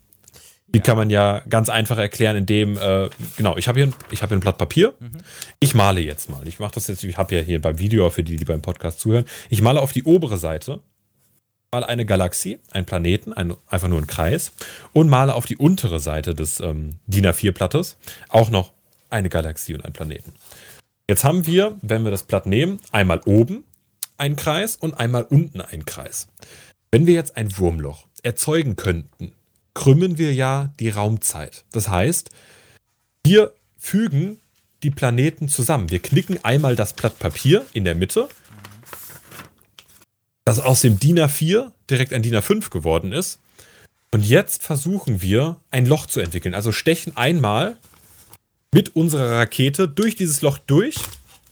Die 0.69 0.79
ja. 0.79 0.85
kann 0.85 0.97
man 0.97 1.11
ja 1.11 1.43
ganz 1.49 1.69
einfach 1.69 1.99
erklären, 1.99 2.37
indem, 2.37 2.77
äh, 2.77 3.09
genau, 3.37 3.57
ich 3.57 3.69
habe 3.69 3.81
hier, 3.81 3.93
ich 4.11 4.23
hab 4.23 4.29
hier 4.29 4.37
ein 4.37 4.41
Blatt 4.41 4.59
Papier. 4.59 4.95
Mhm. 5.01 5.19
Ich 5.61 5.75
male 5.75 6.01
jetzt 6.01 6.29
mal. 6.29 6.47
Ich 6.47 6.59
mache 6.59 6.73
das 6.75 6.89
jetzt, 6.89 7.03
ich 7.05 7.17
habe 7.17 7.35
ja 7.35 7.41
hier 7.41 7.61
beim 7.61 7.79
Video, 7.79 8.11
für 8.11 8.23
die, 8.23 8.37
die 8.37 8.45
beim 8.45 8.61
Podcast 8.61 9.01
zuhören. 9.01 9.25
Ich 9.49 9.63
male 9.63 9.81
auf 9.81 9.93
die 9.93 10.05
obere 10.05 10.37
Seite 10.37 10.81
mal 11.71 11.85
eine 11.85 12.07
Galaxie, 12.07 12.59
einen 12.71 12.87
Planeten, 12.87 13.33
ein, 13.33 13.55
einfach 13.67 13.89
nur 13.89 13.99
einen 13.99 14.07
Kreis 14.07 14.53
und 14.93 15.09
male 15.09 15.35
auf 15.35 15.47
die 15.47 15.57
untere 15.57 16.01
Seite 16.01 16.35
des 16.35 16.61
ähm, 16.61 16.97
DIN 17.07 17.27
A4-Blattes 17.27 17.99
auch 18.29 18.51
noch 18.51 18.73
eine 19.11 19.29
Galaxie 19.29 19.75
und 19.75 19.85
einen 19.85 19.93
Planeten. 19.93 20.33
Jetzt 21.09 21.25
haben 21.25 21.47
wir, 21.47 21.79
wenn 21.83 22.05
wir 22.05 22.11
das 22.11 22.25
Blatt 22.25 22.47
nehmen, 22.47 22.81
einmal 22.93 23.21
oben 23.25 23.65
einen 24.19 24.37
Kreis 24.37 24.77
und 24.77 24.95
einmal 24.95 25.23
unten 25.23 25.61
einen 25.61 25.85
Kreis. 25.85 26.29
Wenn 26.91 27.07
wir 27.07 27.15
jetzt 27.15 27.37
ein 27.37 27.57
Wurmloch 27.57 28.07
erzeugen 28.23 28.77
könnten, 28.77 29.33
krümmen 29.79 30.19
wir 30.19 30.35
ja 30.35 30.75
die 30.81 30.89
Raumzeit. 30.89 31.65
Das 31.71 31.89
heißt, 31.89 32.31
wir 33.23 33.53
fügen 33.79 34.41
die 34.83 34.91
Planeten 34.91 35.49
zusammen. 35.49 35.89
Wir 35.91 36.01
knicken 36.01 36.45
einmal 36.45 36.75
das 36.75 36.95
Blatt 36.95 37.21
Papier 37.21 37.65
in 37.73 37.85
der 37.85 37.95
Mitte, 37.95 38.29
das 40.45 40.59
aus 40.59 40.81
dem 40.81 40.99
DIN 40.99 41.21
A4 41.21 41.71
direkt 41.89 42.13
ein 42.13 42.23
DIN 42.23 42.35
A5 42.35 42.71
geworden 42.71 43.13
ist. 43.13 43.39
Und 44.11 44.25
jetzt 44.25 44.65
versuchen 44.65 45.23
wir, 45.23 45.61
ein 45.71 45.87
Loch 45.87 46.07
zu 46.07 46.19
entwickeln. 46.19 46.57
Also 46.57 46.73
stechen 46.73 47.17
einmal 47.17 47.77
mit 48.75 48.97
unserer 48.97 49.39
Rakete 49.39 49.87
durch 49.87 50.17
dieses 50.17 50.43
Loch 50.43 50.59
durch, 50.59 50.97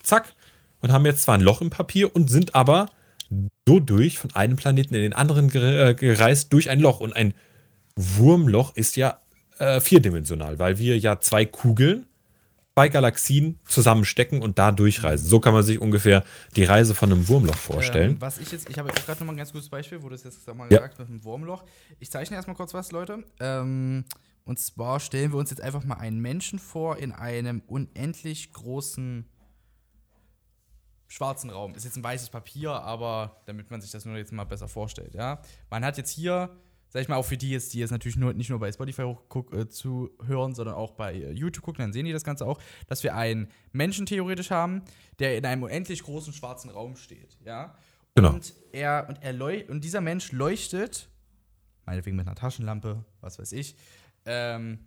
zack, 0.03 0.35
und 0.81 0.91
haben 0.91 1.07
jetzt 1.07 1.23
zwar 1.23 1.37
ein 1.37 1.43
Loch 1.43 1.61
im 1.61 1.71
Papier 1.71 2.12
und 2.12 2.29
sind 2.29 2.57
aber 2.57 2.91
so 3.69 3.79
durch 3.79 4.19
von 4.19 4.35
einem 4.35 4.57
Planeten 4.57 4.97
in 4.97 5.03
den 5.03 5.12
anderen 5.12 5.49
äh, 5.55 5.95
gereist 5.95 6.53
durch 6.53 6.71
ein 6.71 6.81
Loch. 6.81 6.99
Und 6.99 7.15
ein 7.15 7.33
Wurmloch 7.97 8.75
ist 8.77 8.97
ja 8.97 9.21
äh, 9.59 9.81
vierdimensional, 9.81 10.59
weil 10.59 10.79
wir 10.79 10.99
ja 10.99 11.21
zwei 11.21 11.45
Kugeln 11.47 12.07
zwei 12.77 12.91
Galaxien 12.91 13.59
zusammenstecken 13.65 14.43
und 14.43 14.59
da 14.59 14.71
durchreisen. 14.71 15.27
So 15.27 15.41
kann 15.41 15.55
man 15.55 15.63
sich 15.63 15.81
ungefähr 15.81 16.25
die 16.57 16.65
Reise 16.65 16.95
von 16.95 17.11
einem 17.11 17.27
Wurmloch 17.27 17.57
vorstellen. 17.57 18.11
Ähm, 18.13 18.21
was 18.21 18.37
ich 18.37 18.53
jetzt, 18.53 18.69
ich 18.69 18.79
habe 18.79 18.89
jetzt 18.91 19.07
gerade 19.07 19.19
nochmal 19.21 19.35
ein 19.35 19.39
ganz 19.39 19.51
gutes 19.51 19.71
Beispiel, 19.71 20.03
wo 20.03 20.11
du 20.11 20.15
es 20.15 20.25
jetzt 20.25 20.47
mal 20.49 20.71
Ja. 20.71 20.81
gesagt 20.81 20.99
mit 20.99 21.09
dem 21.09 21.25
Wurmloch. 21.25 21.65
Ich 22.01 22.11
zeichne 22.11 22.37
erstmal 22.37 22.55
kurz 22.55 22.75
was, 22.75 22.93
Leute. 22.93 23.25
Ähm, 23.41 24.05
und 24.45 24.59
zwar 24.59 25.01
stellen 25.01 25.33
wir 25.33 25.39
uns 25.39 25.49
jetzt 25.49 25.63
einfach 25.63 25.85
mal 25.85 25.95
einen 25.95 26.21
Menschen 26.21 26.59
vor 26.59 26.99
in 26.99 27.13
einem 27.13 27.63
unendlich 27.67 28.53
großen 28.53 29.25
schwarzen 31.09 31.49
Raum. 31.49 31.75
Ist 31.75 31.85
jetzt 31.85 31.97
ein 31.97 32.05
weißes 32.05 32.29
Papier, 32.29 32.73
aber 32.73 33.41
damit 33.47 33.71
man 33.71 33.81
sich 33.81 33.91
das 33.91 34.05
nur 34.05 34.19
jetzt 34.19 34.33
mal 34.33 34.45
besser 34.45 34.69
vorstellt, 34.69 35.15
ja. 35.15 35.41
Man 35.71 35.83
hat 35.83 35.97
jetzt 35.97 36.11
hier, 36.11 36.51
sag 36.88 37.03
ich 37.03 37.09
mal, 37.09 37.16
auch 37.16 37.25
für 37.25 37.37
die 37.37 37.51
jetzt, 37.51 37.75
die 37.75 37.79
jetzt 37.79 37.90
natürlich 37.90 38.16
nur, 38.16 38.33
nicht 38.33 38.51
nur 38.51 38.59
bei 38.59 38.70
Spotify 38.72 39.03
hochguck, 39.03 39.53
äh, 39.53 39.68
zu 39.68 40.11
hören, 40.25 40.55
sondern 40.55 40.75
auch 40.75 40.92
bei 40.92 41.14
äh, 41.14 41.33
YouTube 41.33 41.64
gucken, 41.64 41.83
dann 41.83 41.92
sehen 41.92 42.07
die 42.07 42.12
das 42.12 42.25
Ganze 42.25 42.46
auch, 42.46 42.61
dass 42.87 43.03
wir 43.03 43.14
einen 43.14 43.49
Menschen 43.72 44.07
theoretisch 44.07 44.51
haben, 44.51 44.83
der 45.18 45.37
in 45.37 45.44
einem 45.44 45.62
unendlich 45.62 46.03
großen 46.03 46.33
schwarzen 46.33 46.70
Raum 46.70 46.96
steht, 46.96 47.37
ja. 47.44 47.75
Genau. 48.14 48.31
Und 48.31 48.55
er, 48.72 49.07
und 49.09 49.22
er 49.22 49.68
und 49.68 49.85
dieser 49.85 50.01
Mensch 50.01 50.33
leuchtet, 50.33 51.11
meinetwegen 51.85 52.16
mit 52.16 52.27
einer 52.27 52.35
Taschenlampe, 52.35 53.05
was 53.20 53.38
weiß 53.38 53.53
ich, 53.53 53.77
ähm, 54.25 54.79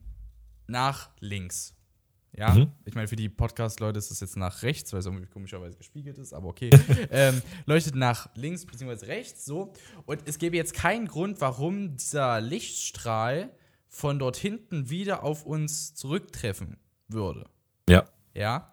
nach 0.68 1.10
links. 1.20 1.76
Ja, 2.38 2.54
Mhm. 2.54 2.72
ich 2.86 2.94
meine, 2.96 3.08
für 3.08 3.16
die 3.16 3.28
Podcast-Leute 3.28 3.98
ist 3.98 4.12
es 4.12 4.20
jetzt 4.20 4.38
nach 4.38 4.62
rechts, 4.62 4.94
weil 4.94 5.00
es 5.00 5.06
irgendwie 5.08 5.26
komischerweise 5.26 5.76
gespiegelt 5.78 6.18
ist, 6.20 6.32
aber 6.34 6.48
okay. 6.50 6.70
ähm, 7.12 7.42
leuchtet 7.66 7.96
nach 7.96 8.30
links 8.36 8.66
bzw. 8.66 9.06
rechts, 9.08 9.46
so. 9.46 9.74
Und 10.06 10.22
es 10.28 10.38
gäbe 10.38 10.56
jetzt 10.56 10.74
keinen 10.74 11.08
Grund, 11.08 11.42
warum 11.42 11.98
dieser 11.98 12.40
Lichtstrahl 12.40 13.50
von 13.88 14.20
dort 14.20 14.38
hinten 14.38 14.90
wieder 14.90 15.24
auf 15.24 15.46
uns 15.46 15.96
zurücktreffen 15.96 16.78
würde. 17.08 17.50
Ja. 17.90 18.08
Ja. 18.36 18.72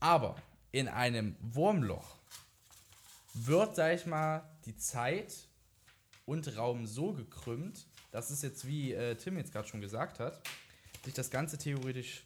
Aber 0.00 0.36
in 0.72 0.88
einem 0.88 1.36
Wurmloch 1.40 2.16
wird, 3.34 3.76
sag 3.76 3.94
ich 3.94 4.06
mal, 4.06 4.42
die 4.66 4.76
Zeit 4.76 5.48
und 6.26 6.56
Raum 6.56 6.86
so 6.86 7.12
gekrümmt, 7.14 7.86
dass 8.10 8.30
es 8.30 8.42
jetzt, 8.42 8.66
wie 8.66 8.92
äh, 8.92 9.14
Tim 9.16 9.38
jetzt 9.38 9.52
gerade 9.52 9.66
schon 9.66 9.80
gesagt 9.80 10.20
hat, 10.20 10.42
sich 11.04 11.14
das 11.14 11.30
Ganze 11.30 11.56
theoretisch 11.56 12.24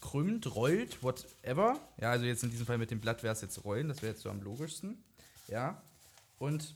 krümmt, 0.00 0.54
rollt, 0.54 1.02
whatever. 1.02 1.80
Ja, 2.00 2.10
also 2.10 2.24
jetzt 2.24 2.42
in 2.42 2.50
diesem 2.50 2.66
Fall 2.66 2.78
mit 2.78 2.90
dem 2.90 3.00
Blatt 3.00 3.22
wäre 3.22 3.32
es 3.32 3.40
jetzt 3.40 3.64
rollen, 3.64 3.88
das 3.88 4.02
wäre 4.02 4.12
jetzt 4.12 4.22
so 4.22 4.30
am 4.30 4.42
logischsten. 4.42 5.02
Ja. 5.48 5.82
Und, 6.38 6.74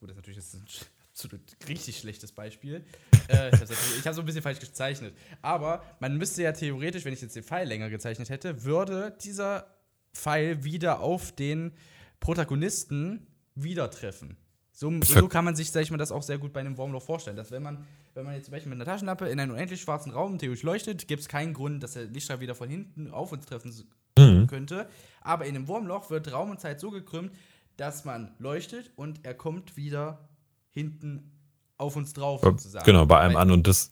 gut, 0.00 0.08
das 0.08 0.10
ist 0.10 0.16
natürlich 0.16 0.36
jetzt 0.36 0.54
ein 0.54 0.64
absolut 1.12 1.40
richtig 1.68 1.98
schlechtes 1.98 2.32
Beispiel. 2.32 2.84
äh, 3.28 3.48
ich 3.54 3.60
habe 3.60 3.74
hab 4.04 4.14
so 4.14 4.22
ein 4.22 4.26
bisschen 4.26 4.42
falsch 4.42 4.60
gezeichnet. 4.60 5.14
Aber 5.42 5.84
man 6.00 6.16
müsste 6.16 6.42
ja 6.42 6.52
theoretisch, 6.52 7.04
wenn 7.04 7.12
ich 7.12 7.20
jetzt 7.20 7.36
den 7.36 7.44
Pfeil 7.44 7.68
länger 7.68 7.90
gezeichnet 7.90 8.30
hätte, 8.30 8.64
würde 8.64 9.16
dieser 9.22 9.66
Pfeil 10.12 10.64
wieder 10.64 11.00
auf 11.00 11.32
den 11.32 11.72
Protagonisten 12.20 13.26
wieder 13.54 13.90
treffen. 13.90 14.36
So, 14.76 14.92
so 15.02 15.28
kann 15.28 15.44
man 15.44 15.54
sich, 15.54 15.70
sag 15.70 15.82
ich 15.82 15.90
mal, 15.92 15.98
das 15.98 16.10
auch 16.10 16.22
sehr 16.24 16.36
gut 16.38 16.52
bei 16.52 16.58
einem 16.58 16.76
Wurmloch 16.76 17.02
vorstellen. 17.02 17.36
Dass 17.36 17.52
wenn 17.52 17.62
man, 17.62 17.86
wenn 18.14 18.24
man 18.24 18.34
jetzt 18.34 18.46
zum 18.46 18.52
Beispiel 18.52 18.70
mit 18.70 18.76
einer 18.80 18.84
Taschenlampe 18.90 19.28
in 19.28 19.38
einen 19.38 19.52
unendlich 19.52 19.80
schwarzen 19.80 20.10
Raum 20.10 20.36
theoretisch 20.38 20.64
leuchtet, 20.64 21.06
gibt 21.06 21.22
es 21.22 21.28
keinen 21.28 21.54
Grund, 21.54 21.80
dass 21.84 21.92
der 21.92 22.06
Lichtstrahl 22.06 22.40
wieder 22.40 22.56
von 22.56 22.68
hinten 22.68 23.10
auf 23.12 23.30
uns 23.30 23.46
treffen 23.46 23.72
Mhm. 24.18 24.46
könnte. 24.48 24.88
Aber 25.20 25.46
in 25.46 25.54
einem 25.54 25.68
Wurmloch 25.68 26.10
wird 26.10 26.30
Raum 26.32 26.50
und 26.50 26.60
Zeit 26.60 26.80
so 26.80 26.90
gekrümmt, 26.90 27.32
dass 27.76 28.04
man 28.04 28.32
leuchtet 28.40 28.90
und 28.96 29.20
er 29.24 29.34
kommt 29.34 29.76
wieder 29.76 30.28
hinten 30.70 31.30
auf 31.78 31.94
uns 31.96 32.12
drauf 32.12 32.40
sozusagen. 32.42 32.84
Genau, 32.84 33.06
bei 33.06 33.18
einem 33.20 33.34
Weil- 33.34 33.42
an. 33.42 33.50
Und 33.52 33.66
das, 33.68 33.90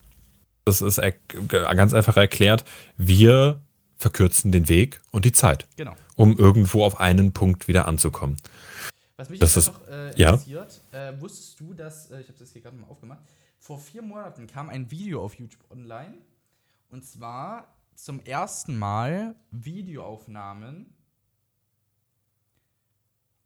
das 0.65 0.81
ist 0.83 1.01
ganz 1.41 1.95
einfach 1.95 2.17
erklärt. 2.17 2.65
Wir 2.97 3.61
verkürzen 3.97 4.51
den 4.51 4.69
Weg 4.69 5.01
und 5.13 5.25
die 5.25 5.33
Zeit, 5.33 5.67
Genau. 5.77 5.95
um 6.17 6.37
irgendwo 6.37 6.85
auf 6.85 6.99
einen 7.01 7.33
Punkt 7.33 7.69
wieder 7.69 7.87
anzukommen. 7.87 8.37
Was 9.23 9.31
mich 9.31 9.39
Das 9.39 9.55
jetzt 9.55 9.69
ist- 9.69 9.73
noch 9.75 9.87
äh, 9.87 10.19
ja. 10.21 10.31
interessiert, 10.31 10.81
äh, 10.91 11.13
wusstest 11.21 11.61
du, 11.61 11.75
dass, 11.75 12.11
äh, 12.11 12.21
ich 12.21 12.27
habe 12.29 12.39
das 12.41 12.51
hier 12.53 12.61
gerade 12.61 12.77
mal 12.77 12.89
aufgemacht, 12.89 13.23
vor 13.61 13.79
vier 13.79 14.03
Monaten 14.03 14.49
kam 14.49 14.69
ein 14.69 14.91
Video 14.91 15.25
auf 15.25 15.35
YouTube 15.39 15.63
online 15.71 16.19
und 16.91 17.05
zwar 17.05 17.73
zum 17.95 18.19
ersten 18.25 18.77
Mal 18.77 19.37
Videoaufnahmen 19.53 20.93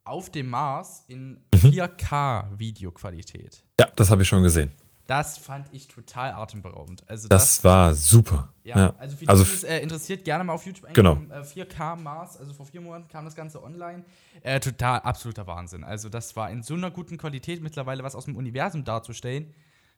auf 0.05 0.31
dem 0.31 0.49
Mars 0.49 1.05
in 1.09 1.43
Mhm. 1.53 1.59
4K-Videoqualität. 1.59 3.63
Ja, 3.79 3.91
das 3.97 4.11
habe 4.11 4.23
ich 4.23 4.29
schon 4.29 4.43
gesehen. 4.43 4.73
Das 5.07 5.39
fand 5.39 5.73
ich 5.73 5.87
total 5.87 6.33
atemberaubend. 6.33 7.09
Also 7.09 7.29
Das 7.29 7.63
war 7.63 7.95
super. 7.95 8.53
ja, 8.65 8.77
Ja. 8.79 8.95
also 8.99 9.17
für 9.17 9.29
Also 9.29 9.45
die, 9.45 9.51
die 9.51 9.57
es 9.57 9.65
äh, 9.65 9.79
interessiert, 9.79 10.25
gerne 10.25 10.43
mal 10.45 10.53
auf 10.55 10.67
YouTube 10.67 10.93
Genau. 10.95 11.13
eingeben. 11.15 11.31
Äh, 11.31 11.45
4K 11.45 11.95
Mars, 11.97 12.37
also 12.37 12.53
vor 12.53 12.67
vier 12.67 12.81
Monaten 12.81 13.07
kam 13.09 13.25
das 13.25 13.37
Ganze 13.37 13.63
online. 13.63 14.05
Äh, 14.43 14.59
total 14.59 15.01
absoluter 15.01 15.47
Wahnsinn. 15.47 15.85
Also 15.85 16.09
das 16.09 16.35
war 16.35 16.51
in 16.51 16.63
so 16.65 16.75
einer 16.75 16.91
guten 16.91 17.19
Qualität 17.19 17.63
mittlerweile 17.63 18.03
was 18.03 18.15
aus 18.17 18.25
dem 18.25 18.35
Universum 18.37 18.83
darzustellen. 18.85 19.55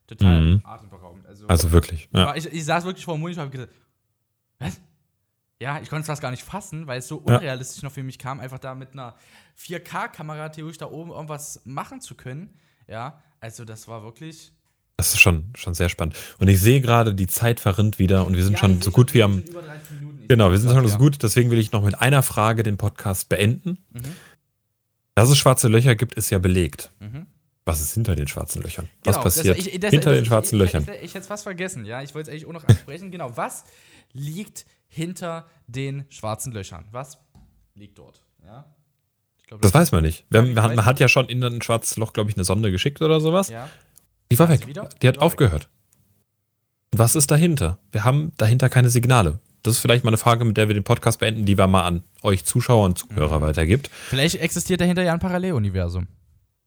Total 0.06 0.40
Mhm. 0.40 0.60
atemberaubend. 0.64 1.26
Also, 1.26 1.46
Also 1.48 1.72
wirklich. 1.72 2.08
Ja. 2.12 2.34
ich, 2.34 2.46
ich 2.46 2.64
saß 2.64 2.84
wirklich 2.84 3.04
vor 3.04 3.14
dem 3.14 3.20
Monitor 3.20 3.44
und 3.44 3.48
habe 3.54 3.58
gedacht, 3.58 3.76
was? 4.58 4.80
Ja, 5.60 5.80
ich 5.80 5.88
konnte 5.90 6.02
es 6.02 6.06
fast 6.06 6.22
gar 6.22 6.30
nicht 6.30 6.42
fassen, 6.44 6.86
weil 6.86 6.98
es 7.00 7.08
so 7.08 7.16
unrealistisch 7.16 7.82
noch 7.82 7.90
für 7.92 8.02
mich 8.02 8.18
kam, 8.18 8.38
einfach 8.40 8.58
da 8.58 8.74
mit 8.74 8.92
einer 8.92 9.14
4K-Kamera 9.56 10.50
theoretisch 10.50 10.78
da 10.78 10.86
oben 10.90 11.10
irgendwas 11.10 11.60
machen 11.64 12.00
zu 12.00 12.14
können. 12.14 12.54
Ja, 12.86 13.22
also 13.40 13.64
das 13.64 13.88
war 13.88 14.02
wirklich. 14.02 14.52
Das 14.98 15.14
ist 15.14 15.20
schon, 15.20 15.44
schon 15.56 15.74
sehr 15.74 15.88
spannend. 15.88 16.16
Und 16.40 16.48
ich 16.48 16.61
sehe 16.61 16.80
gerade, 16.80 17.14
die 17.14 17.28
Zeit 17.28 17.61
verrinnt 17.61 18.00
wieder 18.00 18.26
und 18.26 18.37
wir 18.37 18.42
sind 18.42 18.54
Ja, 18.54 18.58
schon 18.58 18.82
so 18.82 18.90
gut 18.90 19.14
wie 19.14 19.18
wir 19.18 19.24
am. 19.26 19.34
sind 19.37 19.48
über 19.50 19.62
30 19.62 19.90
Minuten. 20.00 20.18
Ich 20.22 20.28
Genau, 20.28 20.50
wir 20.50 20.58
sind 20.58 20.72
schon 20.72 20.88
so 20.88 20.98
gut. 20.98 21.22
Deswegen 21.22 21.50
will 21.52 21.58
ich 21.61 21.70
noch 21.70 21.84
mit 21.84 22.00
einer 22.00 22.22
Frage 22.24 22.64
den 22.64 22.76
Podcast 22.76 23.28
beenden. 23.28 23.78
Mhm. 23.92 24.02
Dass 25.14 25.30
es 25.30 25.38
schwarze 25.38 25.68
Löcher 25.68 25.94
gibt, 25.94 26.14
ist 26.14 26.30
ja 26.30 26.38
belegt. 26.40 26.90
Mhm. 26.98 27.26
Was 27.64 27.80
ist 27.80 27.94
hinter 27.94 28.16
den 28.16 28.26
schwarzen 28.26 28.61
Löchern? 28.62 28.88
Genau, 29.04 29.16
Was 29.16 29.22
passiert 29.22 29.56
das- 29.58 29.66
ich- 29.66 29.78
das- 29.78 29.90
hinter 29.92 30.11
das- 30.11 30.18
den 30.18 30.24
schwarzen 30.26 30.56
ich, 30.56 30.62
Löchern? 30.62 30.82
Ich, 30.82 30.88
ich, 31.04 31.11
hätte 31.11 31.18
es 31.20 31.26
fast 31.28 31.44
vergessen, 31.44 31.84
ja. 31.84 32.02
Ich 32.02 32.14
wollte 32.14 32.30
es 32.30 32.34
eigentlich 32.34 32.46
auch 32.46 32.52
noch 32.52 32.66
ansprechen. 32.66 33.11
genau, 33.12 33.37
was 33.37 33.64
liegt 34.12 34.66
hinter 34.88 35.46
den 35.68 36.06
schwarzen 36.08 36.52
Löchern? 36.52 36.87
Was 36.90 37.18
liegt 37.76 37.98
dort? 37.98 38.20
Ja. 38.44 38.64
Glaub, 39.46 39.62
Das 39.62 39.72
weiß 39.72 39.92
man 39.92 40.02
nicht. 40.02 40.24
Man, 40.30 40.56
hat, 40.58 40.70
weiß 40.70 40.76
man 40.76 40.84
hat 40.87 40.98
ja 40.98 41.06
schon 41.08 41.28
in 41.28 41.42
ein 41.44 41.62
schwarzes 41.62 41.96
Loch, 41.98 42.12
glaube 42.12 42.30
ich, 42.30 42.37
eine 42.37 42.44
Sonde 42.44 42.72
geschickt 42.72 43.00
oder 43.00 43.20
sowas. 43.20 43.48
Ja. 43.48 43.68
Die 44.30 44.38
war 44.38 44.48
weg. 44.48 44.66
wieder? 44.66 44.88
Die 45.02 45.08
hat 45.08 45.16
Die 45.16 45.20
aufgehört. 45.20 45.68
Und 46.92 46.98
was 46.98 47.16
ist 47.16 47.30
dahinter? 47.30 47.78
Wir 47.92 48.04
haben 48.04 48.32
dahinter 48.36 48.68
keine 48.68 48.90
Signale. 48.90 49.40
Das 49.62 49.74
ist 49.74 49.80
vielleicht 49.80 50.04
mal 50.04 50.10
eine 50.10 50.18
Frage, 50.18 50.44
mit 50.44 50.56
der 50.56 50.68
wir 50.68 50.74
den 50.74 50.84
Podcast 50.84 51.18
beenden, 51.20 51.44
die 51.44 51.58
wir 51.58 51.66
mal 51.66 51.82
an 51.84 52.04
euch 52.22 52.44
Zuschauer 52.44 52.84
und 52.84 52.98
Zuhörer 52.98 53.38
Mhm. 53.38 53.42
weitergibt. 53.42 53.90
Vielleicht 54.08 54.36
existiert 54.36 54.80
dahinter 54.80 55.02
ja 55.02 55.12
ein 55.12 55.18
Paralleluniversum. 55.18 56.06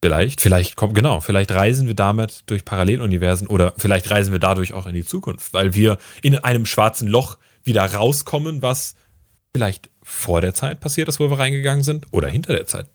Vielleicht, 0.04 0.42
vielleicht 0.42 0.76
kommt, 0.76 0.96
genau, 0.96 1.20
vielleicht 1.22 1.52
reisen 1.52 1.88
wir 1.88 1.94
damit 1.94 2.44
durch 2.48 2.66
Paralleluniversen 2.66 3.48
oder 3.48 3.74
vielleicht 3.78 4.10
reisen 4.10 4.32
wir 4.32 4.40
dadurch 4.40 4.74
auch 4.74 4.88
in 4.88 4.96
die 4.96 5.06
Zukunft, 5.06 5.54
weil 5.54 5.76
wir 5.76 6.00
in 6.24 6.36
einem 6.38 6.66
schwarzen 6.66 7.08
Loch 7.08 7.38
wieder 7.64 7.86
rauskommen, 7.86 8.64
was 8.64 8.96
vielleicht 9.56 9.92
vor 10.02 10.42
der 10.42 10.56
Zeit 10.56 10.80
passiert 10.80 11.08
ist, 11.08 11.20
wo 11.20 11.30
wir 11.30 11.38
reingegangen 11.38 11.84
sind 11.84 12.08
oder 12.12 12.28
hinter 12.30 12.54
der 12.54 12.66
Zeit. 12.66 12.88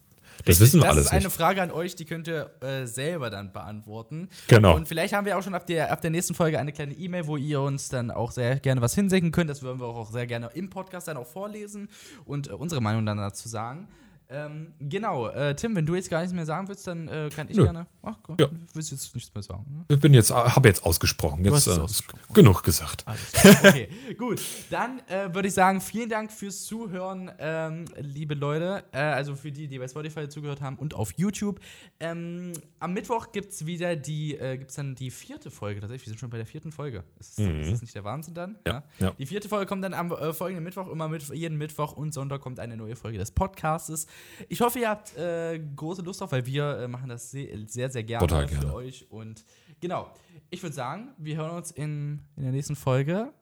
Das 0.45 0.61
wissen 0.61 0.81
wir 0.81 0.83
das 0.83 0.91
alles 0.91 1.05
ist 1.07 1.13
eine 1.13 1.25
nicht. 1.25 1.37
Frage 1.37 1.63
an 1.63 1.71
euch, 1.71 1.97
die 1.97 2.05
könnt 2.05 2.29
ihr 2.29 2.51
äh, 2.61 2.87
selber 2.87 3.31
dann 3.31 3.53
beantworten. 3.53 4.29
Genau. 4.49 4.75
Und 4.77 4.87
vielleicht 4.89 5.15
haben 5.15 5.25
wir 5.27 5.39
auch 5.39 5.43
schon 5.43 5.55
ab 5.55 5.67
der, 5.67 5.91
ab 5.91 6.01
der 6.01 6.11
nächsten 6.11 6.35
Folge 6.35 6.59
eine 6.59 6.73
kleine 6.73 6.95
E-Mail, 6.95 7.27
wo 7.27 7.37
ihr 7.37 7.61
uns 7.61 7.89
dann 7.89 8.11
auch 8.11 8.31
sehr 8.31 8.57
gerne 8.61 8.81
was 8.81 8.95
hinsenden 8.95 9.33
könnt. 9.33 9.51
Das 9.51 9.63
würden 9.63 9.81
wir 9.81 9.87
auch 9.87 10.11
sehr 10.11 10.27
gerne 10.27 10.51
im 10.55 10.71
Podcast 10.71 11.09
dann 11.09 11.17
auch 11.17 11.27
vorlesen 11.27 11.89
und 12.25 12.49
äh, 12.49 12.53
unsere 12.53 12.81
Meinung 12.81 13.07
dann 13.07 13.19
dazu 13.19 13.49
sagen. 13.49 13.89
Ähm, 14.29 14.73
genau, 14.81 15.29
äh, 15.29 15.55
Tim, 15.55 15.77
wenn 15.77 15.87
du 15.87 15.95
jetzt 15.95 16.11
gar 16.11 16.19
nichts 16.21 16.35
mehr 16.35 16.45
sagen 16.47 16.67
willst, 16.69 16.87
dann 16.87 17.07
äh, 17.09 17.31
kann 17.35 17.49
ich 17.49 17.57
Nö. 17.57 17.63
gerne. 17.65 17.87
Ach, 18.03 18.17
Gott, 18.23 18.41
Ja. 18.41 18.49
du 18.49 18.57
willst 18.75 18.91
jetzt 18.91 19.15
nichts 19.15 19.33
mehr 19.33 19.43
sagen. 19.43 19.65
Ne? 19.71 19.85
Ich 19.95 20.01
bin 20.01 20.13
jetzt, 20.15 20.33
habe 20.33 20.69
jetzt 20.69 20.85
ausgesprochen. 20.85 21.45
Jetzt 21.45 21.67
äh, 21.69 21.71
ausgesprochen. 21.73 22.35
genug 22.35 22.63
gesagt. 22.65 23.05
Alles 23.07 23.33
klar. 23.33 23.55
Okay, 23.65 23.89
gut. 24.19 24.41
Dann 24.71 25.01
äh, 25.09 25.33
würde 25.35 25.49
ich 25.49 25.55
sagen, 25.55 25.81
vielen 25.81 26.09
Dank 26.09 26.33
fürs 26.33 26.65
Zuhören, 26.65 27.31
ähm, 27.39 27.85
liebe 28.01 28.35
Leute. 28.35 28.83
Äh, 28.93 28.99
also 28.99 29.35
für 29.37 29.53
die, 29.53 29.69
die 29.69 29.79
bei 29.79 29.87
Spotify 29.89 30.29
zugehört 30.29 30.61
haben 30.61 30.77
und 30.77 30.95
auf 30.95 31.13
YouTube. 31.17 31.61
Ähm, 32.01 32.53
am 32.81 32.93
Mittwoch 32.95 33.33
gibt 33.33 33.53
es 33.53 33.65
wieder 33.67 33.97
die, 33.97 34.37
äh, 34.37 34.57
gibt's 34.59 34.75
dann 34.75 34.95
die 34.97 35.11
vierte 35.11 35.51
Folge. 35.51 35.81
Tatsächlich, 35.81 36.07
wir 36.07 36.11
sind 36.11 36.19
schon 36.19 36.31
bei 36.31 36.37
der 36.39 36.47
vierten 36.47 36.73
Folge. 36.73 37.05
Ist, 37.21 37.39
das- 37.39 37.47
Mhm. 37.47 37.61
ist 37.61 37.73
das 37.73 37.81
nicht 37.83 37.95
der 37.95 38.05
Wahnsinn 38.05 38.35
dann? 38.35 38.57
Ja, 38.67 38.83
ja. 38.99 39.13
Die 39.13 39.27
vierte 39.27 39.49
Folge 39.49 39.67
kommt 39.67 39.85
dann 39.85 39.95
am 39.95 40.11
äh, 40.13 40.33
folgenden 40.33 40.65
Mittwoch. 40.65 40.89
Immer 40.89 41.09
mit, 41.09 41.23
jeden 41.29 41.57
Mittwoch 41.59 41.93
und 41.93 42.13
Sonntag 42.13 42.41
kommt 42.41 42.59
eine 42.61 42.77
neue 42.77 42.97
Folge 42.97 43.19
des 43.19 43.31
Podcastes. 43.31 44.07
Ich 44.49 44.61
hoffe, 44.61 44.79
ihr 44.79 44.89
habt 44.89 45.17
äh, 45.17 45.59
große 45.77 46.03
Lust 46.03 46.21
drauf, 46.21 46.33
weil 46.33 46.45
wir 46.47 46.79
äh, 46.79 46.89
machen 46.89 47.09
das 47.09 47.31
sehr, 47.31 47.49
sehr, 47.67 47.91
sehr 47.91 48.05
gerne, 48.05 48.27
Total 48.27 48.49
für 48.49 48.61
gerne. 48.61 48.75
euch. 48.75 49.07
Und 49.11 49.45
genau, 49.81 50.13
ich 50.51 50.63
würde 50.63 50.75
sagen, 50.75 51.09
wir 51.19 51.37
hören 51.37 51.57
uns 51.57 51.71
in, 51.71 52.21
in 52.37 52.43
der 52.43 52.53
nächsten 52.53 52.77
Folge. 52.77 53.33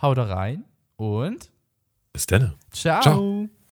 Haut 0.00 0.16
da 0.18 0.24
rein 0.24 0.64
und 0.96 1.50
Bis 2.12 2.26
dann. 2.26 2.54
ciao. 2.70 3.02
Ciao. 3.02 3.48